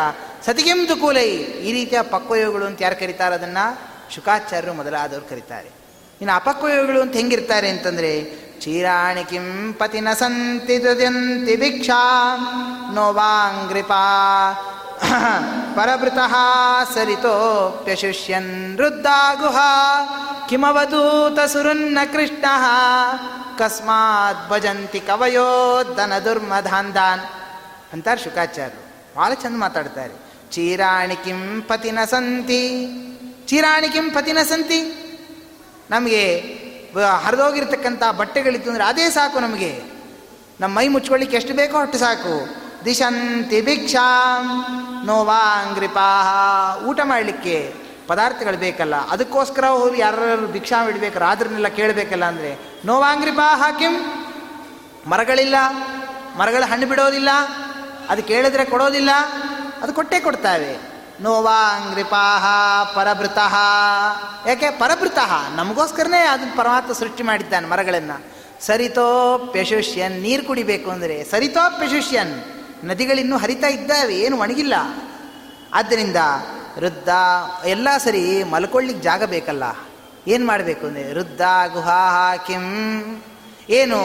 ಸತಿಗೆಂ 0.46 0.88
ದುಕೂಲೈ 0.88 1.30
ಈ 1.36 1.72
ರೀತಿಯ 1.72 2.02
ಪಕ್ವಯೋಗಗಳು 2.02 2.64
ಅಂತ 2.64 2.82
ಯಾರು 2.82 3.00
ಕರೀತಾರೆ 3.00 3.34
ಅದನ್ನು? 3.34 3.92
ಶುಕಾಚಾರ್ಯರು 4.14 4.74
ಮೊದಲಾದವರು 4.74 5.28
ಕರೀತಾರೆ. 5.30 5.68
ಇನ್ನು 6.20 6.36
ಅಪಕ್ವಯೋಗಗಳು 6.36 7.00
ಅಂತ 7.00 7.16
ಹೆಂಗಿರ್ತಾರೆ 7.16 7.68
ಅಂತಂದರೆ, 7.68 8.42
ಚೀರಾಣಿ 8.60 9.24
ಕಿಂ 9.24 9.72
ಪತಿನ 9.72 10.12
ಸಂತಿ 10.12 10.84
ದುದ್ಯಂತಿ 10.84 11.56
ಭಿಕ್ಷಾ, 11.56 12.36
ನೋವಾಂಗ್ರಿಪಾ 12.94 14.02
ಪರಭೃತಃ 15.76 16.34
ಸರಿತೋಪ್ಯಶಿಷ್ಯನ್ 16.94 18.76
ವೃದ್ಧಾ 18.76 19.34
ಗುಹಾ 19.34 19.68
ಕಿಮವಧೂತ 20.48 21.40
ಸುರುನ್ನ 21.40 21.98
ಕೃಷ್ಣ. 22.12 22.44
ಕಸ್ಮಾತ್ 23.58 24.50
ಭಜಂತಿ 24.50 25.02
ದನ 25.96 26.18
ದುರ್ಮಧಾಂದಾನ್. 26.18 27.20
ಅಂತಾರೆ 27.92 28.20
ಶುಕಾಚಾರ್ಯರು. 28.20 29.16
ಭಾಳ 29.16 29.34
ಚಂದ 29.34 29.56
ಮಾತಾಡ್ತಾರೆ. 29.56 30.14
ಚೀರಾಣಿ 30.50 31.16
ಕಿಂ 31.16 31.62
ಪತಿನ 31.62 32.04
ಸಂತಿ 32.04 32.62
ಚೀರಾಣಿ 33.46 33.88
ಕಿಂ 33.88 34.10
ಪತಿನ 34.10 34.38
ಸಂತಿ 34.42 34.80
ನಮಗೆ 35.90 36.40
ಹರಿದೋಗಿರ್ತಕ್ಕಂಥ 37.24 38.02
ಬಟ್ಟೆಗಳಿತ್ತು 38.04 38.70
ಅಂದರೆ 38.70 38.84
ಅದೇ 38.84 39.10
ಸಾಕು 39.10 39.40
ನಮಗೆ. 39.40 39.82
ನಮ್ಮ 40.60 40.76
ಮೈ 40.76 40.88
ಮುಚ್ಕೊಳ್ಳಿಕ್ಕೆ 40.88 41.36
ಎಷ್ಟು 41.36 41.54
ಬೇಕೋ 41.54 41.78
ಅಷ್ಟು 41.78 41.98
ಸಾಕು. 41.98 42.61
ದಿಶಂತಿ 42.84 43.60
ಭಿಕ್ಷಾಂ 43.68 44.44
ನೋವಾಂಗ್ರಿಪಾಹ 45.06 46.28
ಊಟ 46.88 47.00
ಮಾಡಲಿಕ್ಕೆ 47.04 47.56
ಪದಾರ್ಥಗಳು 48.08 48.58
ಬೇಕಲ್ಲ, 48.64 48.96
ಅದಕ್ಕೋಸ್ಕರ 49.14 49.64
ಹೋಗಿ 49.80 49.98
ಯಾರು 50.00 50.46
ಭಿಕ್ಷಾ 50.54 50.78
ಇಡಬೇಕು 50.90 51.18
ಆದ್ರನ್ನೆಲ್ಲ 51.30 51.68
ಕೇಳಬೇಕಲ್ಲ 51.78 52.24
ಅಂದರೆ 52.24 52.50
ನೋವಾಂಗ್ರಿಪಾಹ 52.84 53.62
ಕಿಂ? 53.78 53.94
ಮರಗಳಿಲ್ಲ, 55.10 55.56
ಮರಗಳ 56.38 56.64
ಹಣ್ಣು 56.70 56.86
ಬಿಡೋದಿಲ್ಲ, 56.86 57.30
ಅದು 58.10 58.22
ಕೇಳಿದ್ರೆ 58.22 58.64
ಕೊಡೋದಿಲ್ಲ, 58.64 59.10
ಅದು 59.82 59.92
ಕೊಟ್ಟೇ 59.92 60.20
ಕೊಡ್ತಾವೆ. 60.20 60.72
ನೋವಾಂಗ್ರಿಪಾಹ 61.20 62.44
ಪರಭೃತಃ. 62.94 63.54
ಯಾಕೆ? 64.46 64.68
ಪರಭೃತಃ. 64.78 65.32
ನಮಗೋಸ್ಕರನೇ 65.56 66.22
ಅದನ್ನು 66.34 66.56
ಪರಮಾತ್ಮ 66.56 66.92
ಸೃಷ್ಟಿ 66.92 67.22
ಮಾಡಿದ್ದಾನೆ 67.22 67.66
ಮರಗಳನ್ನು. 67.66 68.16
ಸರಿತೋಪ್ಯಶುಷ್ಯನ್, 68.60 70.16
ನೀರು 70.22 70.42
ಕುಡಿಬೇಕು 70.44 70.88
ಅಂದರೆ, 70.90 71.16
ಸರಿತೋಪ್ಯಶುಷ್ಯನ್. 71.24 72.34
ನದಿಗಳಿನ್ನೂ 72.84 73.36
ಹರಿತಾ 73.36 73.66
ಇದ್ದಾವೆ, 73.66 74.14
ಏನು 74.14 74.38
ಒಣಗಿಲ್ಲ. 74.38 74.74
ಆದ್ದರಿಂದ 75.74 76.16
ವೃದ್ಧ, 76.78 77.08
ಎಲ್ಲ 77.64 77.88
ಸರಿ 77.96 78.42
ಮಲ್ಕೊಳ್ಳಿಕ್ಕೆ 78.42 79.02
ಜಾಗ 79.02 79.22
ಬೇಕಲ್ಲ. 79.24 79.64
ಏನು 80.28 80.46
ಮಾಡಬೇಕು 80.46 80.86
ಅಂದರೆ, 80.86 81.12
ವೃದ್ಧ, 81.12 81.42
ಗುಹಾ 81.72 82.36
ಕಿಂ 82.36 82.64
ಏನು, 83.70 83.98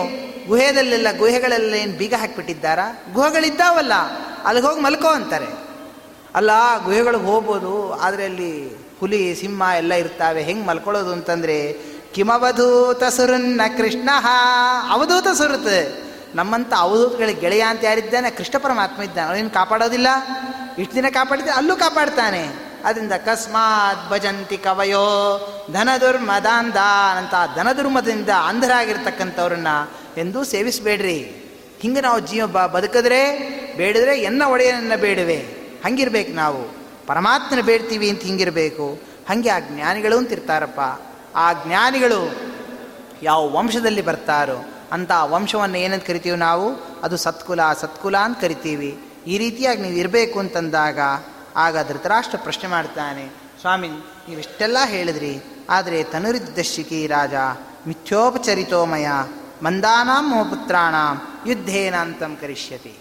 ಗುಹೆದಲ್ಲೆಲ್ಲ 0.47 1.07
ಗುಹೆಗಳೆಲ್ಲ 1.17 1.73
ಏನು 1.73 1.93
ಬೀಗ 1.97 2.13
ಹಾಕಿಬಿಟ್ಟಿದ್ದಾರಾ? 2.13 2.85
ಗುಹೆಗಳಿದ್ದಾವಲ್ಲ, 3.13 3.93
ಅಲ್ಲಿಗೆ 4.45 4.67
ಹೋಗಿ 4.67 4.81
ಮಲ್ಕೋ 4.81 5.07
ಅಂತಾರೆ. 5.07 5.49
ಅಲ್ಲ 6.35 6.51
ಗುಹೆಗಳಿಗೆ 6.85 7.23
ಹೋಗ್ಬೋದು, 7.23 7.93
ಆದರೆ 7.93 8.25
ಅಲ್ಲಿ 8.25 8.51
ಹುಲಿ, 8.99 9.35
ಸಿಂಹ 9.35 9.61
ಎಲ್ಲ 9.77 9.93
ಇರ್ತಾವೆ, 9.93 10.41
ಹೆಂಗೆ 10.41 10.65
ಮಲ್ಕೊಳ್ಳೋದು 10.67 11.11
ಅಂತಂದರೆ, 11.11 11.57
ಕಿಮವಧೂತ 12.13 13.03
ಸುರನ್ನ 13.03 13.61
ಕೃಷ್ಣ, 13.77 14.09
ಅವಧೂತ 14.89 15.27
ಸುರುತ್. 15.37 16.06
ನಮ್ಮಂಥ 16.35 16.73
ಅವಧೂತಗಳ 16.77 17.29
ಗೆಳೆಯ 17.29 17.61
ಅಂತ 17.61 17.83
ಯಾರಿದ್ದಾನೆ? 17.83 18.31
ಕೃಷ್ಣ 18.31 18.57
ಪರಮಾತ್ಮ 18.57 19.03
ಇದ್ದಾನೆ. 19.03 19.27
ಅವನೇನು 19.27 19.49
ಕಾಪಾಡೋದಿಲ್ಲ? 19.49 20.07
ಇಷ್ಟು 20.77 20.95
ದಿನ 20.95 21.05
ಕಾಪಾಡಿದ್ರೆ 21.09 21.51
ಅಲ್ಲೂ 21.51 21.75
ಕಾಪಾಡ್ತಾನೆ. 21.75 22.47
ಅದರಿಂದ 22.85 23.11
ಅಕಸ್ಮಾತ್ 23.11 24.09
ಭಜಂತಿ 24.09 24.57
ಕವಯೋ 24.57 25.03
ಧನದುರ್ಮದಾಂಧ 25.73 26.77
ಅಂತ 27.17 27.33
ಧನದುರ್ಮದಿಂದ 27.55 28.29
ಅಂಧರಾಗಿರ್ತಕ್ಕಂಥವ್ರನ್ನ 28.29 29.67
ಎಂದೂ 30.17 30.43
ಸೇವಿಸಬೇಡ್ರಿ. 30.43 31.43
ಹಿಂಗೆ 31.79 32.01
ನಾವು 32.01 32.19
ಜೀವ 32.19 32.47
ಬ, 32.47 32.57
ಬದುಕಿದ್ರೆ, 32.59 33.37
ಬೇಡಿದ್ರೆ 33.77 34.19
ಎನ್ನ 34.19 34.43
ಒಡೆಯನನ್ನ 34.43 34.95
ಬೇಡುವೆ. 34.95 35.37
ಹಂಗಿರ್ಬೇಕು 35.85 36.31
ನಾವು. 36.31 36.77
ಪರಮಾತ್ಮನ 37.07 37.61
ಬೇಡ್ತೀವಿ 37.61 38.09
ಅಂತ 38.09 38.21
ಹಿಂಗಿರಬೇಕು. 38.21 38.99
ಹಾಗೆ 39.29 39.49
ಆ 39.49 39.59
ಜ್ಞಾನಿಗಳು 39.59 40.17
ಅಂತಿರ್ತಾರಪ್ಪ. 40.17 40.79
ಆ 41.35 41.53
ಜ್ಞಾನಿಗಳು 41.53 42.35
ಯಾವ 43.23 43.49
ವಂಶದಲ್ಲಿ 43.49 44.01
ಬರ್ತಾರೋ 44.01 44.65
ಅಂತ 44.91 45.11
ವಂಶವನ್ನು 45.21 45.77
ಏನಂತ 45.77 46.05
ಕರಿತೀವಿ 46.05 46.37
ನಾವು? 46.37 46.75
ಅದು 47.03 47.17
ಸತ್ಕುಲ. 47.17 47.73
ಸತ್ಕುಲ 47.73 48.17
ಅಂತ 48.17 48.41
ಕರಿತೀವಿ. 48.41 48.99
ಈ 49.27 49.37
ರೀತಿಯಾಗಿ 49.37 49.81
ನೀವು 49.81 49.95
ಇರಬೇಕು 49.95 50.39
ಅಂತಂದಾಗ 50.39 50.99
ಆಗ 51.55 51.87
ಧೃತರಾಷ್ಟ್ರ 51.87 52.37
ಪ್ರಶ್ನೆ 52.37 52.69
ಮಾಡ್ತಾನೆ. 52.69 53.25
ಸ್ವಾಮಿ, 53.61 53.87
ನೀವಿಷ್ಟೆಲ್ಲ 54.29 54.77
ಹೇಳಿದ್ರಿ. 54.85 55.43
ಆದರೆ 55.69 56.03
ತನುರಿದ್ದಶಿಕಿ 56.03 57.07
ರಾಜ, 57.07 57.33
ಮಿಥ್ಯೋಪಚರಿತೋಮಯ, 57.87 59.07
ಮಂದಾನಾಂ 59.63 60.29
ಮೋ 60.29 60.39
ಯುದ್ಧೇನ 60.41 60.95
ಯುದ್ಧೇನಾಂತಂ 61.47 62.37
ಕರಿಷ್ಯತಿ. 62.41 62.97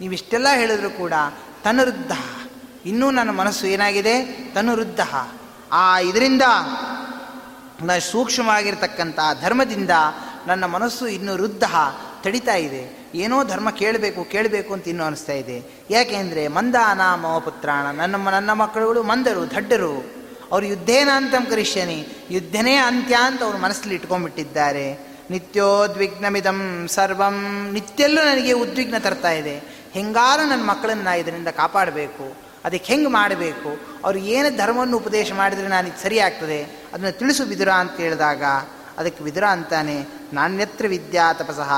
ನೀವಿಷ್ಟೆಲ್ಲ 0.00 0.48
ಹೇಳಿದ್ರು 0.54 0.90
ಕೂಡ 0.90 1.12
ತನುರುದ್ಧ. 1.64 2.12
ಇನ್ನೂ 2.86 3.10
ನನ್ನ 3.10 3.30
ಮನಸ್ಸು 3.30 3.66
ಏನಾಗಿದೆ? 3.66 4.22
ತನುರುದ್ಧ. 4.54 5.00
ಆ 5.72 5.98
ಇದರಿಂದ 5.98 6.42
ಸೂಕ್ಷ್ಮವಾಗಿರ್ತಕ್ಕಂಥ 8.10 9.18
ಧರ್ಮದಿಂದ 9.42 9.90
ನನ್ನ 10.46 10.64
ಮನಸ್ಸು 10.64 11.08
ಇನ್ನೂ 11.08 11.32
ವೃದ್ಧ 11.32 11.64
ತಡಿತಾ 12.22 12.54
ಇದೆ. 12.54 13.10
ಏನೋ 13.14 13.44
ಧರ್ಮ 13.44 13.70
ಕೇಳಬೇಕು 13.70 14.24
ಕೇಳಬೇಕು 14.24 14.72
ಅಂತ 14.72 14.88
ಇನ್ನೂ 14.88 15.04
ಅನಿಸ್ತಾ 15.04 15.32
ಇದೆ. 15.32 15.84
ಯಾಕೆಂದರೆ 15.90 16.48
ಮಂದ 16.48 16.74
ಅನಾಮ 16.86 17.38
ಪುತ್ರಾಣ. 17.38 17.96
ನನ್ನ 17.96 18.28
ನನ್ನ 18.28 18.52
ಮಕ್ಕಳುಗಳು 18.52 19.02
ಮಂದರು, 19.02 19.50
ದಡ್ಡರು. 19.50 20.16
ಅವರು 20.52 20.66
ಯುದ್ಧೇನ 20.66 21.08
ಅಂತಂ 21.14 21.46
ಕರಿಷ್ಯನಿ. 21.46 22.06
ಯುದ್ಧನೇ 22.30 22.74
ಅಂತ್ಯ 22.74 23.16
ಅಂತ 23.20 23.42
ಅವರು 23.42 23.58
ಮನಸ್ಸಲ್ಲಿ 23.58 23.94
ಇಟ್ಕೊಂಡ್ಬಿಟ್ಟಿದ್ದಾರೆ. 23.94 25.16
ನಿತ್ಯೋದ್ವಿಗ್ನಮಿದಂ 25.30 26.86
ಸರ್ವಂ. 26.88 27.68
ನಿತ್ಯಲ್ಲೂ 27.72 28.22
ನನಗೆ 28.22 28.52
ಉದ್ವಿಗ್ನ 28.52 28.94
ತರ್ತಾ 28.98 29.30
ಇದೆ. 29.30 29.58
ಹೆಂಗಾರು 29.92 30.48
ನನ್ನ 30.48 30.64
ಮಕ್ಕಳನ್ನು 30.64 31.20
ಇದರಿಂದ 31.20 31.48
ಕಾಪಾಡಬೇಕು. 31.48 32.46
ಅದಕ್ಕೆ 32.64 32.92
ಹೆಂಗೆ 32.92 33.06
ಮಾಡಬೇಕು? 33.06 34.00
ಅವ್ರು 34.04 34.18
ಏನು 34.18 34.56
ಧರ್ಮವನ್ನು 34.56 34.96
ಉಪದೇಶ 34.96 35.32
ಮಾಡಿದರೆ 35.32 35.68
ನಾನು 35.68 35.88
ಇದು 35.88 36.02
ಸರಿ 36.02 36.18
ಆಗ್ತದೆ? 36.18 36.62
ಅದನ್ನು 36.64 37.18
ತಿಳಿಸು 37.18 37.44
ವಿದುರ 37.44 37.68
ಅಂತ 37.68 37.96
ಹೇಳಿದಾಗ 37.96 38.42
ಅದಕ್ಕೆ 38.98 39.24
ವಿದುರ 39.24 39.44
ಅಂತಾನೆ. 39.46 39.96
ನಾಣ್ಯತ್ರ 40.32 40.84
ವಿದ್ಯಾ 40.88 41.32
ತಪಸಃ 41.32 41.72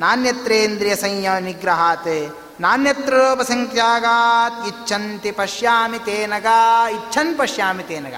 ನಾಣ್ಯತ್ರೇಂದ್ರಿಯ 0.00 0.96
ಸಂಯ 0.96 1.28
ನಿಗ್ರಹಾತ್. 1.40 2.16
ನಾಣ್ಯತ್ರೋಪಸಂಖ್ಯಾಗಾತ್ 2.60 4.58
ಇಚ್ಛಂತಿ 4.68 5.30
ಪಶ್ಯಾಮಿ 5.30 5.98
ತೇನಗ, 5.98 6.46
ಇಚ್ಛನ್ 6.90 7.38
ಪಶ್ಯಾಮಿ 7.38 7.82
ತೇನಗ. 7.82 8.16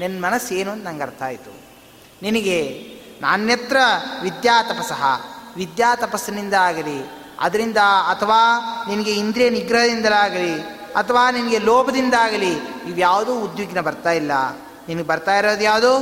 ನಿನ್ನ 0.00 0.24
ಮನಸ್ಸು 0.24 0.54
ಏನು 0.54 0.70
ಅಂತ 0.70 0.84
ನಂಗೆ 0.86 1.02
ಅರ್ಥ 1.02 1.22
ಆಯಿತು. 1.22 1.52
ನಿನಗೆ 2.22 2.58
ನಾಣ್ಯತ್ರ 3.20 3.76
ವಿದ್ಯಾ 4.22 4.62
ತಪಸಃ 4.62 5.02
ವಿದ್ಯಾ 5.56 5.96
ತಪಸ್ಸಿನಿಂದ 5.96 6.54
ಆಗಲಿ, 6.54 7.00
ಅದರಿಂದ 7.40 7.76
ಅಥವಾ 8.08 8.40
ನಿನಗೆ 8.88 9.12
ಇಂದ್ರಿಯ 9.12 9.48
ನಿಗ್ರಹದಿಂದಲಾಗಲಿ, 9.50 10.54
ಅಥವಾ 10.96 11.30
ನಿನಗೆ 11.30 11.58
ಲೋಭದಿಂದಾಗಲಿ 11.58 12.52
ಇವ್ಯಾವುದೂ 12.88 13.34
ಉದ್ವಿಗ್ನ 13.34 13.80
ಬರ್ತಾ 13.80 14.12
ಇಲ್ಲ. 14.12 14.32
ನಿನಗೆ 14.88 15.06
ಬರ್ತಾ 15.06 15.34
ಇರೋದು 15.36 15.62
ಯಾವುದು? 15.62 15.92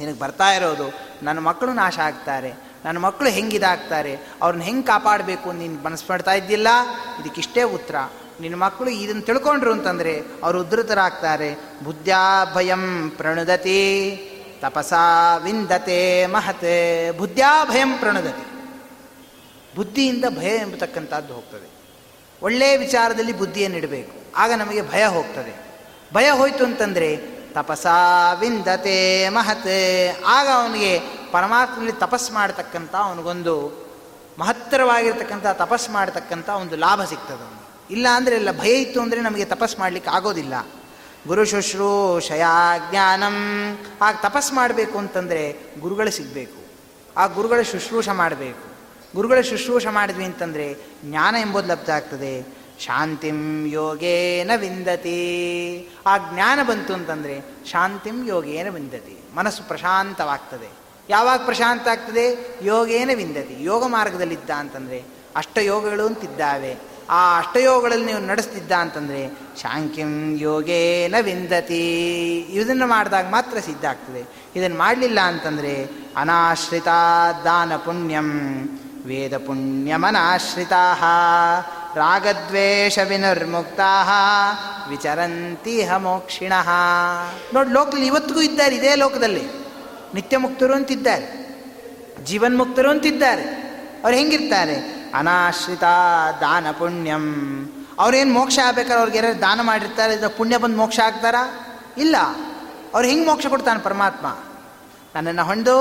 ನಿನಗೆ 0.00 0.18
ಬರ್ತಾ 0.18 0.52
ಇರೋದು, 0.52 0.94
ನನ್ನ 1.22 1.38
ಮಕ್ಕಳು 1.38 1.72
ನಾಶ 1.72 1.98
ಆಗ್ತಾರೆ, 1.98 2.52
ನನ್ನ 2.84 2.98
ಮಕ್ಕಳು 2.98 3.28
ಹೆಂಗಿದಾಗ್ತಾರೆ, 3.28 4.18
ಅವ್ರನ್ನ 4.42 4.62
ಹೆಂಗೆ 4.62 4.86
ಕಾಪಾಡಬೇಕು 4.86 5.52
ನೀನು 5.52 5.82
ಮನಸ್ಸು 5.82 6.06
ಮಾಡ್ತಾ 6.10 6.32
ಇದ್ದಿಲ್ಲ? 6.32 6.68
ಇದಕ್ಕಿಷ್ಟೇ 7.20 7.62
ಉತ್ತರ. 7.62 7.94
ನಿನ್ನ 8.40 8.56
ಮಕ್ಕಳು 8.56 8.90
ಇದನ್ನು 8.90 9.22
ತಿಳ್ಕೊಂಡ್ರು 9.22 9.72
ಅಂತಂದರೆ 9.72 10.22
ಅವರು 10.42 10.60
ಉದ್ಧತರಾಗ್ತಾರೆ. 10.60 11.54
ಬುದ್ಧ್ಯಾ 11.84 12.44
ಭಯಂ 12.54 13.12
ಪ್ರಣುದತಿ, 13.16 14.16
ತಪಸಾ 14.60 15.36
ವಿಂದತೆ 15.36 16.26
ಮಹತೆ. 16.26 17.10
ಬುದ್ಧ್ಯಾ 17.10 17.64
ಭಯಂ 17.64 17.98
ಪ್ರಣುದತಿ. 17.98 18.46
ಬುದ್ಧಿಯಿಂದ 19.76 20.24
ಭಯ 20.38 20.56
ಎಂಬತಕ್ಕಂಥದ್ದು 20.56 21.34
ಹೋಗ್ತದೆ. 21.34 21.70
ಒಳ್ಳೆಯ 22.42 22.76
ವಿಚಾರದಲ್ಲಿ 22.76 23.32
ಬುದ್ಧಿಯನ್ನು 23.32 23.78
ಇಡಬೇಕು 23.78 24.12
ಆಗ 24.36 24.52
ನಮಗೆ 24.52 24.90
ಭಯ 24.90 25.06
ಹೋಗ್ತದೆ. 25.06 25.66
ಭಯ 26.14 26.30
ಹೋಯಿತು 26.30 26.64
ಅಂತಂದರೆ 26.64 27.35
ತಪಸಾ 27.56 27.96
ವಿಂದತೆ 28.32 29.28
ಮಹತ್. 29.28 29.74
ಆಗ 30.26 30.46
ಅವನಿಗೆ 30.54 30.92
ಪರಮಾತ್ಮನಲ್ಲಿ 31.32 31.92
ತಪಸ್ 31.92 32.32
ಮಾಡತಕ್ಕಂಥ 32.32 32.94
ಅವನಿಗೊಂದು 32.94 33.54
ಮಹತ್ತರವಾಗಿರ್ತಕ್ಕಂಥ 34.38 35.46
ತಪಸ್ 35.46 35.90
ಮಾಡತಕ್ಕಂಥ 35.90 36.48
ಒಂದು 36.48 36.76
ಲಾಭ 36.76 37.00
ಸಿಗ್ತದೆ 37.04 37.44
ಅವನಿಗೆ. 37.44 37.66
ಇಲ್ಲ 37.90 38.06
ಅಂದರೆ 38.14 38.34
ಇಲ್ಲ 38.36 38.50
ಭಯ 38.60 38.72
ಇತ್ತು 38.74 39.00
ಅಂದರೆ 39.00 39.20
ನಮಗೆ 39.20 39.44
ತಪಸ್ 39.44 39.78
ಮಾಡಲಿಕ್ಕೆ 39.78 40.10
ಆಗೋದಿಲ್ಲ. 40.10 40.54
ಗುರು 41.26 41.44
ಶುಶ್ರೂಷಯ 41.44 42.44
ಜ್ಞಾನಂ. 42.90 43.36
ಆಗ 44.02 44.14
ತಪಸ್ 44.22 44.52
ಮಾಡಬೇಕು 44.52 44.98
ಅಂತಂದರೆ 44.98 45.42
ಗುರುಗಳು 45.80 46.10
ಸಿಗಬೇಕು. 46.10 46.60
ಆ 47.16 47.26
ಗುರುಗಳ 47.26 47.60
ಶುಶ್ರೂಷ 47.62 48.08
ಮಾಡಬೇಕು. 48.08 48.64
ಗುರುಗಳ 49.14 49.40
ಶುಶ್ರೂಷ 49.40 49.86
ಮಾಡಿದ್ವಿ 49.86 50.24
ಅಂತಂದರೆ 50.24 50.66
ಜ್ಞಾನ 51.04 51.34
ಎಂಬುದು 51.40 51.68
ಲಬ್ಧ 51.68 51.90
ಆಗ್ತದೆ. 51.90 52.32
ಶಾಂತಿಂ 52.80 53.66
ಯೋಗೇನ 53.66 54.50
ವಿಂದತಿ. 54.56 55.88
ಆ 56.06 56.18
ಜ್ಞಾನ 56.18 56.62
ಬಂತು 56.62 56.94
ಅಂತಂದರೆ 56.94 57.40
ಶಾಂತಿಂ 57.66 58.26
ಯೋಗೇನ 58.26 58.68
ವಿಂದತಿ. 58.68 59.18
ಮನಸ್ಸು 59.34 59.68
ಪ್ರಶಾಂತವಾಗ್ತದೆ. 59.68 60.68
ಯಾವಾಗ 61.08 61.44
ಪ್ರಶಾಂತ 61.44 61.88
ಆಗ್ತದೆ? 61.88 62.58
ಯೋಗೇನ 62.62 63.10
ವಿಂದತಿ. 63.14 63.64
ಯೋಗ 63.64 63.84
ಮಾರ್ಗದಲ್ಲಿದ್ದ 63.86 64.50
ಅಂತಂದರೆ 64.50 65.04
ಅಷ್ಟಯೋಗಗಳು 65.36 66.06
ಅಂತಿದ್ದಾವೆ. 66.06 66.76
ಆ 67.10 67.38
ಅಷ್ಟಯೋಗಗಳಲ್ಲಿ 67.38 68.06
ನೀವು 68.06 68.18
ನಡೆಸ್ತಿದ್ದ 68.18 68.72
ಅಂತಂದರೆ 68.72 69.38
ಶಾಂಕಿಂ 69.62 70.36
ಯೋಗೇನ 70.38 71.14
ವಿಂದತಿ. 71.20 72.38
ಇದನ್ನು 72.38 72.86
ಮಾಡಿದಾಗ 72.86 73.30
ಮಾತ್ರ 73.30 73.58
ಸಿದ್ಧ 73.58 73.84
ಆಗ್ತದೆ. 73.84 74.50
ಇದನ್ನು 74.56 74.78
ಮಾಡಲಿಲ್ಲ 74.78 75.20
ಅಂತಂದರೆ 75.20 75.90
ಅನಾಶ್ರಿತ 76.16 76.88
ದಾನ 77.44 77.76
ಪುಣ್ಯಂ, 77.76 78.30
ವೇದ 79.06 79.36
ಪುಣ್ಯಮನಾಶ್ರಿತಾ 79.36 80.94
ರಾಗದ್ವೇಷ 81.96 82.98
ವಿನಿರ್ಮುಕ್ತಾ 82.98 84.04
ಹ 85.84 85.96
ಮೋಕ್ಷಿಣ. 85.96 86.52
ನೋಡಿ 87.54 87.70
ಲೋಕದಲ್ಲಿ 87.70 88.06
ಇವತ್ತಿಗೂ 88.06 88.40
ಇದ್ದಾರೆ, 88.40 88.76
ಇದೇ 88.76 88.94
ಲೋಕದಲ್ಲಿ. 88.94 89.44
ನಿತ್ಯ 90.14 90.36
ಮುಕ್ತರು 90.36 90.74
ಅಂತಿದ್ದಾರೆ, 90.74 91.46
ಜೀವನ್ಮುಕ್ತರು 92.24 92.90
ಅಂತಿದ್ದಾರೆ. 92.90 93.42
ಅವ್ರು 94.04 94.16
ಹೆಂಗಿರ್ತಾರೆ? 94.16 94.74
ಅನಾಶ್ರಿತ 95.14 95.84
ದಾನ 96.40 96.70
ಪುಣ್ಯಂ. 96.70 97.24
ಅವ್ರೇನು 97.98 98.32
ಮೋಕ್ಷ 98.32 98.58
ಆಗ್ಬೇಕಾದ್ರೆ 98.58 98.98
ಅವ್ರಿಗೆ 98.98 99.18
ಯಾರು 99.18 99.40
ದಾನ 99.40 99.60
ಮಾಡಿರ್ತಾರೆ, 99.62 100.14
ಇದ್ರ 100.14 100.26
ಪುಣ್ಯ 100.26 100.56
ಬಂದು 100.56 100.76
ಮೋಕ್ಷ 100.76 101.00
ಆಗ್ತಾರಾ? 101.00 101.66
ಇಲ್ಲ. 101.98 102.16
ಅವ್ರು 102.94 103.08
ಹೆಂಗೆ 103.08 103.26
ಮೋಕ್ಷ 103.26 103.46
ಕೊಡ್ತಾನೆ 103.46 103.80
ಪರಮಾತ್ಮ? 103.80 104.38
ನನ್ನನ್ನು 105.14 105.44
ಹೊಂದು, 105.44 105.76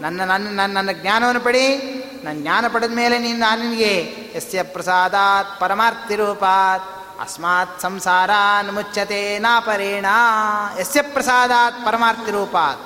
ನನ್ನ 0.00 0.20
ನನ್ನ 0.24 0.48
ನನ್ನ 0.48 0.74
ನನ್ನ 0.74 0.92
ಜ್ಞಾನವನ್ನು 0.92 1.40
ಪಡಿ 1.40 1.98
ನನ್ನ 2.24 2.42
ಜ್ಞಾನ 2.42 2.64
ಪಡೆದ 2.68 2.92
ಮೇಲೆ 2.92 3.18
ನೀನು 3.18 3.38
ನಾನು 3.38 3.62
ನಿನಗೆ 3.62 4.16
ಯಸ್ಯ 4.36 4.62
ಪ್ರಸಾದಾತ್ 4.62 5.60
ಪರಮಾರ್ಥಿ 5.60 6.14
ರೂಪಾತ್. 6.14 6.84
ಅಸ್ಮಾತ್ 7.20 7.80
ಸಂಸಾರಾನ್ 7.80 8.74
ಮುಚ್ಚತೆ 8.74 9.38
ನಾಪರೇಣ. 9.38 10.06
ಯಸ್ಯ 10.80 11.02
ಪ್ರಸಾದಾತ್ 11.02 11.86
ಪರಮಾರ್ಥಿ 11.86 12.30
ರೂಪಾತ್. 12.30 12.80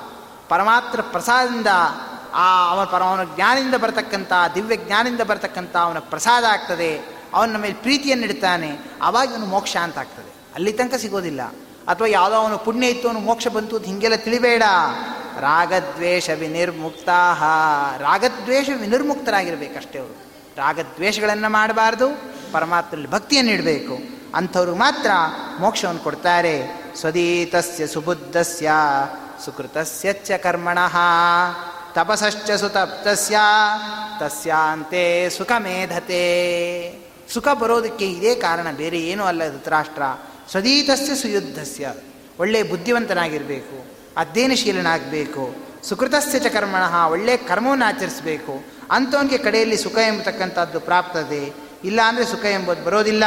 ಪರಮಾತ್ರ 0.49 1.01
ಪ್ರಸಾದದಿಂದ 1.01 1.67
ಆ 2.33 2.69
ಅವನ 2.69 2.85
ಪರ 2.85 3.03
ಅವನ 3.03 3.23
ಜ್ಞಾನದಿಂದ 3.35 3.75
ಬರತಕ್ಕಂಥ, 3.75 4.33
ದಿವ್ಯ 4.55 4.75
ಜ್ಞಾನದಿಂದ 4.75 5.21
ಬರತಕ್ಕಂಥ 5.21 5.75
ಅವನ 5.75 5.99
ಪ್ರಸಾದ 5.99 6.43
ಆಗ್ತದೆ. 6.43 7.17
ಅವನ 7.33 7.57
ಮೇಲೆ 7.57 7.73
ಪ್ರೀತಿಯನ್ನು 7.73 8.25
ಇಡ್ತಾನೆ. 8.25 8.79
ಆವಾಗ 9.01 9.29
ಅವನು 9.29 9.45
ಮೋಕ್ಷ 9.45 9.77
ಅಂತ 9.77 9.97
ಆಗ್ತದೆ. 9.97 10.33
ಅಲ್ಲಿ 10.55 10.73
ತನಕ 10.73 10.93
ಸಿಗೋದಿಲ್ಲ. 10.93 11.41
ಅಥವಾ 11.87 12.07
ಯಾವುದೋ 12.07 12.35
ಅವನು 12.35 12.57
ಪುಣ್ಯ 12.57 12.87
ಇತ್ತು 12.87 13.07
ಅವನು 13.07 13.19
ಮೋಕ್ಷ 13.19 13.47
ಬಂತು 13.47 13.75
ಅಂತ 13.75 13.85
ಹಿಂಗೆಲ್ಲ 13.85 14.15
ತಿಳಿಬೇಡ. 14.15 14.63
ರಾಗದ್ವೇಷ 15.39 16.29
ವಿನಿರ್ಮುಕ್ತ 16.29 17.09
ರಾಗದ್ವೇಷ 17.97 18.69
ವಿನಿರ್ಮುಕ್ತರಾಗಿರ್ಬೇಕಷ್ಟೇ 18.79 19.99
ಅವರು. 19.99 20.13
ರಾಗದ್ವೇಷಗಳನ್ನು 20.57 21.51
ಮಾಡಬಾರ್ದು 21.51 22.07
ಪರಮಾತ್ಮಲ್ಲಿ 22.51 23.11
ಭಕ್ತಿಯನ್ನು 23.11 23.51
ಇಡಬೇಕು. 23.51 23.97
ಅಂಥವ್ರಿಗೆ 24.35 24.77
ಮಾತ್ರ 24.77 25.11
ಮೋಕ್ಷವನ್ನು 25.59 26.01
ಕೊಡ್ತಾರೆ. 26.01 26.83
ಸ್ವದೀತಸ್ಯ 26.95 27.87
ಸುಬುದ್ಧಸ್ಯ 27.87 28.71
ಸುಕೃತಸ್ಯ 29.45 30.13
ಚ 30.13 30.31
ಕರ್ಮಣಃ. 30.31 30.97
ತಪಸಶ್ಚ 31.93 32.51
ಸುತಪ್ತಸ್ಯ, 32.51 33.37
ತಸ್ಯಾಂತೆ 34.19 35.29
ಸುಖ 35.29 35.51
ಮೇಧತೆ 35.59 36.25
ಸುಖ 37.33 37.47
ಬರೋದಕ್ಕೆ 37.47 38.11
ಇದೇ 38.11 38.35
ಕಾರಣ, 38.35 38.67
ಬೇರೆ 38.71 38.99
ಏನೂ 38.99 39.23
ಅಲ್ಲ 39.23 39.49
ಧೃತರಾಷ್ಟ್ರ 39.51 40.01
ಸ್ವದೀತಸ್ಯ 40.51 41.15
ಸುಯುದ್ಧಸ್ಯ. 41.15 41.93
ಒಳ್ಳೆಯ 42.39 42.63
ಬುದ್ಧಿವಂತನಾಗಿರಬೇಕು, 42.63 43.85
ಅಧ್ಯಯನಶೀಲನಾಗಬೇಕು, 44.17 45.55
ಸುಕೃತಸ್ಯ 45.83 46.39
ಚ 46.39 46.45
ಕರ್ಮಣಃ 46.45 47.07
ಒಳ್ಳೆಯ 47.07 47.37
ಕರ್ಮವನ್ನು 47.37 47.85
ಆಚರಿಸಬೇಕು. 47.85 48.63
ಅಂಥವನಿಗೆ 48.91 49.37
ಕಡೆಯಲ್ಲಿ 49.37 49.77
ಸುಖ 49.77 49.97
ಎಂಬತಕ್ಕಂಥದ್ದು 49.97 50.79
ಪ್ರಾಪ್ತದೆ. 50.79 51.53
ಇಲ್ಲ 51.83 51.99
ಅಂದರೆ 52.07 52.25
ಸುಖ 52.25 52.45
ಎಂಬುದು 52.45 52.83
ಬರೋದಿಲ್ಲ. 52.83 53.23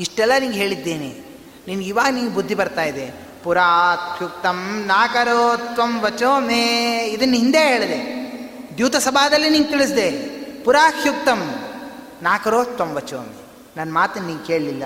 ಇಷ್ಟೆಲ್ಲ 0.00 0.32
ನಿಂಗೆ 0.40 0.58
ಹೇಳಿದ್ದೇನೆ. 0.58 1.24
ನಿನ್ಗೆ 1.68 1.88
ಇವಾಗ 1.88 2.12
ನಿಂಗೆ 2.12 2.34
ಬುದ್ಧಿ 2.34 2.54
ಬರ್ತಾ 2.54 2.82
ಇದೆ. 2.82 3.26
ಪುರಾತ್ಯುಕ್ತಂ 3.44 4.84
ನಾಕರೋತ್ವಂ 4.86 6.00
ವಚೋ 6.00 6.40
ಮೇ. 6.40 7.06
ಇದನ್ನು 7.12 7.34
ಹಿಂದೆ 7.34 7.58
ಹೇಳಿದೆ. 7.58 8.16
ದ್ಯೂತ 8.76 8.96
ಸಭಾದಲ್ಲಿ 8.96 9.50
ನಿಂಗೆ 9.50 9.68
ತಿಳಿಸಿದೆ. 9.68 10.10
ಪುರಾಹ್ಯುಕ್ತಂ 10.64 11.54
ನಾಕರೋತ್ವಂ 12.22 12.94
ವಚೋ 12.94 13.18
ಮೇ. 13.18 13.46
ನನ್ನ 13.76 13.92
ಮಾತನ್ನು 13.92 14.28
ನೀನು 14.28 14.46
ಕೇಳಲಿಲ್ಲ. 14.46 14.82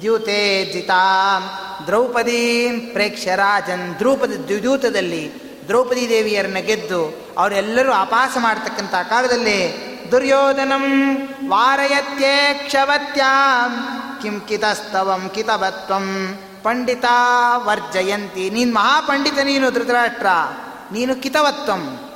ದ್ಯೂತೆ 0.00 0.64
ಜಿತಾಂ 0.72 1.42
ದ್ರೌಪದಿ 1.86 2.70
ಪ್ರೇಕ್ಷ 2.92 3.28
ರಾಜನ್. 3.28 3.98
ದ್ರೌಪದಿ 3.98 4.60
ದ್ಯೂತದಲ್ಲಿ 4.60 5.32
ದ್ರೌಪದಿ 5.66 6.08
ದೇವಿಯರನ್ನ 6.08 6.58
ಗೆದ್ದು 6.58 7.26
ಅವರೆಲ್ಲರೂ 7.38 7.92
ಅಪಾಸ 7.92 8.36
ಮಾಡ್ತಕ್ಕಂಥ 8.40 8.94
ಕಾಲದಲ್ಲಿ 8.94 9.92
ದುರ್ಯೋಧನಂ 10.10 11.16
ವಾರಯತ್ಯೇಕ್ಷವತ್ಯಾಂ. 11.48 12.42
ಕಿಂ 14.22 14.40
ಕಿತಸ್ತವಂ 14.40 15.30
ಕಿತವತ್ವಂ. 15.34 16.38
ಪಂಡಿತಾ 16.62 17.56
ವರ್ಜಯಂತಿ. 17.56 18.50
ನೀನು 18.50 18.74
ಮಹಾಪಂಡಿತ 18.74 19.38
ನೀನು 19.38 19.70
ಧೃತರಾಷ್ಟ್ರ. 19.70 20.26
ನೀನು 20.92 21.14
ಕಿತವತ್ವಂ. 21.14 22.11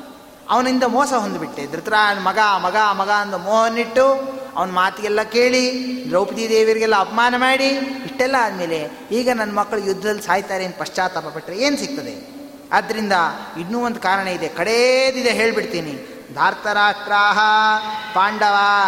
ಅವನಿಂದ 0.50 0.82
ಮೋಸ 0.82 1.12
ಹೊಂದ್ಬಿಟ್ಟೆ. 1.12 1.66
ಧೃತರಾ 1.66 2.14
ಮಗ 2.14 2.38
ಮಗ 2.56 2.76
ಮಗ 2.92 3.08
ಅಂದ 3.08 3.34
ಮೋಹನಿಟ್ಟು 3.34 4.36
ಅವನ 4.56 4.70
ಮಾತಿಗೆಲ್ಲ 4.70 5.22
ಕೇಳಿ, 5.22 5.64
ದ್ರೌಪದಿ 6.08 6.48
ದೇವಿಯರಿಗೆಲ್ಲ 6.48 6.96
ಅಪಮಾನ 6.98 7.34
ಮಾಡಿ, 7.36 7.66
ಇಷ್ಟೆಲ್ಲ 7.66 8.36
ಆದಮೇಲೆ 8.40 8.90
ಈಗ 9.10 9.28
ನನ್ನ 9.34 9.52
ಮಕ್ಕಳು 9.52 9.80
ಯುದ್ಧದಲ್ಲಿ 9.80 10.22
ಸಾಯ್ತಾರೆ 10.22 10.64
ಅಂತ 10.64 10.78
ಪಶ್ಚಾತ್ತಾಪ 10.78 11.26
ಪಟ್ಟರೆ 11.26 11.58
ಏನು 11.58 11.76
ಸಿಗ್ತದೆ? 11.76 12.36
ಆದ್ದರಿಂದ 12.72 13.12
ಇನ್ನೂ 13.60 13.84
ಒಂದು 13.84 14.00
ಕಾರಣ 14.00 14.28
ಇದೆ. 14.28 14.48
ಕಡೇದಿದೆ 14.48 15.30
ಹೇಳಿಬಿಡ್ತೀನಿ. 15.30 15.92
ಧಾರ್ತರಾಷ್ಟ್ರಾಹ 16.34 17.38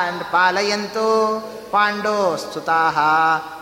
ಅಂಡ್ 0.09 0.25
ಪಾಲಯಂತು 0.25 1.09
ಪಾಂಡೋ 1.71 2.37
ಸ್ತುತಾಹ 2.37 2.99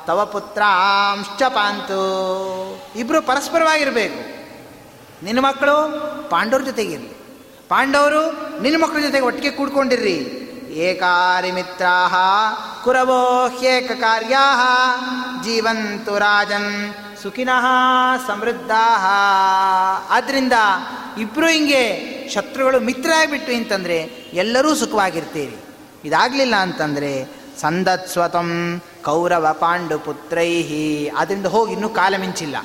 ತವ 0.07 0.25
ಪುತ್ರಾಂಶ್ಚ 0.25 1.43
ಪಾಂತು. 1.43 2.01
ಇಬ್ಬರು 2.97 3.23
ಪರಸ್ಪರವಾಗಿರಬೇಕು. 3.23 4.37
ನಿನ್ನ 5.25 5.41
ಮಕ್ಕಳು 5.41 5.77
ಪಾಂಡವ್ರ 6.31 6.63
ಜೊತೆಗಿರಲಿ. 6.63 7.26
ಪಾಂಡವರು 7.69 8.23
ನಿನ್ನ 8.62 8.83
ಮಕ್ಕಳ 8.83 9.01
ಜೊತೆಗೆ 9.01 9.25
ಒಟ್ಟಿಗೆ 9.25 9.51
ಕೂಡ್ಕೊಂಡಿರ್ರಿ. 9.51 10.19
ಏಕಾರಿ 10.71 11.51
ಮಿತ್ರಾಹ, 11.51 12.14
ಕುರವೋ 12.85 13.47
ಹ್ಯೇಕ 13.47 13.93
ಕಾರ್ಯಾ 13.93 14.43
ಜೀವಂತು 15.45 16.19
ರಾಜನ್ 16.19 16.95
ಸುಖಿನಃ 17.23 17.67
ಸಮೃದ್ಧ 18.27 18.71
ಆದ್ದರಿಂದ 20.11 20.53
ಇಬ್ಬರು 21.19 21.49
ಹಿಂಗೆ 21.49 21.83
ಶತ್ರುಗಳು 22.29 22.81
ಮಿತ್ರ 22.81 23.11
ಆಗಿಬಿಟ್ಟು 23.17 23.53
ಅಂತಂದರೆ 23.53 23.99
ಎಲ್ಲರೂ 24.35 24.75
ಸುಖವಾಗಿರ್ತೀರಿ. 24.75 25.57
ಇದಾಗಲಿಲ್ಲ 26.05 26.57
ಅಂತಂದರೆ 26.57 27.12
ಸಂದತ್ಸ್ವತಂ 27.61 28.83
ಕೌರವ 29.05 29.47
ಪಾಂಡು 29.53 29.99
ಪುತ್ರೈಹಿ 29.99 31.09
ಅದರಿಂದ 31.17 31.47
ಹೋಗಿ 31.47 31.73
ಇನ್ನೂ 31.73 31.89
ಕಾಲ 31.89 32.14
ಮಿಂಚಿಲ್ಲ. 32.17 32.57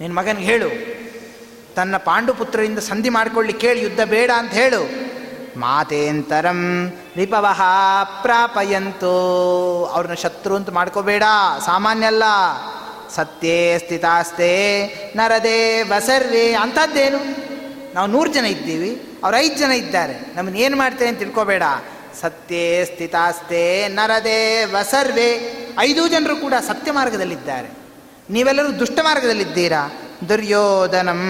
ನಿನ್ನ 0.00 0.18
ಮಗನಿಗೆ 0.18 0.46
ಹೇಳು 0.46 0.68
ತನ್ನ 1.76 1.96
ಪಾಂಡುಪುತ್ರರಿಂದ 1.96 2.78
ಸಂಧಿ 2.78 3.08
ಮಾಡಿಕೊಳ್ಳಿ 3.08 3.52
ಕೇಳಿ 3.52 3.82
ಯುದ್ಧ 3.82 4.00
ಬೇಡ 4.00 4.30
ಅಂತ 4.36 4.52
ಹೇಳು. 4.52 5.14
ಮಾತೇಂತರಂ 5.60 6.92
ರಿಪವಹ 7.16 7.62
ಪ್ರಾಪಯಂತೋ. 8.22 9.14
ಅವ್ರನ್ನ 9.94 10.14
ಶತ್ರು 10.14 10.56
ಅಂತ 10.56 10.70
ಮಾಡ್ಕೋಬೇಡ, 10.70 11.22
ಸಾಮಾನ್ಯ 11.66 12.06
ಅಲ್ಲ. 12.06 12.22
ಸತ್ಯೇ 13.14 13.78
ಸ್ಥಿತಾಸ್ತೆ 13.78 14.86
ನರದೇ 15.16 15.82
ಬಸರ್ವೇ 15.82 16.52
ಅಂಥದ್ದೇನು 16.52 17.18
ನಾವು 17.94 18.06
ನೂರು 18.06 18.30
ಜನ 18.32 18.44
ಇದ್ದೀವಿ, 18.44 19.18
ಅವ್ರು 19.24 19.38
ಐದು 19.38 19.54
ಜನ 19.54 19.72
ಇದ್ದಾರೆ. 19.72 20.14
ನಮ್ಮನ್ನ 20.36 20.56
ಏನು 20.56 20.76
ಮಾಡ್ತೇವೆ 20.76 21.10
ಅಂತ 21.10 21.18
ತಿಳ್ಕೊಬೇಡ. 21.18 21.62
ಸತ್ಯೇ 22.20 22.84
ಸ್ಥಿತಾಸ್ತೆ 22.84 23.88
ನರದೇ 23.88 24.66
ಸರ್ವೇ. 24.90 25.30
ಐದು 25.78 26.08
ಜನರು 26.08 26.36
ಕೂಡ 26.36 26.54
ಸತ್ಯ 26.66 26.92
ಮಾರ್ಗದಲ್ಲಿದ್ದಾರೆ. 26.92 27.70
ನೀವೆಲ್ಲರೂ 28.30 28.78
ದುಷ್ಟ 28.78 28.98
ಮಾರ್ಗದಲ್ಲಿದ್ದೀರಾ? 29.02 29.92
ದುರ್ಯೋಧನಂ 30.28 31.22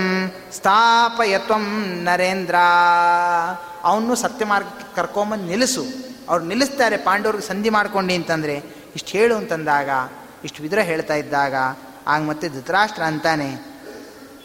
ಸ್ಥಾಪಯತ್ವಂ 0.53 1.65
ನರೇಂದ್ರ. 2.03 2.55
ಅವನು 3.85 4.15
ಸತ್ಯ 4.15 4.45
ಮಾರ್ಗಕ್ಕೆ 4.45 4.97
ಕರ್ಕೊಂಬಂದು 4.97 5.45
ನಿಲ್ಲಿಸು. 5.45 5.85
ಅವ್ರು 6.29 6.45
ನಿಲ್ಲಿಸ್ತಾರೆ, 6.45 6.97
ಪಾಂಡವ್ರಿಗೆ 6.97 7.45
ಸಂಧಿ 7.45 7.71
ಮಾಡ್ಕೊಂಡು 7.71 8.15
ಅಂತಂದರೆ. 8.15 8.55
ಇಷ್ಟು 8.95 9.11
ಹೇಳು 9.11 9.37
ಅಂತಂದಾಗ, 9.37 9.89
ಇಷ್ಟು 10.45 10.63
ವಿದ್ರ 10.63 10.79
ಹೇಳ್ತಾ 10.79 11.15
ಇದ್ದಾಗ, 11.15 11.55
ಆಗ 12.07 12.23
ಮತ್ತೆ 12.23 12.49
ಧೃತರಾಷ್ಟ್ರ 12.49 13.03
ಅಂತಾನೆ, 13.03 13.51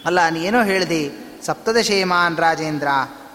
ಅಲ್ಲ 0.05 0.19
ಏನೋ 0.37 0.63
ಹೇಳಿದೆ? 0.63 1.01
ಸಪ್ತದಶೇಮಾನ್ 1.45 2.37
ರಾಜೇಂದ್ರ. 2.37 2.87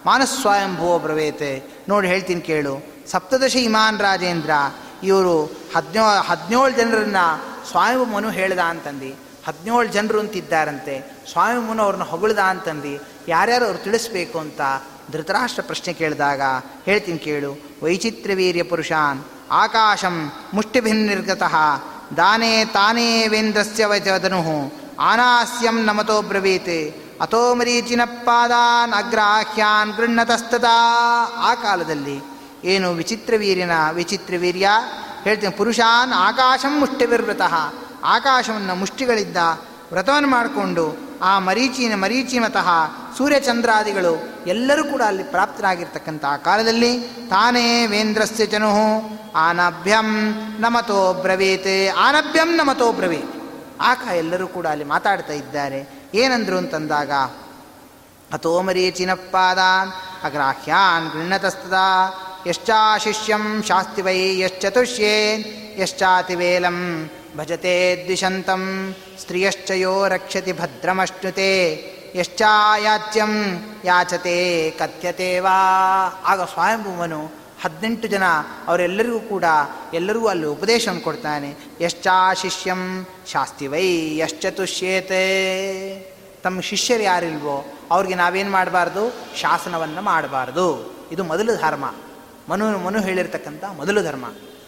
ಮಾನಸ್ವಯಂಭೂ 0.05 0.99
ಬ್ರವೇತೆ. 0.99 1.63
ನೋಡಿ 1.89 2.07
ಹೇಳ್ತೀನಿ 2.07 2.41
ಕೇಳು. 2.41 2.85
ಸಪ್ತದಶ 3.11 3.55
ಇಮಾನ್ 3.55 3.99
ರಾಜೇಂದ್ರ, 3.99 4.49
ಇವರು 5.03 5.43
ಹದಿನೋ 5.75 6.05
ಹದಿನೇಳು 6.05 6.69
ಜನರನ್ನು 6.69 7.43
ಸ್ವಾಮಿ 7.71 8.11
ಮನು 8.11 8.29
ಹೇಳ್ದ 8.29 8.59
ಅಂತಂದು. 8.59 9.24
ಹದಿನೇಳು 9.45 9.87
ಜನರು 9.87 10.19
ಅಂತಿದ್ದಾರಂತೆ. 10.19 10.95
ಸ್ವಾಮಿ 11.31 11.59
ಮುನು 11.59 11.81
ಅವ್ರನ್ನ 11.83 12.03
ಹೊಗಳ್ದ 12.03 12.39
ಅಂತಂದು 12.39 12.93
ಯಾರ್ಯಾರು 13.27 13.65
ಅವ್ರು 13.65 13.79
ತಿಳಿಸ್ಬೇಕು 13.83 14.37
ಅಂತ 14.39 14.61
ಧೃತರಾಷ್ಟ್ರ 15.11 15.61
ಪ್ರಶ್ನೆ 15.61 15.93
ಕೇಳಿದಾಗ 15.93 16.41
ಹೇಳ್ತೀನಿ 16.85 17.19
ಕೇಳು. 17.19 17.51
ವೈಚಿತ್ರ್ಯವೀರ್ಯ 17.83 18.63
ಪುರುಷಾನ್, 18.63 19.19
ಆಕಾಶಂ 19.51 20.15
ಮುಷ್ಟಿಭಿನ್ನಿರ್ಗತಃ, 20.53 21.55
ದಾನೇ 22.17 22.65
ತಾನೇ 22.65 23.27
ವೇಂದ್ರಸ್ಯ 23.27 23.85
ವಚದನು 23.85 24.41
ಆನಾಸ್ಯಂ 24.99 25.77
ನಮತೋ 25.85 26.21
ಬ್ರವೀತ್, 26.21 26.77
ಅಥೋ 27.21 27.41
ಮರೀಚಿನ 27.55 28.01
ಪಾದಾನ್ 28.05 28.93
ಅಗ್ರಾಹ್ಯಾನ್ 28.93 29.93
ಗೃಣ್ಣತಸ್ತತಾ 29.97 30.75
ಆ 31.37 31.55
ಕಾಲದಲ್ಲಿ 31.55 32.17
ಏನು 32.63 32.91
ವಿಚಿತ್ರ 32.91 33.33
ವೀರ್ಯನ 33.37 33.75
ವಿಚಿತ್ರ 33.93 34.33
ವೀರ್ಯ 34.37 34.69
ಹೇಳ್ತೀನಿ, 35.23 35.53
ಪುರುಷಾನ್, 35.57 36.13
ಆಕಾಶಂ 36.13 36.79
ಮುಷ್ಟಿವಿರ್ವೃತಃ 36.79 37.55
ಆಕಾಶವನ್ನು 38.05 38.75
ಮುಷ್ಟಿಗಳಿದ್ದ 38.75 39.37
ವ್ರತವನ್ನು 39.91 40.29
ಮಾಡಿಕೊಂಡು 40.29 40.97
ಆ 41.21 41.39
ಮರೀಚಿನ 41.39 41.95
ಮರೀಚಿಮತಃ 41.95 42.69
ಸೂರ್ಯಚಂದ್ರಾದಿಗಳು 43.17 44.43
ಎಲ್ಲರೂ 44.47 44.83
ಕೂಡ 44.83 45.01
ಅಲ್ಲಿ 45.01 45.23
ಪ್ರಾಪ್ತರಾಗಿರ್ತಕ್ಕಂಥ 45.23 46.25
ಆ 46.25 46.37
ಕಾಲದಲ್ಲಿ 46.37 46.99
ತಾನೇ 47.29 47.85
ವೇಂದ್ರಸ್ಯ 47.85 48.45
ಚನು 48.45 48.75
ಆನಭ್ಯಂ 49.35 50.31
ನಮತೋ 50.59 51.13
ಬ್ರವೀತ್, 51.13 51.95
ಆನಭ್ಯಂ 51.97 52.55
ನಮತೋ 52.55 52.91
ಬ್ರವೀತ್. 52.91 53.35
ಆಕ 53.81 54.07
ಎಲ್ಲರೂ 54.07 54.47
ಕೂಡ 54.47 54.67
ಅಲ್ಲಿ 54.67 54.85
ಮಾತಾಡ್ತಾ 54.85 55.33
ಇದ್ದಾರೆ. 55.33 56.09
ಏನಂದ್ರು 56.13 56.57
ಅಂತಂದಾಗ, 56.57 57.11
ಅಥೋ 58.33 58.61
ಮರೀಚಿನ 58.61 59.13
ಪಾದಾನ್ 59.13 59.89
ಅಗ್ರಾಹ್ಯಾನ್ 60.25 61.09
ಗೃಹತಸ್ತದ 61.09 61.73
ಯಶ್ಚಾಶಿಷ್ಯಂ 62.47 63.63
ಶಾಸ್ತಿ 63.63 64.01
ವೈ 64.01 64.39
ಯಶ್ಚತುಷ್ಯೇನ್ 64.39 65.43
ಯಶ್ಚಾತಿವೇಲಂ 65.81 67.09
ಭಜತೆ 67.37 68.01
ದ್ವಿಷಂತಂ 68.05 68.95
ಸ್ತ್ರಿಯಶ್ಚಯೋ 69.19 70.07
ರಕ್ಷತಿ 70.07 70.51
ಭದ್ರಮಶ್ನುತೆ 70.53 71.73
ಯಶ್ಚಾಯಾಚ್ಯಂ 72.15 73.45
ಯಾಚತೆ 73.85 74.69
ಕಥ್ಯತೆ 74.71 75.39
ವಾ. 75.39 75.59
ಆಗ 76.25 76.41
ಸ್ವಯಂಭೂಮನು 76.41 77.25
ಹದಿನೆಂಟು 77.61 78.07
ಜನ 78.07 78.23
ಅವರೆಲ್ಲರಿಗೂ 78.67 79.19
ಕೂಡ 79.19 79.43
ಎಲ್ಲರಿಗೂ 79.93 80.27
ಅಲ್ಲಿ 80.27 80.45
ಉಪದೇಶವನ್ನು 80.45 81.01
ಕೊಡ್ತಾನೆ. 81.01 81.55
ಯಶ್ಚಾ 81.81 82.33
ಶಿಷ್ಯಂ 82.33 83.07
ಶಾಸ್ತಿ 83.27 83.67
ವೈ 83.67 84.17
ಯಶ್ಚತುಷ್ಯೇತೆ 84.17 85.21
ತಮ್ಮ 86.43 86.61
ಶಿಷ್ಯರು 86.61 87.03
ಯಾರಿಲ್ವೋ 87.03 87.65
ಅವ್ರಿಗೆ 87.91 88.15
ನಾವೇನು 88.15 88.51
ಮಾಡಬಾರ್ದು? 88.51 89.13
ಶಾಸನವನ್ನು 89.37 90.01
ಮಾಡಬಾರ್ದು. 90.01 90.95
ಇದು 91.11 91.23
ಮೊದಲು 91.23 91.55
ಧರ್ಮ. 91.55 91.93
ಮನು 92.49 92.77
ಮನು 92.77 93.01
ಹೇಳಿರ್ತಕ್ಕಂಥ 93.01 93.63
ಮೊದಲು 93.65 94.03
ಧರ್ಮ. 94.03 94.25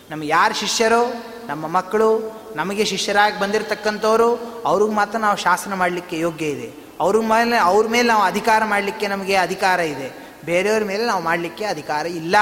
ನಮ್ಮ 0.10 0.24
ಯಾರು 0.24 0.54
ಶಿಷ್ಯರು? 0.54 1.14
ನಮ್ಮ 1.48 1.68
ಮಕ್ಕಳು? 1.68 2.38
ನಮಗೆ 2.58 2.86
ಶಿಷ್ಯರಾಗಿ 2.86 3.40
ಬಂದಿರತಕ್ಕಂಥವರು, 3.40 4.36
ಅವ್ರಿಗೆ 4.66 4.92
ಮಾತ್ರ 4.92 5.20
ನಾವು 5.20 5.38
ಶಾಸನ 5.38 5.74
ಮಾಡಲಿಕ್ಕೆ 5.74 6.20
ಯೋಗ್ಯ 6.20 6.46
ಇದೆ. 6.46 6.88
ಅವ್ರ 7.00 7.18
ಮೇಲೆ 7.22 7.58
ಅವ್ರ 7.58 7.88
ಮೇಲೆ 7.88 8.08
ನಾವು 8.08 8.24
ಅಧಿಕಾರ 8.24 8.64
ಮಾಡಲಿಕ್ಕೆ 8.66 9.08
ನಮಗೆ 9.08 9.36
ಅಧಿಕಾರ 9.36 9.80
ಇದೆ. 9.80 10.28
ಬೇರೆಯವ್ರ 10.46 10.84
ಮೇಲೆ 10.84 11.06
ನಾವು 11.06 11.24
ಮಾಡಲಿಕ್ಕೆ 11.24 11.66
ಅಧಿಕಾರ 11.66 12.06
ಇಲ್ಲ. 12.06 12.36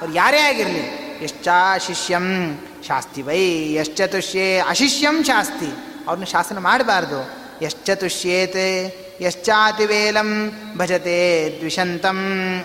ಅವ್ರು 0.00 0.14
ಯಾರೇ 0.14 0.38
ಆಗಿರಲಿ 0.38 0.78
ಎಷ್ಟಾ 1.22 1.78
ಶಿಷ್ಯಂ 1.78 2.58
ಶಾಸ್ತಿ 2.88 3.22
ವೈ 3.22 3.40
ಎಷ್ಟುಷ್ಯೇ 3.74 4.58
ಅಶಿಷ್ಯಂ 4.58 5.24
ಶಾಸ್ತಿ. 5.24 5.66
ಅವ್ರನ್ನ 6.06 6.24
ಶಾಸನ 6.24 6.58
ಮಾಡಬಾರ್ದು. 6.58 7.30
ಎಷ್ಟುಷ್ಯೇತೆ 7.64 8.88
ವೇಲಂ 9.86 10.52
ಭಜತೆ 10.76 11.48
ದ್ವಿಷಂತಂ. 11.58 12.18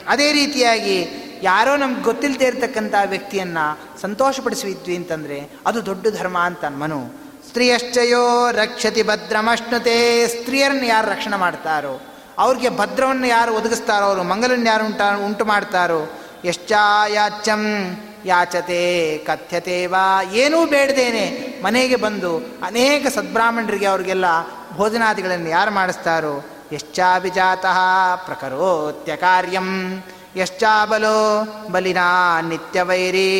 ಅದೇ 0.07 0.31
ರೀತಿಯಾಗಿ 0.31 1.05
ಯಾರೋ 1.41 1.75
ನಮ್ಗೆ 1.75 2.01
ಗೊತ್ತಿಲ್ಲದೆ 2.01 2.45
ಇರತಕ್ಕಂಥ 2.45 2.95
ವ್ಯಕ್ತಿಯನ್ನು 3.05 3.65
ಸಂತೋಷಪಡಿಸಿದ್ವಿ 4.01 4.95
ಅಂತಂದರೆ 4.95 5.51
ಅದು 5.65 5.85
ದೊಡ್ಡ 5.85 6.07
ಧರ್ಮ 6.17 6.37
ಅಂತ 6.37 6.65
ಮನು 6.65 7.21
ಸ್ತ್ರೀಯಶ್ಚಯೋ 7.47 8.51
ರಕ್ಷತಿ 8.51 9.03
ಭದ್ರಮಶ್ನುತೆ. 9.03 10.27
ಸ್ತ್ರೀಯರನ್ನು 10.27 10.85
ಯಾರು 10.85 11.07
ರಕ್ಷಣೆ 11.11 11.37
ಮಾಡ್ತಾರೋ, 11.37 12.01
ಅವ್ರಿಗೆ 12.37 12.69
ಭದ್ರವನ್ನು 12.77 13.27
ಯಾರು 13.27 13.53
ಒದಗಿಸ್ತಾರೋ, 13.53 14.05
ಅವರು 14.05 14.23
ಮಂಗಲನ್ನು 14.23 14.65
ಯಾರು 14.65 14.85
ಉಂಟ, 14.85 15.01
ಉಂಟು 15.25 15.45
ಮಾಡ್ತಾರೋ 15.45 16.01
ಎಷ್ಟಾಯಾಚಂ 16.45 17.63
ಯಾಚತೆ 18.25 19.17
ಕಥ್ಯತೆ 19.17 19.85
ವಾ. 19.85 20.23
ಏನೂ 20.23 20.65
ಬೇಡದೇನೆ. 20.65 21.25
ಮನೆಗೆ 21.63 21.95
ಬಂದು 21.95 22.37
ಅನೇಕ 22.65 23.07
ಸದ್ಬ್ರಾಹ್ಮಣರಿಗೆ 23.07 23.85
ಅವ್ರಿಗೆಲ್ಲ 23.85 24.25
ಭೋಜನಾದಿಗಳನ್ನು 24.75 25.49
ಯಾರು 25.49 25.71
ಮಾಡಿಸ್ತಾರೋ, 25.71 26.45
ಯಶ್ಚಾಭಿಜಾತಃ 26.73 27.79
ಪ್ರಕರೋತ್ಯ 28.15 29.15
ಕಾರ್ಯಂ. 29.15 29.67
ಯಶ್ಚಾಬಲೋ 30.36 31.17
ಬಲಿನಾ 31.71 32.07
ನಿತ್ಯವೈರಿ 32.41 33.32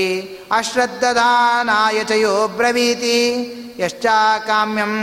ಅಶ್ರದ್ಧದಾನಾಯ 0.52 2.04
ಚಯೋ 2.04 2.34
ಬ್ರವೀತಿ 2.48 3.20
ಯಶ್ಚಾ 3.80 4.18
ಕಾಮ್ಯಂ 4.48 4.94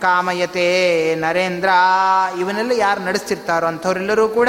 ಕಾಮಯತೆ 0.00 0.68
ನರೇಂದ್ರ 1.20 1.70
ಇವನೆಲ್ಲ 2.38 2.72
ಯಾರು 2.78 3.00
ನಡೆಸ್ತಿರ್ತಾರೋ 3.00 3.66
ಅಂಥವರೆಲ್ಲರೂ 3.66 4.28
ಕೂಡ 4.28 4.48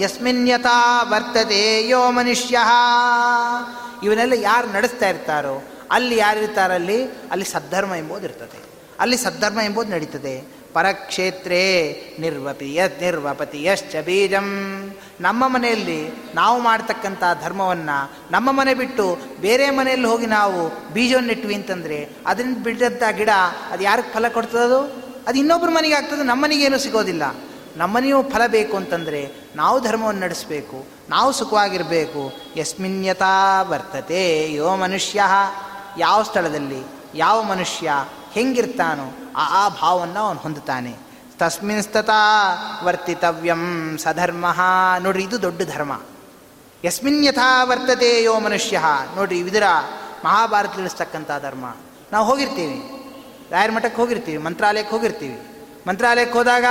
ಯಸ್ಮಿನ್ಯತಾ 0.00 0.76
ವರ್ತತೆ 1.02 1.62
ಯೋ 1.88 2.10
ಮನುಷ್ಯ 2.10 2.56
ಇವನೆಲ್ಲ 4.02 4.34
ಯಾರು 4.42 4.68
ನಡೆಸ್ತಾ 4.72 5.08
ಇರ್ತಾರೋ 5.08 5.54
ಅಲ್ಲಿ 5.90 6.16
ಯಾರಿರ್ತಾರಲ್ಲಿ 6.18 6.98
ಅಲ್ಲಿ 7.30 7.44
ಸದ್ಧರ್ಮ 7.44 7.94
ಎಂಬುದು 7.94 8.24
ಇರ್ತದೆ 8.24 8.58
ಅಲ್ಲಿ 9.00 9.16
ಸದ್ಧರ್ಮ 9.16 9.60
ಎಂಬುದು 9.60 9.90
ನಡೀತದೆ 9.90 10.34
ಪರಕ್ಷೇತ್ರೇ 10.76 11.62
ನಿರ್ವಪಿ 12.20 12.68
ಯತ್ 12.74 12.98
ನಿರ್ವಪತಿ 13.02 13.60
ಯಶ್ಚ 13.64 13.96
ಬೀಜಂ. 14.04 14.48
ನಮ್ಮ 15.20 15.42
ಮನೆಯಲ್ಲಿ 15.48 16.00
ನಾವು 16.34 16.56
ಮಾಡ್ತಕ್ಕಂಥ 16.60 17.22
ಧರ್ಮವನ್ನು 17.42 17.98
ನಮ್ಮ 18.30 18.48
ಮನೆ 18.52 18.74
ಬಿಟ್ಟು 18.74 19.06
ಬೇರೆ 19.40 19.66
ಮನೆಯಲ್ಲಿ 19.70 20.06
ಹೋಗಿ 20.06 20.26
ನಾವು 20.26 20.60
ಬೀಜವನ್ನಿಟ್ವಿ 20.92 21.54
ಅಂತಂದರೆ 21.54 21.98
ಅದರಿಂದ 22.26 22.56
ಬಿಟ್ಟಂಥ 22.64 23.02
ಗಿಡ 23.10 23.32
ಅದು 23.70 23.82
ಯಾರಿಗೆ 23.82 24.10
ಫಲ 24.14 24.28
ಕೊಡ್ತದದು? 24.28 24.80
ಅದು 25.26 25.36
ಇನ್ನೊಬ್ಬರ 25.38 25.68
ಮನೆಗೆ 25.68 25.94
ಆಗ್ತದೆ 25.94 26.24
ನಮ್ಮ 26.24 26.42
ಮನೆಗೇನು 26.44 26.78
ಸಿಗೋದಿಲ್ಲ. 26.78 27.24
ನಮ್ಮನೆಯೂ 27.76 28.18
ಫಲ 28.22 28.44
ಬೇಕು 28.48 28.74
ಅಂತಂದರೆ 28.76 29.22
ನಾವು 29.56 29.76
ಧರ್ಮವನ್ನು 29.80 30.20
ನಡೆಸಬೇಕು, 30.20 30.78
ನಾವು 31.08 31.30
ಸುಖವಾಗಿರಬೇಕು. 31.32 32.22
ಯಸ್ಮಿನ್ಯತಾ 32.56 33.62
ವರ್ತತೆ 33.62 34.22
ಯೋ 34.54 34.76
ಮನುಷ್ಯ. 34.76 35.20
ಯಾವ 35.98 36.18
ಸ್ಥಳದಲ್ಲಿ? 36.22 36.82
ಯಾವ 37.14 37.42
ಮನುಷ್ಯ? 37.42 37.90
ಹೆಂಗಿರ್ತಾನೋ 38.36 39.32
ಆ 39.36 39.66
ಆ 39.66 39.68
ಭಾವವನ್ನು 39.68 40.20
ಅವನು 40.20 40.40
ಹೊಂದುತ್ತಾನೆ. 40.40 40.96
ತಸ್ಮಿನ್ 41.38 41.82
ಸ್ತತಾ 41.82 42.20
ವರ್ತಿತವ್ಯಂ 42.84 43.96
ಸಧರ್ಮ. 43.98 44.46
ನೋಡ್ರಿ, 44.98 45.22
ಇದು 45.22 45.42
ದೊಡ್ಡ 45.42 45.62
ಧರ್ಮ. 45.62 46.00
ಯಸ್ಮಿನ್ 46.84 47.24
ಯಥಾ 47.24 47.64
ವರ್ತತೆ 47.64 48.22
ಯೋ 48.22 48.38
ಮನುಷ್ಯ. 48.38 48.82
ನೋಡ್ರಿ 49.16 49.38
ಇದರ 49.38 49.62
ಮಹಾಭಾರತ 50.24 50.74
ತಿಳಿಸ್ತಕ್ಕಂಥ 50.74 51.30
ಧರ್ಮ. 51.42 51.76
ನಾವು 52.12 52.26
ಹೋಗಿರ್ತೀವಿ. 52.26 52.76
ರಾಯರ 53.50 53.70
ಮಠಕ್ಕೆ 53.70 54.02
ಹೋಗಿರ್ತೀವಿ, 54.02 54.38
ಮಂತ್ರಾಲಯಕ್ಕೆ 54.38 54.96
ಹೋಗಿರ್ತೀವಿ. 54.96 55.64
ಮಂತ್ರಾಲಯಕ್ಕೆ 55.88 56.38
ಹೋದಾಗ 56.38 56.64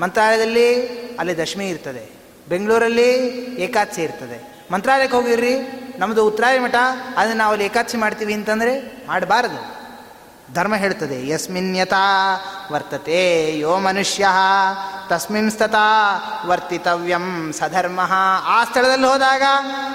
ಮಂತ್ರಾಲಯದಲ್ಲಿ 0.00 0.86
ಅಲ್ಲಿ 1.18 1.38
ದಶಮಿ 1.38 1.68
ಇರ್ತದೆ. 1.68 2.10
ಬೆಂಗಳೂರಲ್ಲಿ 2.48 3.10
ಏಕಾದಶಿ 3.62 4.02
ಇರ್ತದೆ. 4.02 4.66
ಮಂತ್ರಾಲಯಕ್ಕೆ 4.72 5.16
ಹೋಗಿರ್ರಿ 5.16 5.54
ನಮ್ಮದು 5.98 6.26
ಉತ್ತರಾಯ 6.26 6.58
ಮಠ, 6.58 6.74
ಅದನ್ನು 7.16 7.36
ನಾವು 7.36 7.52
ಅಲ್ಲಿ 7.52 7.66
ಏಕಾದಶಿ 7.66 7.96
ಮಾಡ್ತೀವಿ 7.96 8.34
ಅಂತಂದರೆ 8.34 9.04
ಮಾಡಬಾರದು. 9.08 9.77
ಧರ್ಮ 10.54 10.74
ಹೇಳ್ತದೆ 10.74 11.28
ಯಸ್ಮಿನ್ಯತಾ 11.28 11.96
ವರ್ತತೆ, 12.72 13.58
ಯೋ 13.58 13.78
ಮನುಷ್ಯ, 13.78 14.26
ತಸ್ಮಿನ್ 15.08 15.50
ಸ್ತತಾ 15.50 15.78
ವರ್ತಿತವ್ಯಂ 16.46 17.52
ಸಧರ್ಮ. 17.58 18.00
ಆ 18.44 18.64
ಸ್ಥಳದಲ್ಲಿ 18.64 19.06
ಹೋದಾಗ 19.06 19.42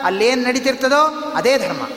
ಅಲ್ಲೇನು 0.03 0.43
ನಡೀತಿರ್ತದೋ 0.43 1.33
ಅದೇ 1.35 1.57
ಧರ್ಮ. 1.57 1.87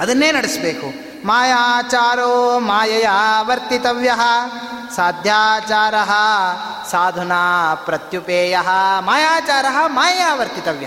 ಅದನ್ನೇ 0.00 0.32
ನಡೆಸಬೇಕು. 0.32 1.08
ಮಾಯಾಚಾರೋ 1.26 2.58
ಮಾಯೆಯ 2.58 3.08
ವರ್ತಿತವ್ಯ, 3.40 4.12
ಸಾಧ್ಯಾಚಾರ 4.96 5.94
ಸಾಧುನಾ 6.90 7.74
ಪ್ರತ್ಯುಪೇಯ. 7.74 8.58
ಮಾಯಾಚಾರ 9.00 9.66
ಮಾಯಾ 9.86 10.34
ವರ್ತಿತವ್ಯ. 10.34 10.86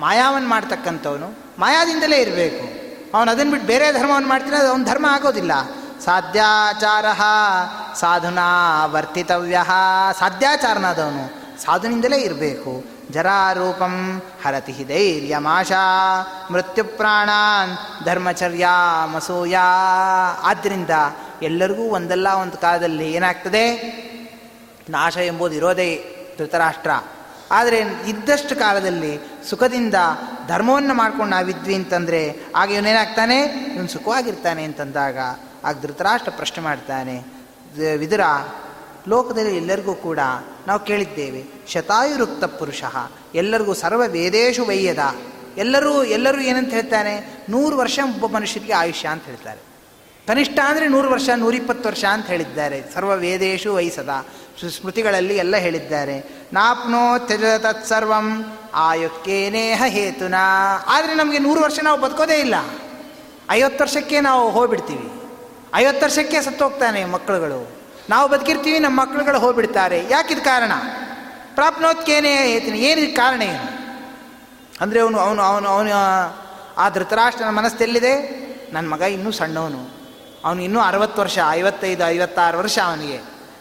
ಮಾಯಾವನ್ನು 0.00 0.48
ಮಾಡ್ತಕ್ಕಂಥವನು 0.48 1.38
ಮಾಯಾದಿಂದಲೇ 1.58 2.16
ಇರಬೇಕು. 2.16 2.80
ಅವನು 3.16 3.30
ಅದನ್ನು 3.30 3.50
ಬಿಟ್ಟು 3.52 3.68
ಬೇರೆ 3.68 3.92
ಧರ್ಮವನ್ನು 3.92 4.28
ಮಾಡ್ತೀನಿ 4.28 4.56
ಅದು 4.56 4.68
ಅವನ 4.68 4.82
ಧರ್ಮ 4.84 5.06
ಆಗೋದಿಲ್ಲ. 5.06 5.52
ಸಾಧ್ಯಾಚಾರ 6.04 7.04
ಸಾಧುನಾ 7.94 8.86
ವರ್ತಿತವ್ಯ. 8.86 9.64
ಸಾಧ್ಯಾಚಾರನಾದವನು 10.18 11.40
ಸಾಧುನಿಂದಲೇ 11.62 12.16
ಇರಬೇಕು. 12.16 12.84
ಜರಾರೂಪಂ 13.10 14.22
ಹರತಿ 14.46 14.72
ಧೈರ್ಯಮಾಶಾ. 14.72 15.78
ಮೃತ್ಯು 16.52 16.84
ಪ್ರಾಣಾನ್ 16.84 18.04
ಧರ್ಮಚರ್ಯ 18.04 18.68
ಮಸೂಯ. 19.12 19.56
ಆದ್ದರಿಂದ 20.42 20.90
ಎಲ್ಲರಿಗೂ 21.42 21.82
ಒಂದಲ್ಲ 21.82 22.28
ಒಂದು 22.28 22.56
ಕಾಲದಲ್ಲಿ 22.56 23.12
ಏನಾಗ್ತದೆ? 23.12 23.74
ನಾಶ 24.90 25.16
ಎಂಬುದು 25.16 25.54
ಇರೋದೇ 25.54 26.16
ಧೃತರಾಷ್ಟ್ರ. 26.38 26.90
ಆದರೆ 27.50 27.78
ಇದ್ದಷ್ಟು 28.08 28.56
ಕಾಲದಲ್ಲಿ 28.56 29.20
ಸುಖದಿಂದ 29.50 29.94
ಧರ್ಮವನ್ನು 30.48 30.94
ಮಾಡ್ಕೊಂಡು 30.94 31.30
ನಾವಿದ್ವಿ 31.30 31.74
ಅಂತಂದರೆ 31.74 32.46
ಆಗ 32.56 32.70
ಇವನೇನಾಗ್ತಾನೆ? 32.70 33.40
ಇವನು 33.40 33.88
ಸುಖವಾಗಿರ್ತಾನೆ 33.88 34.64
ಅಂತಂದಾಗ 34.64 35.18
ಆಗ 35.64 35.80
ಧೃತರಾಷ್ಟ್ರ 35.80 36.30
ಪ್ರಶ್ನೆ 36.30 36.64
ಮಾಡ್ತಾನೆ 36.64 37.16
ವಿದುರ, 37.96 38.20
ಲೋಕದಲ್ಲಿ 39.08 39.56
ಎಲ್ಲರಿಗೂ 39.56 39.94
ಕೂಡ 39.94 40.18
ನಾವು 40.66 40.80
ಕೇಳಿದ್ದೇವೆ 40.80 41.44
ಶತಾಯುರುಕ್ತ 41.66 42.44
ಪುರುಷ, 42.44 42.82
ಎಲ್ಲರಿಗೂ 43.34 43.74
ಸರ್ವ 43.74 44.02
ವೇದೇಶು 44.06 44.64
ವೈಯದ, 44.64 44.98
ಎಲ್ಲರೂ 45.56 46.04
ಎಲ್ಲರೂ 46.04 46.40
ಏನಂತ 46.40 46.70
ಹೇಳ್ತಾನೆ? 46.70 47.44
ನೂರು 47.48 47.76
ವರ್ಷ 47.76 47.98
ಒಬ್ಬ 48.04 48.26
ಮನುಷ್ಯರಿಗೆ 48.26 48.72
ಆಯುಷ್ಯ 48.72 49.08
ಅಂತ 49.08 49.24
ಹೇಳ್ತಾರೆ. 49.24 49.60
ಕನಿಷ್ಠ 50.26 50.58
ಅಂದರೆ 50.58 50.88
ನೂರು 50.88 51.10
ವರ್ಷ, 51.10 51.28
ನೂರಿಪ್ಪತ್ತು 51.36 51.88
ವರ್ಷ 51.88 52.04
ಅಂತ 52.04 52.26
ಹೇಳಿದ್ದಾರೆ. 52.26 52.82
ಸರ್ವ 52.94 53.14
ವೇದೇಶು 53.14 53.74
ವಯಸ್ಸದ 53.74 54.26
ಸ್ಮೃತಿಗಳಲ್ಲಿ 54.80 55.36
ಎಲ್ಲ 55.36 55.56
ಹೇಳಿದ್ದಾರೆ. 55.56 56.46
ನಾಪ್ನೋ 56.52 57.18
ತ್ಯಜ 57.18 57.44
ತತ್ಸರ್ವಂ 57.58 58.44
ಆಯುಕ್ಕೇನೇಹ 58.74 59.82
ಹೇತುನಾ. 59.86 60.46
ಆದರೆ 60.86 61.14
ನಮಗೆ 61.14 61.38
ನೂರು 61.38 61.60
ವರ್ಷ 61.60 61.78
ನಾವು 61.82 62.00
ಬದುಕೋದೇ 62.00 62.40
ಇಲ್ಲ. 62.40 62.54
ಐವತ್ತು 63.50 63.84
ವರ್ಷಕ್ಕೆ 63.84 64.20
ನಾವು 64.20 64.50
ಹೋಗ್ಬಿಡ್ತೀವಿ. 64.50 65.19
ಐವತ್ತು 65.74 66.04
ವರ್ಷಕ್ಕೆ 66.04 66.42
ಸತ್ತೋಗ್ತಾನೆ 66.42 67.04
ಮಕ್ಕಳುಗಳು. 67.04 67.80
ನಾವು 68.10 68.28
ಬದುಕಿರ್ತೀವಿ, 68.28 68.78
ನಮ್ಮ 68.78 69.00
ಮಕ್ಕಳುಗಳು 69.00 69.38
ಹೋಗ್ಬಿಡ್ತಾರೆ. 69.38 70.06
ಯಾಕಿದು 70.10 70.40
ಕಾರಣ? 70.40 70.72
ಪ್ರಾಪ್ನೋತ್ಕೇನೆ 71.54 72.36
ಹೇಳ್ತೀನಿ. 72.36 72.78
ಏನು 72.78 73.16
ಕಾರಣ 73.16 73.42
ಏನು? 73.42 73.80
ಅಂದರೆ 74.80 75.00
ಅವನು 75.00 75.18
ಅವನು 75.18 75.42
ಅವನು 75.42 75.68
ಅವನು, 75.68 75.90
ಆ 76.78 76.88
ಧೃತರಾಷ್ಟ್ರನ 76.88 77.48
ಮನಸ್ಸೆಲ್ಲಿದೆ? 77.48 78.40
ನನ್ನ 78.72 78.88
ಮಗ 78.88 79.00
ಇನ್ನೂ 79.00 79.30
ಸಣ್ಣವನು. 79.30 80.00
ಅವನು 80.44 80.62
ಇನ್ನೂ 80.62 80.80
ಅರವತ್ತು 80.80 81.20
ವರ್ಷ, 81.20 81.38
ಐವತ್ತೈದು, 81.50 82.08
ಐವತ್ತಾರು 82.08 82.58
ವರ್ಷ 82.58 82.78
ಅವನಿಗೆ. 82.84 83.20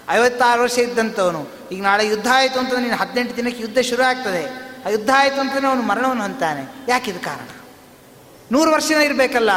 ಐವತ್ತಾರು 0.10 0.62
ವರ್ಷ 0.62 0.78
ಇದ್ದಂಥವನು. 0.78 1.47
ಈಗ 1.72 1.84
ನಾಳೆ 1.84 2.07
ಯುದ್ಧ 2.07 2.28
ಆಯಿತು 2.34 2.60
ಅಂತಂದ್ರೆ 2.60 2.84
ನೀನು 2.84 2.95
ಹದಿನೆಂಟು 2.95 3.38
ದಿನಕ್ಕೆ 3.38 3.62
ಯುದ್ಧ 3.62 3.80
ಶುರು 3.80 4.03
ಆಗ್ತದೆ. 4.03 4.70
ಆ 4.86 4.89
ಯುದ್ಧ 4.89 5.10
ಆಯಿತು 5.18 5.39
ಅಂತಲೇ 5.39 5.68
ಅವನು 5.68 5.82
ಮರಣವನ್ನು 5.82 6.24
ಅಂತಾನೆ. 6.24 6.86
ಯಾಕಿದು 6.88 7.20
ಕಾರಣ? 7.20 7.47
ನೂರು 8.51 8.72
ವರ್ಷನೇ 8.72 9.05
ಇರಬೇಕಲ್ಲ. 9.05 9.49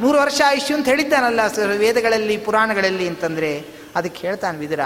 ನೂರು 0.00 0.18
ವರ್ಷ 0.18 0.40
ಆಯುಷ್ಯ 0.46 0.74
ಅಂತ 0.74 0.88
ಹೇಳಿದ್ದಾನಲ್ಲ 0.88 1.40
ವೇದಗಳಲ್ಲಿ, 1.78 2.36
ಪುರಾಣಗಳಲ್ಲಿ 2.36 3.08
ಅಂತಂದರೆ, 3.08 3.70
ಅದಕ್ಕೆ 3.96 4.20
ಹೇಳ್ತಾನೆ 4.20 4.58
ವಿದುರ. 4.58 4.80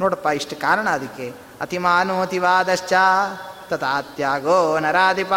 ನೋಡಪ್ಪ, 0.00 0.26
ಇಷ್ಟು 0.26 0.56
ಕಾರಣ 0.56 0.88
ಅದಕ್ಕೆ. 0.90 1.34
ಅತಿಮಾನೋತಿವಾದಶ್ಚ, 1.60 2.92
ತಥಾತ್ಯಾಗೋ 3.68 4.78
ನರಾಧಿಪ 4.78 5.32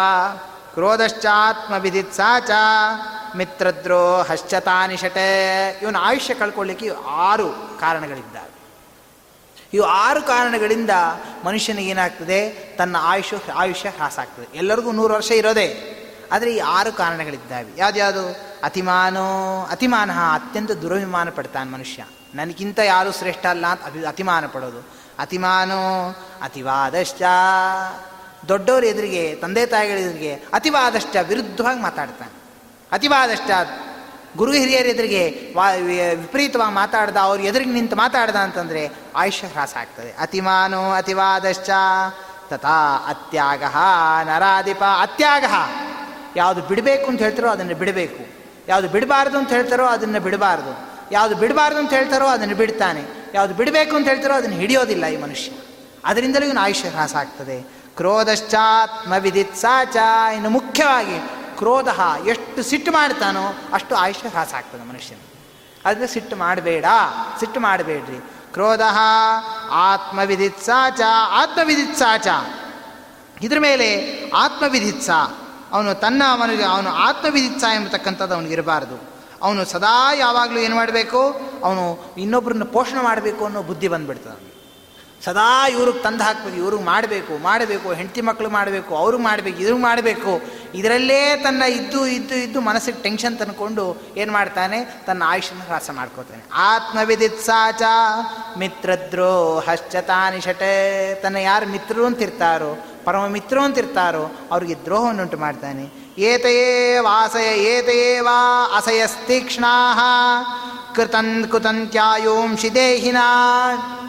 ಕ್ರೋಧಶ್ಚಾತ್ಮ 0.74 1.74
ಸಾಚ 2.12 2.50
ಮಿತ್ರದ್ರೋ 3.36 4.22
ಹಶ್ಚತಾನಿಷಟೆ 4.22 5.68
ಇವನ 5.82 5.96
ಆಯುಷ್ಯ 6.00 6.34
ಕಳ್ಕೊಳ್ಳಿಕ್ಕೆ 6.34 6.90
ಆರು 7.06 7.78
ಕಾರಣಗಳಿದ್ದಾವೆ. 7.80 8.54
ಇವು 9.72 9.84
ಆರು 9.84 10.22
ಕಾರಣಗಳಿಂದ 10.22 10.90
ಮನುಷ್ಯನಿಗೆ 11.44 11.90
ಏನಾಗ್ತದೆ? 11.90 12.50
ತನ್ನ 12.50 12.96
ಆಯುಷ್ಯ 13.00 13.52
ಆಯುಷ್ಯ 13.54 13.92
ಹಾಸಾಗ್ತದೆ 14.00 14.56
ಎಲ್ಲರಿಗೂ 14.56 14.92
ನೂರು 14.92 15.14
ವರ್ಷ 15.14 15.30
ಇರೋದೇ. 15.30 16.00
ಆದರೆ 16.32 16.54
ಈ 16.54 16.58
ಆರು 16.58 16.92
ಕಾರಣಗಳಿದ್ದಾವೆ. 16.92 17.72
ಯಾವ್ದ್ಯಾವುದು? 17.76 18.53
ಅತಿಮಾನೋ, 18.64 19.62
ಅತಿಮಾನ 19.70 20.10
ಅತ್ಯಂತ 20.10 20.70
ದುರಭಿಮಾನ 20.70 21.30
ಪಡ್ತಾನೆ 21.30 21.70
ಮನುಷ್ಯ. 21.70 22.04
ನನಗಿಂತ 22.34 22.78
ಯಾರು 22.78 23.12
ಶ್ರೇಷ್ಠ 23.12 23.46
ಅಲ್ಲ 23.46 23.66
ಅಂತ 23.66 23.82
ಅಭಿ 23.82 24.04
ಅತಿಮಾನ 24.04 24.46
ಪಡೋದು 24.46 24.88
ಅತಿಮಾನೋ, 25.18 26.10
ಅತಿವಾದಶ್ಚ. 26.42 27.22
ದೊಡ್ಡವ್ರ 28.48 28.84
ಎದುರಿಗೆ, 28.84 29.34
ತಂದೆ 29.34 29.66
ತಾಯಿಗಳ 29.66 29.98
ಎದುರಿಗೆ 29.98 30.34
ಅತಿವಾದಷ್ಟ 30.34 31.16
ವಿರುದ್ಧವಾಗಿ 31.28 31.80
ಮಾತಾಡ್ತಾನೆ. 31.80 32.32
ಅತಿವಾದಷ್ಟ 32.92 33.50
ಗುರು 34.36 34.52
ಹಿರಿಯರ 34.52 34.86
ಎದುರಿಗೆ 34.86 35.52
ವಾ, 35.56 35.70
ವಿಪರೀತವಾಗಿ 35.70 36.74
ಮಾತಾಡ್ದ, 36.74 37.16
ಅವ್ರ 37.16 37.40
ಎದುರಿಗೆ 37.40 37.70
ನಿಂತು 37.70 37.96
ಮಾತಾಡ್ದ 37.96 38.36
ಅಂತಂದರೆ 38.36 38.90
ಆಯುಷ್ಯ 39.16 39.46
ಹ್ರಾಸ 39.46 39.74
ಆಗ್ತದೆ. 39.80 40.16
ಅತಿಮಾನೋ, 40.18 40.90
ಅತಿವಾದಶ್ಚ. 40.90 41.70
ತಥಾ 42.48 43.06
ಅತ್ಯಾಗ 43.08 43.62
ನರಾಧಿಪ. 44.28 44.84
ಅತ್ಯಾಗ. 45.00 45.44
ಯಾವುದು 46.36 46.62
ಬಿಡಬೇಕು 46.62 47.06
ಅಂತ 47.06 47.22
ಹೇಳ್ತಿರೋ 47.22 47.48
ಅದನ್ನು 47.48 47.74
ಬಿಡಬೇಕು. 47.74 48.43
ಯಾವುದು 48.68 48.88
ಬಿಡಬಾರ್ದು 48.88 49.38
ಅಂತ 49.38 49.48
ಹೇಳ್ತಾರೋ 49.48 49.86
ಅದನ್ನು 49.86 50.20
ಬಿಡಬಾರ್ದು. 50.20 50.94
ಯಾವುದು 51.12 51.36
ಬಿಡಬಾರ್ದು 51.36 51.78
ಅಂತ 51.78 51.92
ಹೇಳ್ತಾರೋ 51.92 52.26
ಅದನ್ನು 52.26 52.54
ಬಿಡ್ತಾನೆ. 52.54 53.02
ಯಾವುದು 53.34 53.54
ಬಿಡಬೇಕು 53.54 53.96
ಅಂತ 53.96 54.08
ಹೇಳ್ತಾರೋ 54.08 54.34
ಅದನ್ನು 54.34 54.56
ಹಿಡಿಯೋದಿಲ್ಲ 54.56 55.06
ಈ 55.06 55.16
ಮನುಷ್ಯ. 55.16 55.52
ಅದರಿಂದಲೂ 56.04 56.46
ಇವನು 56.46 56.60
ಆಯುಷ್ಯ 56.60 56.88
ಹ್ರಾಸ 56.88 57.14
ಆಗ್ತದೆ. 57.14 57.62
ಕ್ರೋಧಶ್ಚಾತ್ಮ 57.96 59.14
ಸಾಚ 59.54 59.96
ಇನ್ನು 60.34 60.50
ಮುಖ್ಯವಾಗಿ 60.50 61.18
ಕ್ರೋಧ 61.58 61.88
ಎಷ್ಟು 62.26 62.62
ಸಿಟ್ಟು 62.62 62.92
ಮಾಡ್ತಾನೋ 62.92 63.40
ಅಷ್ಟು 63.72 63.94
ಆಯುಷ್ಯ 63.94 64.28
ಹ್ರಾಸ 64.28 64.54
ಆಗ್ತದೆ 64.54 64.88
ಮನುಷ್ಯನ 64.88 65.18
ಅದನ್ನು 65.84 66.06
ಸಿಟ್ಟು 66.06 66.36
ಮಾಡಬೇಡ. 66.36 66.84
ಸಿಟ್ಟು 67.40 67.60
ಮಾಡಬೇಡ್ರಿ. 67.60 68.30
ಕ್ರೋಧ 68.52 68.80
ಆತ್ಮವಿದಿತ್ಸಾಚ 69.70 71.00
ಆತ್ಮವಿದಿತ್ಸಾಚ 71.30 72.26
ಇದ್ರ 73.42 73.58
ಮೇಲೆ 73.58 74.20
ಆತ್ಮವಿಧಿತ್ಸ 74.34 75.10
ಅವನು 75.74 75.94
ತನ್ನ 75.94 76.22
ಅವನಿಗೆ, 76.30 76.62
ಅವನು 76.62 76.90
ಆತ್ಮವಿದಿತ್ಸ 76.90 77.64
ಎಂಬತಕ್ಕಂಥದ್ದು 77.74 78.34
ಅವನಿಗಿರಬಾರ್ದು 78.34 79.14
ಅವನು 79.42 79.64
ಸದಾ 79.64 80.14
ಯಾವಾಗಲೂ 80.14 80.58
ಏನು 80.58 80.76
ಮಾಡಬೇಕು? 80.76 81.20
ಅವನು 81.64 82.14
ಇನ್ನೊಬ್ಬರನ್ನ 82.18 82.64
ಪೋಷಣೆ 82.64 83.02
ಮಾಡಬೇಕು 83.02 83.44
ಅನ್ನೋ 83.44 83.62
ಬುದ್ಧಿ 83.62 83.88
ಬಂದ್ಬಿಡ್ತದೆ 83.88 84.53
ಸದಾ 85.24 85.68
ಇವ್ರಿಗೆ 85.68 86.02
ತಂದು 86.02 86.24
ಹಾಕ್ಬೇಕು, 86.24 86.56
ಇವ್ರಿಗೆ 86.56 86.84
ಮಾಡಬೇಕು 86.84 87.38
ಮಾಡಬೇಕು, 87.42 87.92
ಹೆಂಡತಿ 87.92 88.20
ಮಕ್ಕಳು 88.20 88.50
ಮಾಡಬೇಕು 88.50 88.96
ಅವ್ರಿಗೆ 88.96 89.22
ಮಾಡಬೇಕು 89.22 89.58
ಇವ್ರಿಗೆ 89.58 89.82
ಮಾಡಬೇಕು. 89.82 90.32
ಇದರಲ್ಲೇ 90.74 91.40
ತನ್ನ 91.44 91.62
ಇದ್ದು 91.62 92.06
ಇದ್ದು 92.06 92.34
ಇದ್ದು 92.34 92.60
ಮನಸ್ಸಿಗೆ 92.60 93.02
ಟೆನ್ಷನ್ 93.02 93.38
ತಂದುಕೊಂಡು 93.38 93.96
ಏನು 94.16 94.32
ಮಾಡ್ತಾನೆ? 94.32 94.78
ತನ್ನ 95.06 95.22
ಆಯುಷ್ಯನ 95.26 95.62
ಹ್ರಾಸ 95.66 95.90
ಮಾಡ್ಕೋತಾನೆ. 95.92 96.42
ಮಿತ್ರದ್ರೋ 98.58 99.58
ಹಶ್ಚತಾನಿ 99.58 100.40
ಶಟೆ. 100.40 101.14
ತನ್ನ 101.14 101.36
ಯಾರು 101.36 101.66
ಮಿತ್ರರು 101.68 102.06
ಅಂತಿರ್ತಾರೋ, 102.06 102.86
ಪರಮ 103.04 103.26
ಮಿತ್ರರು 103.26 103.62
ಅಂತಿರ್ತಾರೋ, 103.62 104.24
ಅವ್ರಿಗೆ 104.52 104.74
ದ್ರೋಹವನ್ನುಂಟು 104.84 105.36
ಮಾಡ್ತಾನೆ. 105.36 105.84
ಏತಯೇ 106.18 106.98
ವಾಸಯ, 106.98 107.48
ಏತಯೇ 107.58 108.20
ವಾ 108.20 108.38
ಅಸಯಸ್ತೀಕ್ಷ್ಣಾ 108.76 109.72
ಕೃತನ್ 110.94 111.50
ಕುತಂತ್ಯಾಯೋಂಶಿ 111.50 112.74
ದೇಹಿನ 112.74 113.16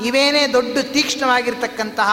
ಇವೇನೇ 0.05 0.47
ದೊಡ್ಡ 0.47 0.77
ತೀಕ್ಷ್ಣವಾಗಿರ್ತಕ್ಕಂತಹ 0.81 2.09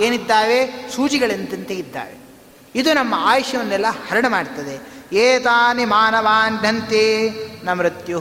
ಏನಿದ್ದಾವೆ? 0.00 0.90
ಸೂಜಿಗಳಂತೆ 0.96 1.74
ಇದ್ದಾವೆ. 1.74 2.26
ಇದು 2.74 2.92
ನಮ್ಮ 2.92 3.14
ಆಯುಷ್ಯವನ್ನೆಲ್ಲ 3.18 3.86
ಹರಣ 4.10 4.24
ಮಾಡ್ತದೆ. 4.28 4.96
ಏತಾನಿ 5.16 5.84
ಮಾನವಾನ್ಯಂತೆ 5.84 7.30
ನ 7.64 7.72
ಮೃತ್ಯು 7.72 8.20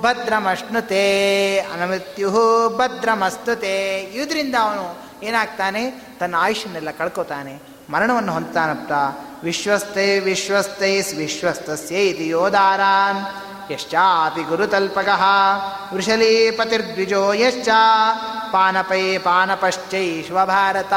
ಭದ್ರಮಶ್ನುತೆ 0.00 1.58
ಅನಮೃತ್ಯು 1.58 2.30
ಭದ್ರಮಸ್ತುತೆ. 2.76 4.00
ಇದರಿಂದ 4.00 4.54
ಅವನು 4.60 4.98
ಏನಾಗ್ತಾನೆ? 5.22 5.90
ತನ್ನ 5.90 6.34
ಆಯುಷ್ಯನ್ನೆಲ್ಲ 6.38 6.90
ಕಳ್ಕೊತಾನೆ. 6.90 7.62
ಮರಣವನ್ನು 7.90 8.32
ಹೊಂದ್ತಾನಪ್ಪ. 8.32 8.92
ವಿಶ್ವಸ್ತೈ 9.44 10.18
ವಿಶ್ವಸ್ತೈ 10.18 11.00
ವಿಶ್ವಸ್ತಸ್ಯ 11.00 11.94
ಇತಿ 11.94 12.28
ಯೋಧಾರಾನ್. 12.28 13.51
ಯಶ್ಚಾಪಿ 13.72 14.42
ಗುರುತಲ್ಪಕಃ 14.42 15.22
ವೃಷಲೀಪತಿರ್ದ್ವಿಜೋ 15.94 17.32
ಯಶ್ಚ 17.32 17.68
ಪಾನಪೈ 18.52 19.18
ಪಾನಪಶ್ಚೈಶ್ವಭಾರತ 19.18 20.92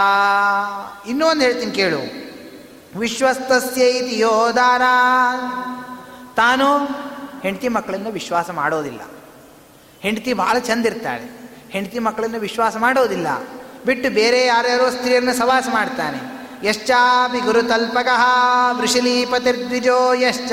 ಇನ್ನೊಂದು 1.07 1.41
ಹೇಳ್ತೀನಿ 1.41 1.71
ಕೇಳು. 1.71 2.25
ವಿಶ್ವಸ್ತಸ್ಯ 2.99 3.89
ಇತಿ 3.89 4.19
ಯೋಧಾರ 4.19 4.81
ತಾನು 6.35 6.77
ಹೆಂಡತಿ 7.41 7.67
ಮಕ್ಕಳನ್ನು 7.67 8.09
ವಿಶ್ವಾಸ 8.11 8.49
ಮಾಡೋದಿಲ್ಲ. 8.49 9.01
ಹೆಂಡತಿ 9.99 10.33
ಭಾಳ 10.33 10.57
ಚಂದ 10.57 10.85
ಇರ್ತಾಳೆ. 10.85 11.51
ಹೆಂಡತಿ 11.69 11.99
ಮಕ್ಕಳನ್ನು 11.99 12.39
ವಿಶ್ವಾಸ 12.39 12.77
ಮಾಡೋದಿಲ್ಲ. 12.77 13.27
ಬಿಟ್ಟು 13.85 14.09
ಬೇರೆ 14.09 14.45
ಯಾರ್ಯಾರೋ 14.45 14.89
ಸ್ತ್ರೀಯರನ್ನ 14.89 15.31
ಸವಾಸ 15.31 15.63
ಮಾಡ್ತಾನೆ. 15.73 16.34
ಯಶ್ಚಾಪಿ 16.65 17.39
ಗುರುತಲ್ಪಕಃ 17.39 18.23
ವೃಷಲೀಪತಿರ್ದ್ವಿಜೋ 18.71 20.13
ಯಶ್ಚ 20.13 20.51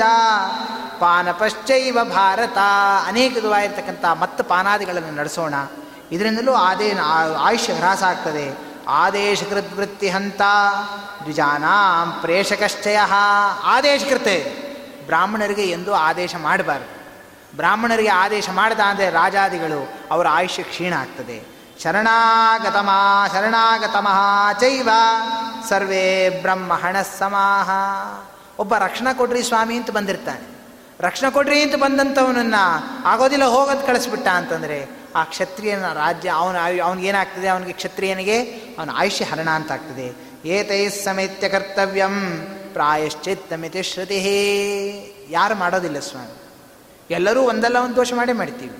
ಪಾನಪಶ್ಚೈವ 0.99 1.97
ಭಾರತ 2.03 2.57
ಅನೇಕ 3.07 3.37
ದುವಾಗಿರ್ತಕ್ಕಂಥ 3.37 4.05
ಮತ್ತು 4.05 4.43
ಪಾನಾದಿಗಳನ್ನು 4.43 5.15
ನಡೆಸೋಣ। 5.15 5.53
ಇದರಿಂದಲೂ 6.11 6.53
ಆದೇ 6.53 6.93
ಆಯುಷ್ಯ 7.39 7.73
ಹ್ರಾಸ 7.73 8.03
ಆಗ್ತದೆ। 8.03 8.57
ಆದೇಶಕೃತ್ 8.87 10.03
ಹಂತ 10.03 10.41
ದ್ವಿಜಾನಾಂ 11.23 12.17
ಪ್ರೇಷಕಶ್ಚಯ। 12.21 12.97
ಆದೇಶಕೃತೆ 13.63 14.37
ಬ್ರಾಹ್ಮಣರಿಗೆ 15.05 15.63
ಎಂದೂ 15.63 15.93
ಆದೇಶ 15.93 16.35
ಮಾಡಬಾರ್ದು। 16.41 17.03
ಬ್ರಾಹ್ಮಣರಿಗೆ 17.57 18.09
ಆದೇಶ 18.09 18.49
ಮಾಡದ 18.49 18.79
ಅಂದರೆ 18.79 19.09
ರಾಜಾದಿಗಳು, 19.09 19.93
ಅವರ 20.11 20.27
ಆಯುಷ್ಯ 20.31 20.63
ಕ್ಷೀಣ 20.63 20.93
ಆಗ್ತದೆ। 20.93 21.52
ಶರಣಾಗತಮಾ, 21.83 23.27
ಶರಣಾಗತಮಃ, 23.33 24.19
ಚೈವ 24.59 24.89
ಸರ್ವೇ 25.69 26.29
ಬ್ರಹ್ಮಣ 26.29 26.95
ಸಮಾಹ. 27.19 27.69
ಒಬ್ಬ 28.59 28.75
ರಕ್ಷಣಾ 28.75 29.13
ಕೊಡ್ರಿ 29.13 29.43
ಸ್ವಾಮಿ 29.43 29.75
ಅಂತ 29.75 29.91
ಬಂದಿರ್ತಾನೆ. 29.91 30.47
ರಕ್ಷಣೆ 30.99 31.31
ಕೊಡ್ರಿ 31.31 31.61
ಅಂತ 31.61 31.75
ಬಂದಂಥವನನ್ನು 31.75 32.63
ಆಗೋದಿಲ್ಲ, 33.05 33.43
ಹೋಗೋದು 33.43 33.87
ಕಳಿಸ್ಬಿಟ್ಟ 33.87 34.27
ಅಂತಂದರೆ 34.27 34.89
ಆ 35.15 35.23
ಕ್ಷತ್ರಿಯನ 35.23 35.93
ರಾಜ್ಯ, 35.93 36.29
ಅವನ 36.29 36.55
ಅವನಿಗೇನಾಗ್ತದೆ 36.83 37.47
ಅವನಿಗೆ 37.47 37.73
ಕ್ಷತ್ರಿಯನಿಗೆ 37.73 38.43
ಅವನ 38.79 38.89
ಆಯುಷ್ಯ 38.93 39.25
ಹರಣ 39.25 39.49
ಅಂತ 39.49 39.71
ಆಗ್ತದೆ 39.71 40.07
ಏತೈ 40.45 40.89
ಸಮೇತ್ಯ 40.89 41.49
ಕರ್ತವ್ಯಂ 41.49 42.15
ಪ್ರಾಯಶ್ಚಿತ್ತಮಿತಿ 42.73 43.83
ಶ್ರುತಿ. 43.83 44.19
ಯಾರು 45.29 45.55
ಮಾಡೋದಿಲ್ಲ 45.55 45.99
ಸ್ವಾಮಿ. 45.99 46.35
ಎಲ್ಲರೂ 47.09 47.41
ಒಂದಲ್ಲ, 47.41 47.77
ಒಂದು 47.77 47.95
ದೋಷ 47.95 48.13
ಮಾಡೇ 48.13 48.33
ಮಾಡ್ತೀವಿ. 48.33 48.77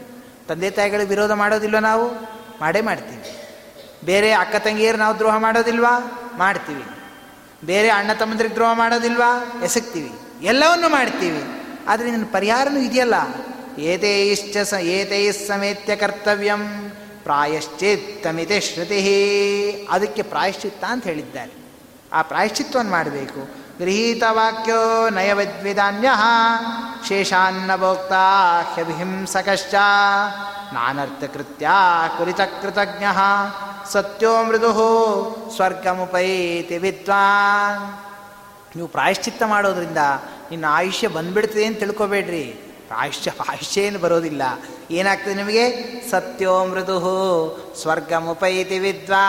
ತಂದೆ 0.47 0.69
ತಾಯಿಗಳಿಗೆ 0.69 1.09
ವಿರೋಧ 1.09 1.31
ಮಾಡೋದಿಲ್ಲ 1.31 1.79
ನಾವು. 1.79 2.33
ಮಾಡೇ 2.63 2.81
ಮಾಡ್ತೀವಿ. 2.81 3.37
ಬೇರೆ 4.05 4.31
ಅಕ್ಕ 4.31 4.55
ತಂಗಿಯರು 4.55 4.97
ನಾವು 4.97 5.15
ದ್ರೋಹ 5.15 5.37
ಮಾಡೋದಿಲ್ವಾ? 5.37 5.95
ಮಾಡ್ತೀವಿ. 6.37 6.83
ಬೇರೆ 7.65 7.89
ಅಣ್ಣ 7.89 8.13
ತಮ್ಮಂದ್ರಿಗೆ 8.13 8.53
ದ್ರೋಹ 8.53 8.73
ಮಾಡೋದಿಲ್ವಾ? 8.73 9.61
ಎಸಕ್ತೀವಿ 9.63 10.11
ಎಲ್ಲವನ್ನು 10.41 10.89
ಮಾಡ್ತೀವಿ. 10.89 11.43
ಆದರೆ 11.87 12.11
ನನ್ನ 12.11 12.25
ಪರಿಹಾರನೂ 12.31 12.79
ಇದೆಯಲ್ಲ. 12.79 13.13
ಏತೈಶ್ಚ 13.79 14.57
ಸ 14.57 14.73
ಸಮೇತ್ಯ 15.47 15.95
ಕರ್ತವ್ಯಂ, 15.95 16.91
ಪ್ರಾಯಶ್ಚಿತ್ತಮಿತೆ 17.23 18.59
ಶ್ರುತಿ. 18.59 19.87
ಅದಕ್ಕೆ 19.89 20.21
ಪ್ರಾಯಶ್ಚಿತ್ತ 20.21 20.83
ಅಂತ 20.83 21.03
ಹೇಳಿದ್ದಾರೆ. 21.03 21.51
ಆ 22.13 22.21
ಪ್ರಾಯಶ್ಚಿತ್ವವನ್ನು 22.21 22.91
ಮಾಡಬೇಕು. 22.91 23.62
ಗೃಹೀತ 23.79 24.23
ನಯವಿದ್ವಿಧಾನ್ಯ 24.33 25.09
ನಯವದ್ವಿಧಾನ್ಯ 25.09 26.09
ಶೇಷಾನ್ನ 27.07 27.75
ಭೋಕ್ತ 27.75 28.13
ಹ್ಯಭಿಹಿಂಸಕಶ್ಚ 28.73 29.73
ನಾನರ್ಥಕೃತ್ಯ 30.73 31.69
ಕುರಿತ 32.17 32.39
ಕೃತಜ್ಞ 32.41 33.03
ಸತ್ಯೋ 33.91 34.43
ಮೃದು 34.43 35.53
ಸ್ವರ್ಗಮುಪೈತಿ 35.55 36.77
ವಿದ್ವಾನ್ 36.77 37.93
ನೀವು 38.75 38.87
ಪ್ರಾಯಶ್ಚಿತ್ತ 38.87 39.43
ಮಾಡೋದ್ರಿಂದ 39.43 39.97
ನಿನ್ನ 40.51 40.65
ಆಯುಷ್ಯ 40.69 41.07
ಬಂದ್ಬಿಡ್ತದೆ 41.07 41.65
ಅಂತ 41.65 41.79
ತಿಳ್ಕೊಬೇಡ್ರಿ. 41.79 42.62
ಆಯುಷ್ಯ 42.93 43.31
ಆಯುಷ್ಯ 43.49 43.81
ಏನು 43.81 43.99
ಬರೋದಿಲ್ಲ. 43.99 44.41
ಏನಾಗ್ತದೆ 44.91 45.33
ನಿಮಗೆ? 45.33 45.71
ಸತ್ಯೋ 46.11 46.65
ಮೃದು 46.65 47.75
ಸ್ವರ್ಗ 47.81 48.13
ಮುಪೈತಿ 48.13 48.79
ವಿದ್ವಾ. 48.79 49.25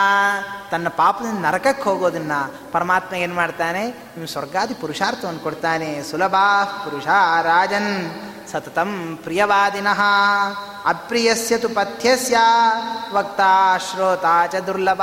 ತನ್ನ 0.70 0.88
ಪಾಪದಿಂದ 0.88 1.44
ನರಕಕ್ಕೆ 1.44 1.82
ಹೋಗೋದನ್ನ 1.82 2.32
ಪರಮಾತ್ಮ 2.72 3.16
ಏನು 3.16 3.34
ಮಾಡ್ತಾನೆ? 3.34 3.86
ನಿಮ್ಮ 3.88 4.26
ಸ್ವರ್ಗಾದಿ 4.26 4.74
ಪುರುಷಾರ್ಥವನ್ನು 4.74 5.40
ಕೊಡ್ತಾನೆ. 5.40 6.02
ಸುಲಭ 6.02 6.34
ಪುರುಷ 6.64 7.06
ರಾಜನ್ 7.42 8.10
ಸತತಂ 8.52 9.18
ಪ್ರಿಯವಾದಿನಃ. 9.22 10.00
ಅಪ್ರಿಯಸ್ಯ 10.84 11.58
ತು 11.58 11.68
ವಕ್ತಾ 13.12 13.78
ಶ್ರೋತಾ 13.78 14.46
ಚ 14.46 14.54
ದುರ್ಲಭ. 14.54 15.02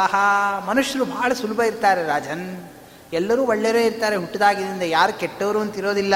ಮನುಷ್ಯರು 0.70 1.06
ಬಹಳ 1.06 1.34
ಸುಲಭ 1.34 1.62
ಇರ್ತಾರೆ 1.62 2.04
ರಾಜನ್. 2.04 2.70
ಎಲ್ಲರೂ 3.14 3.44
ಒಳ್ಳೆಯರೇ 3.44 3.86
ಇರ್ತಾರೆ. 3.86 4.16
ಹುಟ್ಟಿದಾಗಿದ್ದರಿಂದ 4.16 4.82
ಯಾರು 4.82 5.14
ಕೆಟ್ಟವರು 5.14 5.60
ಅಂತಿರೋದಿಲ್ಲ 5.60 6.16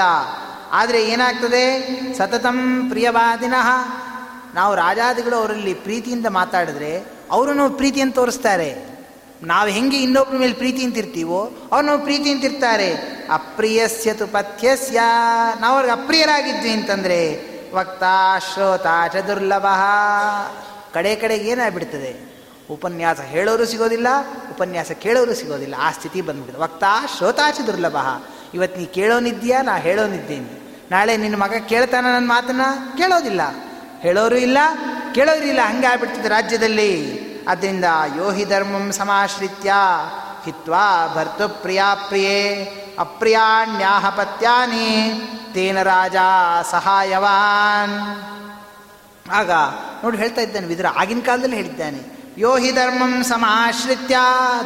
ಆದರೆ 0.72 1.04
ಏನಾಗ್ತದೆ? 1.04 1.64
ಸತತಂ 2.18 2.88
ಪ್ರಿಯವಾದಿನಃ. 2.88 3.68
ನಾವು 4.54 4.74
ರಾಜಾದಿಗಳು 4.74 5.36
ಅವರಲ್ಲಿ 5.36 5.74
ಪ್ರೀತಿಯಿಂದ 5.74 6.26
ಮಾತಾಡಿದ್ರೆ 6.26 7.04
ಅವರು 7.30 7.52
ನಾವು 7.52 7.70
ಪ್ರೀತಿಯನ್ನು 7.70 8.14
ತೋರಿಸ್ತಾರೆ. 8.14 8.96
ನಾವು 9.42 9.68
ಹೆಂಗೆ 9.68 10.02
ಇನ್ನೊಬ್ಬರ 10.02 10.36
ಮೇಲೆ 10.36 10.52
ಪ್ರೀತಿ 10.52 10.84
ಅಂತಿರ್ತೀವೋ 10.84 11.52
ಅವ್ರು 11.72 11.86
ನಾವು 11.86 11.98
ಪ್ರೀತಿ 11.98 12.30
ಅಂತಿರ್ತಾರೆ 12.30 12.94
ಅಪ್ರಿಯಸ್ಯ 13.30 14.14
ತು 14.14 14.26
ಪಥ್ಯಸ್ಯ. 14.26 15.00
ನಾವು 15.60 15.74
ಅವ್ರಿಗೆ 15.74 15.92
ಅಪ್ರಿಯರಾಗಿದ್ವಿ 15.92 16.70
ಅಂತಂದರೆ, 16.70 17.46
ವಕ್ತಾ 17.74 18.38
ಶ್ರೋತ 18.38 18.86
ಚ 19.12 19.16
ದುರ್ಲಭ. 19.16 19.66
ಕಡೆ 20.94 21.16
ಕಡೆಗೆ 21.16 21.50
ಏನಾಗ್ಬಿಡ್ತದೆ? 21.50 22.36
ಉಪನ್ಯಾಸ 22.70 23.20
ಹೇಳೋರು 23.20 23.64
ಸಿಗೋದಿಲ್ಲ, 23.64 24.06
ಉಪನ್ಯಾಸ 24.50 24.92
ಕೇಳೋರು 24.92 25.34
ಸಿಗೋದಿಲ್ಲ. 25.34 25.74
ಆ 25.78 25.90
ಸ್ಥಿತಿ 25.90 26.20
ಬಂದ್ಬಿಟ್ಟಿದೆ 26.20 26.62
ವಕ್ತಾ 26.62 27.06
ಶ್ರೋತಾಚ 27.18 27.60
ದುರ್ಲಭ. 27.66 27.96
ಇವತ್ತು 28.54 28.80
ನೀ 28.80 28.86
ಕೇಳೋನಿದ್ದೀಯಾ 28.86 29.62
ನಾ 29.62 29.76
ಹೇಳೋನಿದ್ದೀನಿ. 29.76 30.62
ನಾಳೆ 30.90 31.16
ನಿನ್ನ 31.16 31.36
ಮಗ 31.36 31.54
ಕೇಳ್ತಾನ 31.68 32.04
ನನ್ನ 32.04 32.28
ಮಾತನ್ನ? 32.28 32.60
ಕೇಳೋದಿಲ್ಲ. 32.96 33.40
ಹೇಳೋರು 34.00 34.36
ಇಲ್ಲ, 34.36 34.58
ಕೇಳೋರು 35.14 35.44
ಇಲ್ಲ. 35.44 35.60
ಹಂಗೆ 35.62 35.86
ಆಗ್ಬಿಡ್ತದೆ 35.86 36.28
ರಾಜ್ಯದಲ್ಲಿ. 36.28 36.92
ಅದರಿಂದ 37.48 37.84
ಯೋಹಿ 38.16 38.44
ಧರ್ಮಂ 38.44 38.92
ಸಮಾಶ್ರಿತ್ಯ. 38.92 39.72
ಹಿತ್ವಾ 40.44 41.14
ಭರ್ತು 41.14 41.48
ಪ್ರಿಯಾ 41.62 41.94
ಪ್ರಿಯೇ 41.94 42.38
ಅಪ್ರಿಯಾಣ್ಯಾಹ 42.98 44.10
ಪತ್ಯಾನಿ, 44.10 45.12
ತೇನ 45.52 45.82
ರಾಜ 45.82 46.16
ಸಹಾಯವಾನ್. 46.70 47.96
ಆಗ 49.32 49.50
ನೋಡಿ 50.04 50.16
ಹೇಳ್ತಾ 50.16 50.40
ಇದ್ದಾನೆ, 50.40 50.66
ವಿದ್ರ 50.66 50.86
ಆಗಿನ 50.86 51.20
ಕಾಲದಲ್ಲಿ 51.20 51.56
ಹೇಳಿದ್ದಾನೆ, 51.56 52.00
ಯೋಹಿ 52.38 52.72
ಧರ್ಮಂ 52.72 53.22
ಸಮಾಶ್ರಿತ್ಯ 53.22 54.16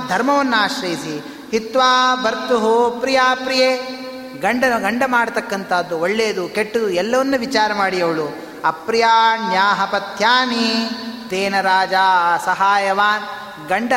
ಧರ್ಮವನ್ನು 0.09 0.57
ಆಶ್ರಯಿಸಿ 0.57 1.40
ಹಿತ್ವಾ 1.51 2.15
ಬರ್ತು 2.15 2.97
ಪ್ರಿಯಾ 3.01 3.35
ಪ್ರಿಯೆ. 3.35 4.01
ಗಂಡನ 4.41 4.79
ಗಂಡ 4.79 5.03
ಮಾಡತಕ್ಕಂಥದ್ದು 5.07 5.99
ಒಳ್ಳೆಯದು 5.99 6.49
ಕೆಟ್ಟದು 6.49 6.91
ಎಲ್ಲವನ್ನ 6.91 7.35
ವಿಚಾರ 7.39 7.75
ಮಾಡಿ 7.75 8.03
ಅವಳು. 8.03 8.37
ಅಪ್ರಿಯಾಣ್ಯಾಹಪತ್ಯಾನಿ 8.65 10.91
ತೇನ 11.31 11.61
ರಾಜ 11.61 11.93
ಸಹಾಯವಾನ್. 12.45 13.23
ಗಂಡ 13.69 13.93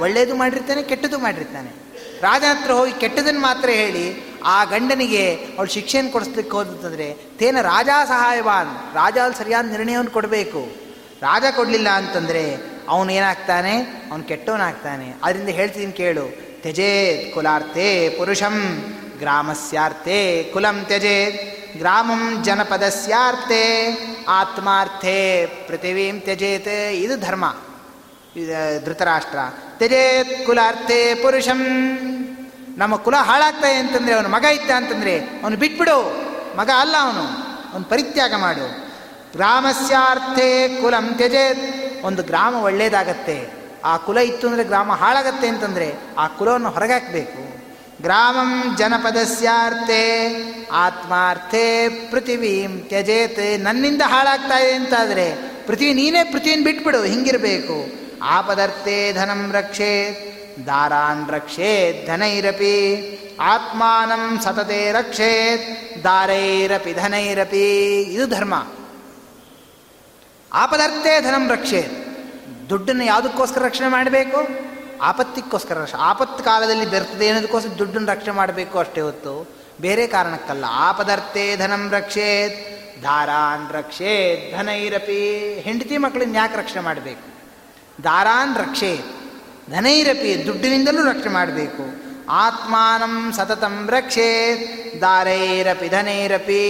ಒಳ್ಳೆಯದು 0.00 0.34
ಮಾಡಿರ್ತಾನೆ 0.34 0.82
ಕೆಟ್ಟದ್ದು 0.82 1.18
ಮಾಡಿರ್ತಾನೆ. 1.18 1.88
ರಾಜನ 2.20 2.46
ಹತ್ರ 2.46 2.70
ಹೋಗಿ 2.70 2.92
ಕೆಟ್ಟದನ್ನು 2.92 3.40
ಮಾತ್ರ 3.40 3.68
ಹೇಳಿ, 3.68 4.36
ಆ 4.44 4.64
ಗಂಡನಿಗೆ 4.64 5.34
ಅವಳು 5.34 5.68
ಶಿಕ್ಷೆಯನ್ನು 5.68 6.12
ಕೊಡಿಸ್ಲಿಕ್ಕೆ 6.12 6.56
ಹೋದಂತಂದರೆ 6.56 7.16
ತೇನ 7.38 7.60
ರಾಜ 7.60 7.88
ಸಹಾಯವಾನ್. 8.08 8.94
ರಾಜ 8.94 9.18
ಅಲ್ಲಿ 9.18 9.38
ಸರಿಯಾದ 9.38 9.66
ನಿರ್ಣಯವನ್ನು 9.66 10.10
ಕೊಡಬೇಕು. 10.10 10.68
ರಾಜ 11.22 11.44
ಕೊಡಲಿಲ್ಲ 11.56 11.88
ಅಂತಂದರೆ 11.88 12.56
ಅವನು 12.88 13.12
ಏನಾಗ್ತಾನೆ 13.12 14.06
ಅವನು 14.10 14.22
ಕೆಟ್ಟವನಾಗ್ತಾನೆ. 14.22 15.14
ಅದರಿಂದ 15.22 15.48
ಹೇಳ್ತೀನಿ 15.48 15.92
ಕೇಳು. 15.92 16.47
ತ್ಯಜೇತ್ 16.62 17.34
ಕುಲಾರ್ಥೆ 17.34 18.08
ಪುರುಷಂ 18.08 18.84
ಗ್ರಾಮಸ್ಯಾರ್ಥೆ 19.18 20.44
ಕುಲಂ 20.52 20.84
ತ್ಯಜೇತ್, 20.84 21.78
ಗ್ರಾಮಂ 21.78 22.42
ಜನಪದಸ್ಯಾರ್ಥೆ 22.42 23.64
ಆತ್ಮಾರ್ಥೆ 24.28 25.46
ಪೃಥಿವೀಂ 25.46 26.20
ತ್ಯಜೇತ್. 26.20 26.92
ಇದು 26.92 27.16
ಧರ್ಮ 27.16 27.56
ಧೃತರಾಷ್ಟ್ರ. 28.84 29.38
ತ್ಯಜೇತ್ 29.78 30.46
ಕುಲಾರ್ಥೆ 30.46 31.14
ಪುರುಷಂ. 31.14 31.60
ನಮ್ಮ 32.78 32.96
ಕುಲ 32.96 33.16
ಹಾಳಾಗ್ತಾ 33.16 33.78
ಅಂತಂದರೆ 33.78 34.14
ಅವನು 34.14 34.28
ಮಗ 34.28 34.44
ಇದ್ದ 34.44 34.70
ಅಂತಂದರೆ 34.70 35.18
ಅವನು 35.18 35.56
ಬಿಟ್ಬಿಡು. 35.56 36.28
ಮಗ 36.56 36.70
ಅಲ್ಲ 36.78 36.94
ಅವನು 37.00 37.24
ಅವನು 37.72 37.84
ಪರಿತ್ಯಾಗ 37.84 38.34
ಮಾಡು. 38.34 38.88
ಗ್ರಾಮಸ್ಯಾರ್ಥೆ 39.32 40.68
ಕುಲಂ 40.68 41.14
ತ್ಯಜೇತ್. 41.14 42.04
ಒಂದು 42.04 42.22
ಗ್ರಾಮ 42.22 42.54
ಒಳ್ಳೇದಾಗತ್ತೆ. 42.54 43.57
ಆ 43.88 43.96
ಕುಲ 43.96 44.18
ಇತ್ತು 44.18 44.44
ಅಂದರೆ 44.48 44.64
ಗ್ರಾಮ 44.64 44.92
ಹಾಳಾಗತ್ತೆ 44.92 45.48
ಅಂತಂದರೆ 45.48 45.88
ಆ 46.18 46.26
ಕುಲವನ್ನು 46.28 46.70
ಹೊರಗಾಕಬೇಕು. 46.70 47.42
ಗ್ರಾಮಂ 48.02 48.50
ಜನಪದಸ್ಯಾರ್ಥೆ, 48.76 50.02
ಆತ್ಮಾರ್ಥೆ 50.72 51.88
ಪೃಥಿವೀಂ 52.10 52.72
ತ್ಯಜೇತ್, 52.88 53.40
ನನ್ನಿಂದ 53.58 54.02
ಹಾಳಾಗ್ತಾ 54.06 54.58
ಇದೆ 54.58 54.72
ಅಂತಾದರೆ 54.72 55.26
ಪೃಥ್ವಿ 55.66 55.92
ನೀನೇ 55.92 56.24
ಪೃಥ್ವಿನ 56.24 56.64
ಬಿಟ್ಬಿಡು, 56.64 57.02
ಹಿಂಗಿರಬೇಕು. 57.02 57.76
ಆಪದರ್ಥೆ 58.22 59.12
ಧನಂ 59.12 59.42
ರಕ್ಷೇತ್ 59.52 60.20
ದಾರಾನ್ 60.66 61.30
ರಕ್ಷೇತ್ 61.30 61.98
ಧನೈರಪಿ, 62.06 62.76
ಆತ್ಮಾನಂ 63.40 64.40
ಸತತೆ 64.44 64.80
ರಕ್ಷೇತ್ 64.92 65.66
ದಾರೈರಪಿ 66.04 66.92
ಧನೈರಪಿ. 66.92 67.66
ಇದು 68.14 68.26
ಧರ್ಮ. 68.26 68.54
ಆಪದರ್ಥೇ 70.52 71.14
ಧನಂ 71.20 71.44
ರಕ್ಷೇತ್ 71.48 72.07
ದುಡ್ಡನ್ನು 72.70 73.04
ಯಾವುದಕ್ಕೋಸ್ಕರ 73.04 73.64
ರಕ್ಷಣೆ 73.64 73.88
ಮಾಡಬೇಕು? 73.88 74.40
ಆಪತ್ತಿಗೋಸ್ಕರ 75.02 75.78
ಆಪತ್ತು 75.98 76.44
ಕಾಲದಲ್ಲಿ 76.44 76.86
ಬರ್ತದೆ 76.90 77.26
ಅನ್ನೋದಕ್ಕೋಸ್ಕರ 77.28 77.72
ದುಡ್ಡನ್ನು 77.78 78.10
ರಕ್ಷಣೆ 78.12 78.34
ಮಾಡಬೇಕು 78.34 78.78
ಅಷ್ಟೇ 78.78 79.00
ಹೊತ್ತು. 79.00 79.48
ಬೇರೆ 79.80 80.06
ಕಾರಣಕ್ಕಲ್ಲ. 80.06 80.64
ಆಪದರ್ಥೇ 80.68 81.56
ಧನಂ 81.56 81.90
ರಕ್ಷೇತ್, 81.90 82.56
ದಾರಾನ್ 83.02 83.72
ರಕ್ಷೇತ್, 83.72 84.58
ಧನೈರಪಿ. 84.58 85.22
ಹೆಂಡತಿ 85.60 85.96
ಮಕ್ಕಳನ್ನ 85.96 86.36
ಯಾಕೆ 86.36 86.56
ರಕ್ಷಣೆ 86.56 86.82
ಮಾಡಬೇಕು? 86.82 87.26
ದಾರಾನ್ 88.04 88.56
ರಕ್ಷೇತ್, 88.56 89.06
ಧನೈರಪಿ 89.70 90.46
ದುಡ್ಡಿನಿಂದಲೂ 90.46 91.02
ರಕ್ಷಣೆ 91.04 91.32
ಮಾಡಬೇಕು. 91.32 91.84
ಆತ್ಮಾನಂ 92.28 93.32
ಸತತಂ 93.32 93.88
ರಕ್ಷೇತ್, 93.90 95.00
ದಾರೈರಪಿ 95.00 95.88
ಧನೈರಪಿ. 95.88 96.64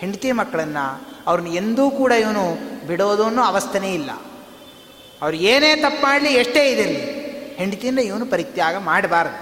ಹೆಂಡತಿ 0.00 0.32
ಮಕ್ಕಳನ್ನು 0.32 0.84
ಅವ್ರನ್ನ 1.26 1.48
ಎಂದೂ 1.56 1.90
ಕೂಡ 1.90 2.12
ಇವನು 2.12 2.44
ಬಿಡೋದು 2.86 3.24
ಅನ್ನೋ 3.24 3.42
ಅವಸ್ಥೆನೇ 3.42 3.94
ಇಲ್ಲ. 3.94 4.10
ಅವ್ರು 5.22 5.36
ಏನೇ 5.36 5.76
ತಪ್ಪು 5.76 6.02
ಮಾಡಲಿ 6.02 6.30
ಎಷ್ಟೇ 6.34 6.70
ಇದಿರಲಿ. 6.70 7.02
ಹೆಂಡತಿಯಿಂದ 7.56 7.98
ಇವನು 7.98 8.26
ಪರಿತ್ಯಾಗ 8.26 8.76
ಮಾಡಬಾರದು. 8.76 9.38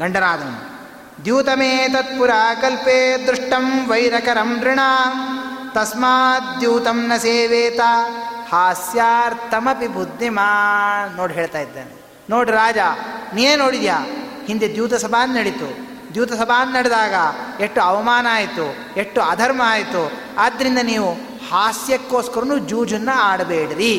ಗಂಡನಾದನು 0.00 0.72
ದ್ಯೂತಮೇ 1.24 1.88
ತತ್ಪುರ 1.92 2.30
ಕಲ್ಪೆ 2.60 3.26
ದೃಷ್ಟಂ 3.26 3.88
ವೈರಕರಂ 3.88 4.50
ನೃಣ 4.60 4.80
ತಸ್ಮಾತ್ 5.74 6.60
ದ್ಯೂತಂ 6.60 6.98
ನ 7.08 7.16
ಸೇವೇತ, 7.16 7.80
ಹಾಸ್ಯಾರ್ಥಮಪಿ 8.52 9.86
ಬುದ್ಧಿಮಾ 9.86 10.48
ನೋಡಿ 11.16 11.34
ಹೇಳ್ತಾ 11.34 11.58
ಇದ್ದಾನೆ. 11.58 11.92
ನೋಡಿ 12.30 12.50
ರಾಜ, 12.50 12.78
ನೀನೇ 13.34 13.56
ನೋಡಿದ್ಯಾ? 13.56 13.96
ಹಿಂದೆ 14.46 14.74
ದ್ಯೂತ 14.74 14.94
ಸಭಾ 14.94 15.26
ನಡೀತು. 15.26 15.68
ದ್ಯೂತ 16.14 16.32
ಸಭಾ 16.32 16.64
ನಡೆದಾಗ 16.64 17.14
ಎಷ್ಟು 17.60 17.80
ಅವಮಾನ 17.80 18.26
ಆಯಿತು, 18.30 18.66
ಎಷ್ಟು 18.96 19.20
ಅಧರ್ಮ 19.22 19.62
ಆಯಿತು. 19.64 20.12
ಆದ್ದರಿಂದ 20.38 20.78
ನೀವು 20.82 21.12
ಹಾಸ್ಯಕ್ಕೋಸ್ಕರನೂ 21.50 22.58
ಜೂಜನ್ನು 22.58 23.14
ಆಡಬೇಡ್ರಿ. 23.20 23.94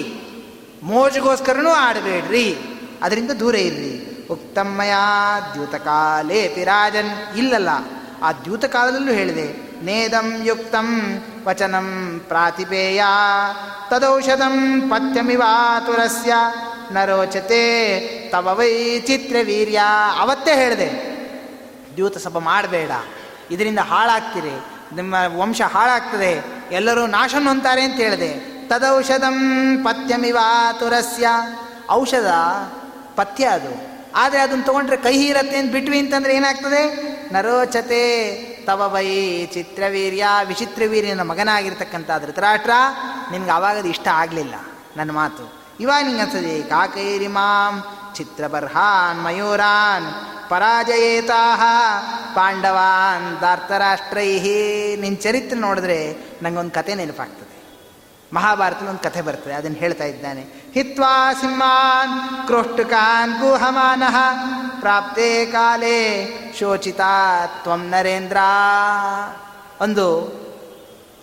ಮೋಜಿಗೋಸ್ಕರನೂ 0.83 1.69
ಆಡಬೇಡ್ರಿ. 1.69 2.57
ಅದರಿಂದ 3.03 3.31
ದೂರ 3.31 3.55
ಇರ್ರಿ. 3.55 4.27
ಉಕ್ತಮ್ಮಯ 4.31 4.93
ದ್ಯೂತಕಾಲೇ 5.53 6.47
ಪಿರಾಜನ್ 6.47 7.37
ಇಲ್ಲಲ್ಲ, 7.37 7.69
ಆ 8.23 8.31
ದ್ಯೂತಕಾಲದಲ್ಲೂ 8.31 9.11
ಹೇಳಿದೆ, 9.11 9.47
ನೇದಂ 9.85 10.41
ಯುಕ್ತಂ 10.43 10.89
ವಚನಂ 11.47 11.87
ಪ್ರಾತಿಪೇಯ, 12.27 13.03
ತದೌಷಧಂ 13.89 14.81
ಪಥ್ಯಮಿವಾತುರಸ್ಯ 14.89 16.33
ನರೋಚತೆ 16.91 17.63
ತವ 18.31 18.55
ವೈ 18.59 18.99
ಚಿತ್ರವೀರ್ಯ 18.99 19.81
ಅವತ್ತೇ 20.19 20.55
ಹೇಳಿದೆ, 20.55 20.89
ದ್ಯೂತ 21.95 22.17
ಸಭ 22.17 22.37
ಮಾಡಬೇಡ. 22.37 22.91
ಇದರಿಂದ 23.51 23.79
ಹಾಳಾಗ್ತೀರಿ. 23.79 24.55
ನಿಮ್ಮ 24.95 25.15
ವಂಶ 25.35 25.61
ಹಾಳಾಗ್ತದೆ. 25.61 26.45
ಎಲ್ಲರೂ 26.71 27.07
ನಾಶನ 27.07 27.47
ಹೊಂತಾರೆ 27.47 27.83
ಅಂತ 27.83 27.95
ಹೇಳಿದೆ. 27.95 28.52
ತದೌಷಧಂ 28.73 29.77
ಪಥ್ಯಮಿವಾತುರಸ್ಯ. 29.83 31.27
ಔಷಧ, 31.91 32.27
ಪಥ್ಯ 33.15 33.45
ಅದು. 33.45 33.93
ಆದರೆ 34.15 34.39
ಅದನ್ನು 34.39 34.65
ತೊಗೊಂಡ್ರೆ 34.65 34.97
ಕೈ 34.97 35.25
ಇರತ್ತೆ 35.25 35.57
ಅಂತ 35.57 35.71
ಬಿಟ್ವಿ 35.71 35.99
ಅಂತಂದ್ರೆ 35.99 36.35
ಏನಾಗ್ತದೆ? 36.35 36.83
ನರೋಚತೆ, 37.33 38.03
ತವ 38.65 38.91
ವೈ 38.93 39.45
ಚಿತ್ರವೀರ್ಯ, 39.45 40.25
ವಿಚಿತ್ರವೀರ್ಯನ 40.47 41.21
ಮಗನಾಗಿರ್ತಕ್ಕಂಥ 41.21 42.09
ಧೃತರಾಷ್ಟ್ರ 42.25 42.71
ನಿನ್ಗೆ 43.31 43.51
ಆವಾಗದು 43.51 43.87
ಇಷ್ಟ 43.87 44.07
ಆಗಲಿಲ್ಲ 44.07 44.55
ನನ್ನ 44.97 45.11
ಮಾತು. 45.11 45.53
ಇವಾಗ 45.79 46.05
ನಿಂಗೆ 46.05 46.21
ಅನ್ಸದೆ 46.21 46.61
ಕಾಕೈರಿ 46.61 47.27
ಮಾಂ 47.27 47.83
ಚಿತ್ರಬರ್ಹಾನ್ 48.15 49.23
ಮಯೂರಾನ್ 49.23 50.05
ಪರಾಜಯೇತಾಹ 50.49 51.61
ಪಾಂಡವಾನ್ 52.35 53.41
ದಾರ್ತರಾಷ್ಟ್ರೈಹಿ 53.41 54.95
ನಿನ್ನ 55.01 55.17
ಚರಿತ್ರೆ 55.17 55.59
ನೋಡಿದ್ರೆ 55.59 56.17
ನನಗೊಂದು 56.41 56.71
ಕತೆ 56.71 56.95
ನೆನಪಾಗ್ತದೆ. 56.95 57.42
ಮಹಾಭಾರತದಲ್ಲಿ 58.33 58.89
ಒಂದು 58.89 59.03
ಕಥೆ 59.03 59.21
ಬರ್ತದೆ, 59.21 59.53
ಅದನ್ನು 59.53 59.77
ಹೇಳ್ತಾ 59.77 60.03
ಇದ್ದಾನೆ. 60.03 60.41
ಹಿತ್ವಾ 60.73 61.33
ಸಿಂಹಾನ್ 61.33 62.47
ಕ್ರೋಷ್ಟುಕಾನ್ 62.47 63.39
ಗುಹಮಾನಃ, 63.39 64.17
ಪ್ರಾಪ್ತೇ 64.79 65.45
ಕಾಲೇ 65.45 65.99
ಶೋಚಿತ 66.59 67.01
ತ್ವಂ 67.63 67.89
ನರೇಂದ್ರ. 67.89 68.37
ಒಂದು 69.81 70.05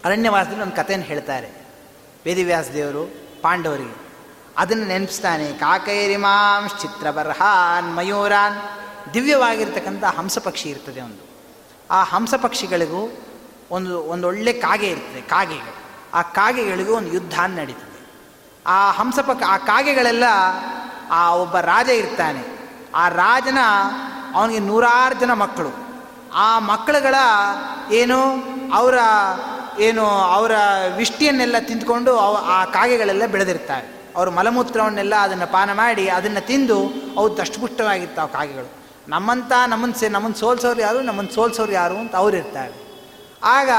ಅರಣ್ಯವಾಸದಲ್ಲಿ 0.04 0.62
ಒಂದು 0.62 0.76
ಕಥೆಯನ್ನು 0.76 1.06
ಹೇಳ್ತಾರೆ 1.06 1.48
ವೇದಿವ್ಯಾಸ 2.26 2.68
ದೇವರು 2.74 3.02
ಪಾಂಡವರಿಗೆ. 3.42 3.96
ಅದನ್ನು 4.58 4.86
ನೆನಪಿಸ್ತಾನೆ 4.86 5.52
ಕಾಕೈರಿಮಾಂ 5.52 6.68
ಚಿತ್ರಬರ್ಹಾನ್ 6.80 7.96
ಮಯೂರಾನ್. 7.96 8.56
ದಿವ್ಯವಾಗಿರ್ತಕ್ಕಂಥ 9.14 10.04
ಹಂಸ 10.04 10.38
ಪಕ್ಷಿ 10.38 10.68
ಇರ್ತದೆ 10.68 11.00
ಒಂದು. 11.00 11.22
ಆ 11.90 12.04
ಹಂಸ 12.04 12.34
ಪಕ್ಷಿಗಳಿಗೂ 12.34 13.02
ಒಂದು, 13.70 14.02
ಒಂದೊಳ್ಳೆ 14.02 14.52
ಕಾಗೆ 14.52 14.86
ಇರ್ತದೆ, 14.86 15.20
ಕಾಗೆಗಳು. 15.20 15.79
ಆ 16.14 16.22
ಕಾಗೆಗಳಿಗೂ 16.22 16.94
ಒಂದು 16.94 17.12
ಯುದ್ಧ 17.12 17.40
ನಡೀತದೆ. 17.46 17.90
ಆ 18.66 18.90
ಹಂಸಪಕ್ಕ 18.90 19.42
ಆ 19.48 19.56
ಕಾಗೆಗಳೆಲ್ಲ 19.56 20.24
ಆ 21.10 21.34
ಒಬ್ಬ 21.34 21.58
ರಾಜ 21.58 21.88
ಇರ್ತಾನೆ. 21.88 22.58
ಆ 22.94 23.08
ರಾಜನ 23.08 23.58
ಅವನಿಗೆ 24.34 24.58
ನೂರಾರು 24.58 25.20
ಜನ 25.20 25.32
ಮಕ್ಕಳು. 25.32 25.70
ಆ 26.34 26.58
ಮಕ್ಕಳುಗಳ 26.58 27.14
ಏನು 27.92 28.42
ಅವರ 28.72 28.98
ಏನು 29.78 30.06
ಅವರ 30.06 30.52
ವಿಷ್ಟಿಯನ್ನೆಲ್ಲ 30.96 31.56
ತಿಂದ್ಕೊಂಡು 31.58 32.18
ಅವ 32.18 32.36
ಆ 32.46 32.64
ಕಾಗೆಗಳೆಲ್ಲ 32.64 33.26
ಬೆಳೆದಿರ್ತಾರೆ. 33.26 34.12
ಅವ್ರ 34.16 34.28
ಮಲಮೂತ್ರವನ್ನೆಲ್ಲ 34.28 35.14
ಅದನ್ನು 35.14 35.52
ಪಾನ 35.52 35.72
ಮಾಡಿ 35.72 36.08
ಅದನ್ನು 36.08 36.46
ತಿಂದು 36.46 36.92
ಅವು 37.16 37.36
ದಷ್ಟಪುಷ್ಟವಾಗಿರ್ತಾವೆ 37.36 38.32
ಕಾಗೆಗಳು. 38.32 38.70
ನಮ್ಮಂತ 39.08 39.52
ನಮ್ಮನ್ನು 39.66 39.98
ಸೇ 39.98 40.08
ನಮ್ಮನ್ನು 40.08 40.38
ಸೋಲ್ಸೋರು 40.38 40.80
ಯಾರು? 40.80 41.00
ನಮ್ಮನ್ನು 41.00 41.34
ಸೋಲ್ಸೋರು 41.34 41.72
ಯಾರು? 41.72 41.96
ಅಂತ 41.96 42.16
ಅವ್ರು 42.16 42.36
ಇರ್ತಾರೆ 42.36 42.89
ಆಗ 43.42 43.70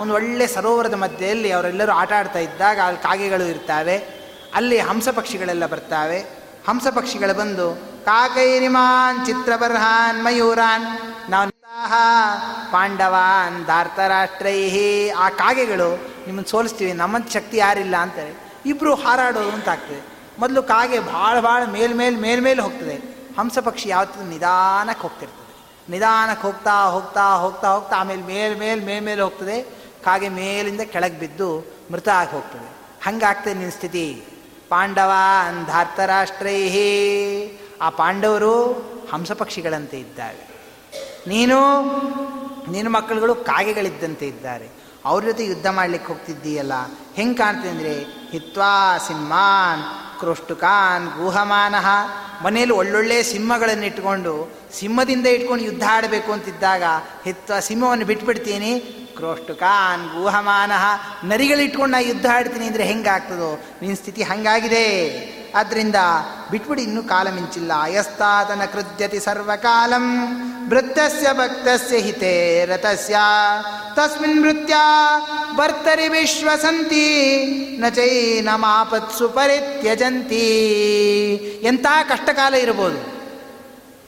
ಒಂದು 0.00 0.14
ಒಳ್ಳೆ 0.14 0.46
ಸರೋವರದ 0.46 0.94
ಮಧ್ಯೆಯಲ್ಲಿ 0.94 1.50
ಅವರೆಲ್ಲರೂ 1.52 1.92
ಆಟ 1.92 2.12
ಆಡ್ತಾ 2.12 2.38
ಇದ್ದಾಗ 2.38 2.78
ಅಲ್ಲಿ 2.80 3.02
ಕಾಗೆಗಳು 3.02 3.44
ಇರ್ತಾವೆ, 3.44 3.96
ಅಲ್ಲಿ 4.54 4.78
ಹಂಸ 4.78 5.08
ಪಕ್ಷಿಗಳೆಲ್ಲ 5.08 5.66
ಬರ್ತಾವೆ. 5.66 6.18
ಹಂಸ 6.68 6.86
ಪಕ್ಷಿಗಳು 6.88 7.34
ಬಂದು, 7.34 7.66
ಕಾಕೈರಿಮಾನ್, 8.04 9.26
ಚಿತ್ರಬರ್ಹಾನ್, 9.26 10.24
ಮಯೂರಾನ್ 10.24 10.86
ನಾವು 11.30 11.50
ಪಾಂಡವಾನ್, 12.72 13.66
ಧಾರ್ತರಾಷ್ಟ್ರೈಹಿ. 13.66 15.10
ಆ 15.10 15.28
ಕಾಗೆಗಳು 15.28 15.90
ನಿಮ್ಮನ್ನು 16.26 16.50
ಸೋಲಿಸ್ತೀವಿ, 16.50 16.92
ನಮ್ಮಂತ 16.92 17.30
ಶಕ್ತಿ 17.32 17.56
ಯಾರಿಲ್ಲ 17.56 17.96
ಅಂತಾರೆ. 17.96 18.32
ಇಬ್ಬರು 18.66 18.94
ಹಾರಾಡೋದು 18.94 19.50
ಅಂತ 19.50 19.68
ಆಗ್ತದೆ 19.68 20.00
ಮೊದಲು 20.38 20.62
ಕಾಗೆ 20.62 20.98
ಭಾಳ 21.00 21.40
ಭಾಳ 21.40 21.62
ಮೇಲ್ಮೇಲೆ 21.64 22.16
ಮೇಲ್ಮೇಲೆ 22.16 22.62
ಹೋಗ್ತದೆ. 22.62 22.96
ಹಂಸ 23.38 23.58
ಪಕ್ಷಿ 23.58 23.88
ಯಾವತ್ತೂ 23.88 24.28
ನಿಧಾನಕ್ಕೆ 24.28 25.02
ಹೋಗ್ತಿರ್ತದೆ. 25.02 25.47
ನಿಧಾನಕ್ಕೆ 25.88 26.42
ಹೋಗ್ತಾ 26.42 26.84
ಹೋಗ್ತಾ 26.84 27.34
ಹೋಗ್ತಾ 27.34 27.68
ಹೋಗ್ತಾ 27.68 27.96
ಆಮೇಲೆ 27.96 28.22
ಮೇಲ್ 28.22 28.58
ಮೇಲೆ 28.58 28.84
ಮೇಲ್ 28.84 29.04
ಮೇಲೆ 29.04 29.22
ಹೋಗ್ತದೆ. 29.22 29.62
ಕಾಗೆ 30.04 30.28
ಮೇಲಿಂದ 30.28 30.80
ಕೆಳಗೆ 30.80 31.18
ಬಿದ್ದು 31.18 31.60
ಮೃತ 31.92 32.08
ಆಗಿ 32.08 32.30
ಹೋಗ್ತದೆ. 32.30 32.76
ಹಂಗಾಗ್ತದೆ 33.04 33.54
ನಿನ್ನ 33.54 33.70
ಸ್ಥಿತಿ. 33.70 34.24
ಪಾಂಡವ 34.68 35.10
ಅಂಧಾರ್ಥರಾಷ್ಟ್ರೈಹಿ 35.48 36.88
ಆ 37.80 37.90
ಪಾಂಡವರು 37.90 38.64
ಹಂಸಪಕ್ಷಿಗಳಂತೆ 39.12 40.00
ಇದ್ದಾರೆ. 40.00 40.48
ನೀನು, 41.26 41.82
ನಿನ್ನ 42.72 42.96
ಮಕ್ಕಳುಗಳು 42.96 43.34
ಕಾಗೆಗಳಿದ್ದಂತೆ 43.34 44.26
ಇದ್ದಾರೆ. 44.26 44.68
ಅವ್ರ 45.04 45.24
ಜೊತೆ 45.24 45.46
ಯುದ್ಧ 45.46 45.66
ಮಾಡ್ಲಿಕ್ಕೆ 45.66 46.08
ಹೋಗ್ತಿದ್ದೀಯಲ್ಲ. 46.08 46.72
ಹೆಂಗೆ 47.14 47.38
ಕಾಣ್ತದೆ 47.38 48.28
ಹಿತ್ವಾ 48.30 48.98
ಸಿಂಹಾನ್ 48.98 50.07
ಕ್ರೋಷ್ಟುಕಾನ್ 50.20 51.06
ಗುಹಮಾನಃ 51.18 51.86
ಮನೆಯಲ್ಲಿ 52.44 52.74
ಒಳ್ಳೊಳ್ಳೆ 52.74 53.22
ಸಿಂಹಗಳನ್ನು 53.22 53.86
ಇಟ್ಕೊಂಡು 53.86 54.34
ಸಿಂಹದಿಂದ 54.74 55.26
ಇಟ್ಕೊಂಡು 55.26 55.64
ಯುದ್ಧ 55.64 55.84
ಆಡಬೇಕು 55.90 56.32
ಅಂತಿದ್ದಾಗ 56.32 56.82
ಹೆತ್ತ 57.24 57.52
ಸಿಂಹವನ್ನು 57.52 58.06
ಬಿಟ್ಬಿಡ್ತೀನಿ. 58.06 58.72
ಕ್ರೋಷ್ಟುಕಾನ್ 59.18 60.02
ಗುಹಮಾನಃ 60.16 60.84
ನರಿಗಳಿಟ್ಕೊಂಡು 61.24 61.92
ನಾ 61.92 61.98
ಯುದ್ಧ 61.98 62.26
ಆಡ್ತೀನಿ 62.34 62.66
ಅಂದರೆ 62.66 62.84
ಹೆಂಗಾಗ್ತದೋ? 62.84 63.50
ನಿನ್ನ 63.82 63.96
ಸ್ಥಿತಿ 63.96 64.22
ಹಂಗಾಗಿದೆ. 64.22 64.86
ಆದ್ದರಿಂದ 65.54 65.94
ಬಿಟ್ಬಿಡಿ 66.50 66.82
ಇನ್ನೂ 66.82 67.02
ಕಾಲ 67.02 67.30
ಮಿಂಚಿಲ್ಲ. 67.30 67.72
ಅಯಸ್ತಾತನ 67.82 68.62
ಕೃತ್ಯತಿ 68.72 69.20
ಸರ್ವಕಾಲಂ. 69.20 70.34
ವೃತ್ತಸ್ಯ 70.68 71.32
ಭಕ್ತಸ್ಯ 71.32 71.98
ಹಿತೇ 71.98 72.64
ರಥಸ್ಯ. 72.64 73.16
ತಸ್ಮಿನ್ 73.94 74.42
ನೃತ್ಯ 74.42 74.74
ಭರ್ತರಿ 75.56 76.08
ವಿಶ್ವಸಂತಿ. 76.08 77.08
ನ 77.80 77.88
ಚೈನ 77.88 78.48
ಮಾಪತ್ಸು 78.54 79.28
ಪರಿತ್ಯಜಂತಿ. 79.28 80.54
ಎಂಥ 81.62 81.86
ಕಷ್ಟಕಾಲ 82.08 82.54
ಇರ್ಬೋದು 82.54 83.18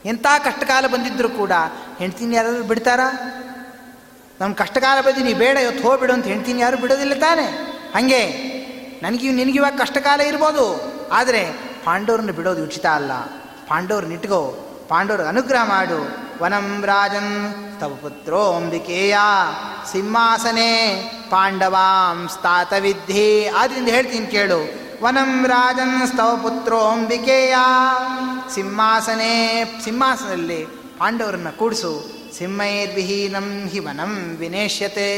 ಎಂಥ 0.05 0.27
ಕಷ್ಟಕಾಲ 0.45 0.87
ಬಂದಿದ್ದರೂ 0.87 1.29
ಕೂಡ 1.29 1.53
ಹೆಂಡ್ತೀನಿ 1.99 2.37
ಯಾರಾದರೂ 2.37 2.63
ಬಿಡ್ತಾರಾ? 2.63 3.37
ನಮ್ಮ 4.41 4.55
ಕಷ್ಟಕಾಲ 4.55 5.01
ಬಂದು 5.01 5.37
ಬೇಡ, 5.37 5.57
ಇವತ್ತು 5.57 5.89
ಹೋಗ್ಬಿಡು 5.89 6.13
ಅಂತ 6.13 6.25
ಹೆಂಡ್ತೀನಿ 6.25 6.63
ಯಾರು 6.63 6.77
ಬಿಡೋದಿಲ್ಲ 6.77 7.15
ತಾನೆ. 7.15 7.47
ಹಾಗೆ. 7.95 8.51
ನನಗೆ 9.03 9.33
ನಿನಗಿವಾಗ 9.33 9.77
ಕಷ್ಟಕಾಲ 9.77 10.21
ಇರ್ಬೋದು. 10.21 10.90
ಆದರೆ 11.11 11.45
ಪಾಂಡವ್ರನ್ನ 11.85 12.31
ಬಿಡೋದು 12.31 12.63
ಉಚಿತ 12.63 12.87
ಅಲ್ಲ. 12.87 13.13
ಪಾಂಡವ್ರ 13.69 14.05
ನಿಟ್ಕೋ, 14.05 14.67
ಪಾಂಡವ್ರ 14.89 15.21
ಅನುಗ್ರಹ 15.21 15.69
ಮಾಡು. 15.69 16.31
ವನಂ 16.43 16.83
ರಾಜನ್ 16.87 17.55
ತವ 17.81 17.99
ಪುತ್ರೋ 18.03 18.53
ಅಂಬಿಕೇಯ 18.53 19.17
ಸಿಂಹಾಸನೆ, 19.93 20.97
ಪಾಂಡವಾಂ 21.31 22.29
ವಿದ್ಧಿ 22.81 23.47
ಆದ್ರಿಂದ 23.47 23.89
ಹೇಳ್ತೀನಿ 23.89 24.27
ಕೇಳು. 24.27 24.91
ವನಂ 25.05 25.47
ರಾಜನ್ 25.47 26.09
ಸ್ತವ 26.09 26.37
ಪುತ್ರೋ 26.37 26.81
ಅಂಬಿಕೇಯ 26.81 27.55
ಸಿಂಹಾಸನೆ, 28.55 29.65
ಸಿಂಹಾಸನದಲ್ಲಿ 29.85 30.65
ಪಾಂಡವರನ್ನ 30.99 31.51
ಕೂಡಿಸು. 31.51 32.21
ಸಿಂಹೈರ್ವಿಹೀನಂ 32.39 33.69
ಹಿ 33.69 33.79
ವನಂ 33.79 34.37
ವಿನೇಶ್ಯತೆ. 34.39 35.11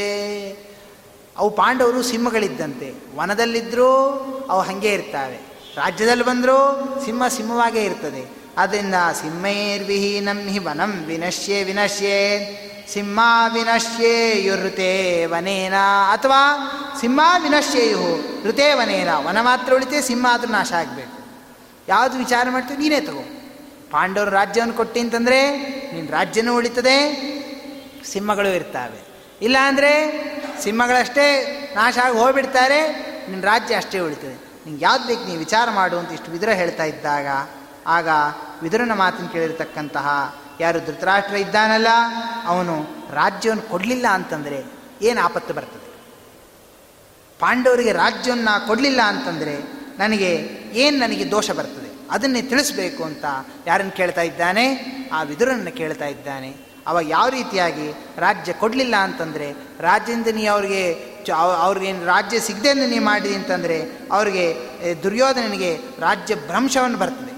ಅವು 1.37 1.49
ಪಾಂಡವರು 1.49 2.01
ಸಿಂಹಗಳಿದ್ದಂತೆ. 2.01 3.17
ವನದಲ್ಲಿದ್ದರೂ 3.17 3.89
ಅವು 4.49 4.61
ಹಾಗೆ 4.61 4.93
ಇರ್ತಾವೆ. 4.93 5.52
ರಾಜ್ಯದಲ್ಲಿ 5.77 6.23
ಬಂದರೂ 6.23 6.57
ಸಿಂಹ 7.05 7.27
ಸಿಂಹವಾಗೇ 7.27 7.83
ಇರ್ತದೆ. 7.83 8.43
ಆದ್ದರಿಂದ 8.57 8.93
ಸಿಂಹೈರ್ವಿಹೀನಂ 9.21 10.47
ಹಿ 10.47 10.59
ವನಂ 10.59 10.91
ವಿನಶ್ಯೆ 10.91 11.63
ವಿನಶ್ಯೆ, 11.63 12.17
ಸಿಂಹ 12.93 13.19
ವಿನಶ್ಯೇಯು 13.53 14.65
ಋತೇ 14.65 15.25
ವನೇನ. 15.25 15.73
ಅಥವಾ 16.11 16.41
ಸಿಂಹ 16.99 17.19
ವಿನಶ್ಯೇಯು 17.43 18.23
ಋತೆ 18.49 18.73
ವನೇನ. 18.73 19.09
ವನ 19.15 19.41
ಮಾತ್ರ 19.41 19.73
ಉಳಿತೆ, 19.73 20.01
ಸಿಂಹ 20.01 20.25
ಆದರೂ 20.29 20.51
ನಾಶ 20.51 20.73
ಆಗಬೇಕು. 20.73 21.23
ಯಾವುದು 21.87 22.17
ವಿಚಾರ 22.17 22.47
ಮಾಡ್ತೀವಿ 22.49 22.83
ನೀನೇ 22.83 23.01
ತಗೋ. 23.01 23.25
ಪಾಂಡವರು 23.91 24.31
ರಾಜ್ಯವನ್ನು 24.31 24.73
ಕೊಟ್ಟಿ 24.73 24.99
ಅಂತಂದರೆ 24.99 25.57
ನಿನ್ನ 25.93 26.09
ರಾಜ್ಯನೂ 26.09 26.55
ಉಳಿತದೆ, 26.55 26.97
ಸಿಂಹಗಳು 28.05 28.47
ಇರ್ತವೆ. 28.47 29.05
ಇಲ್ಲಾಂದರೆ 29.41 29.91
ಸಿಂಹಗಳಷ್ಟೇ 30.61 31.27
ನಾಶ 31.75 31.97
ಆಗಿ 32.03 32.17
ಹೋಗ್ಬಿಡ್ತಾರೆ 32.17 32.87
ನಿನ್ನ 33.29 33.43
ರಾಜ್ಯ 33.43 33.75
ಅಷ್ಟೇ 33.75 33.99
ಉಳಿತದೆ. 33.99 34.52
ನಿಂಗೆ 34.65 34.85
ಯಾವ್ದು 34.85 35.07
ಬೇಕು 35.07 35.23
ನೀವು 35.25 35.39
ವಿಚಾರ 35.39 35.69
ಮಾಡು 35.69 35.97
ಅಂತ 35.99 36.11
ಇಷ್ಟು 36.11 36.31
ವಿದುರ 36.31 36.49
ಹೇಳ್ತಾ 36.49 36.83
ಇದ್ದಾಗ, 36.83 37.27
ಆಗ 37.87 38.07
ವಿದುರನ 38.61 38.91
ಮಾತನ್ನು 38.93 39.29
ಕೇಳಿರ್ತಕ್ಕಂತಹ 39.29 40.35
ಯಾರು 40.59 40.79
ಧೃತರಾಷ್ಟ್ರ 40.79 41.35
ಇದ್ದಾನಲ್ಲ, 41.35 41.87
ಅವನು 42.45 42.87
ರಾಜ್ಯವನ್ನು 43.13 43.69
ಕೊಡಲಿಲ್ಲ 43.69 44.07
ಅಂತಂದರೆ 44.07 44.65
ಏನು 45.01 45.21
ಆಪತ್ತು 45.21 45.53
ಬರ್ತದೆ? 45.53 45.83
ಪಾಂಡವರಿಗೆ 47.39 47.91
ರಾಜ್ಯವನ್ನು 47.91 48.67
ಕೊಡಲಿಲ್ಲ 48.67 49.01
ಅಂತಂದರೆ 49.01 49.63
ನನಗೆ 49.97 50.31
ಏನು 50.73 50.97
ನನಗೆ 50.97 51.31
ದೋಷ 51.31 51.51
ಬರ್ತದೆ? 51.51 51.89
ಅದನ್ನೇ 52.11 52.41
ತಿಳಿಸ್ಬೇಕು 52.41 53.03
ಅಂತ 53.03 53.25
ಯಾರನ್ನು 53.67 53.91
ಕೇಳ್ತಾ 53.91 54.21
ಇದ್ದಾನೆ? 54.21 54.65
ಆ 55.13 55.23
ವಿದುರನ್ನು 55.23 55.77
ಕೇಳ್ತಾ 55.77 56.05
ಇದ್ದಾನೆ. 56.05 56.73
ಅವಾಗ 56.87 57.09
ಯಾವ 57.09 57.29
ರೀತಿಯಾಗಿ 57.29 57.91
ರಾಜ್ಯ 58.17 58.53
ಕೊಡಲಿಲ್ಲ 58.53 58.95
ಅಂತಂದರೆ 58.95 59.51
ರಾಜ್ಯದಿಂದ 59.79 60.27
ನೀ 60.27 60.45
ಅವ್ರಿಗೆ 60.45 61.12
ಅವ್ರಿಗೆ 61.31 62.05
ರಾಜ್ಯ 62.05 62.39
ಸಿಗದೆ 62.39 62.73
ನೀವು 62.73 63.05
ಮಾಡಿದಿ 63.05 63.35
ಅಂತಂದರೆ 63.35 63.91
ಅವ್ರಿಗೆ 64.11 64.45
ದುರ್ಯೋಧನನಿಗೆ 65.03 65.77
ರಾಜ್ಯ 65.99 66.35
ಭ್ರಂಶವನ್ನು 66.35 66.97
ಬರ್ತದೆ. 66.97 67.33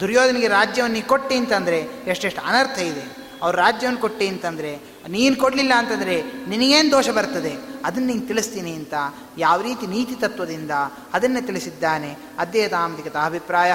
ದುರ್ಯೋಧನಿಗೆ 0.00 0.48
ರಾಜ್ಯವನ್ನು 0.48 0.94
ನೀ 0.94 1.02
ಕೊಟ್ಟಿ 1.02 1.34
ಅಂತಂದರೆ 1.34 1.80
ಎಷ್ಟೆಷ್ಟು 1.80 2.40
ಅನರ್ಥ 2.40 2.78
ಇದೆ. 2.78 3.22
ಅವ್ರ 3.42 3.56
ರಾಜ್ಯವನ್ನು 3.56 4.00
ಕೊಟ್ಟಿ 4.00 4.28
ಅಂತಂದರೆ 4.28 4.78
ನೀನು 5.08 5.36
ಕೊಡಲಿಲ್ಲ 5.36 5.72
ಅಂತಂದರೆ 5.76 6.22
ನಿನಗೇನು 6.48 6.90
ದೋಷ 6.90 7.08
ಬರ್ತದೆ? 7.08 7.52
ಅದನ್ನು 7.84 8.08
ನಿಂಗೆ 8.08 8.26
ತಿಳಿಸ್ತೀನಿ 8.26 8.72
ಅಂತ 8.72 8.94
ಯಾವ 9.38 9.60
ರೀತಿ 9.60 9.86
ನೀತಿ 9.86 10.14
ತತ್ವದಿಂದ 10.14 10.70
ಅದನ್ನೇ 11.12 11.40
ತಿಳಿಸಿದ್ದಾನೆ. 11.40 12.16
ಅದೇ 12.38 12.68
ತಾಂಬಿಕತ 12.68 13.16
ಅಭಿಪ್ರಾಯ 13.16 13.72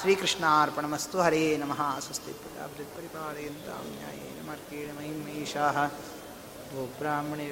ಶ್ರೀಕೃಷ್ಣಾರ್ಪಣಮಸ್ತು. 0.00 1.20
ಹರೇ 1.20 1.56
ನಮಃ. 1.56 1.98
ಸ್ವಸ್ತಿ 2.00 2.32
ಪರಿಪಾಲಯಂತ 2.96 3.68
ನ್ಯಾಯೇನ 3.68 4.46
ಮಾರ್ಗೇಣ 4.46 4.90
ಬ್ರಾಹ್ಮಣೇ 6.98 7.46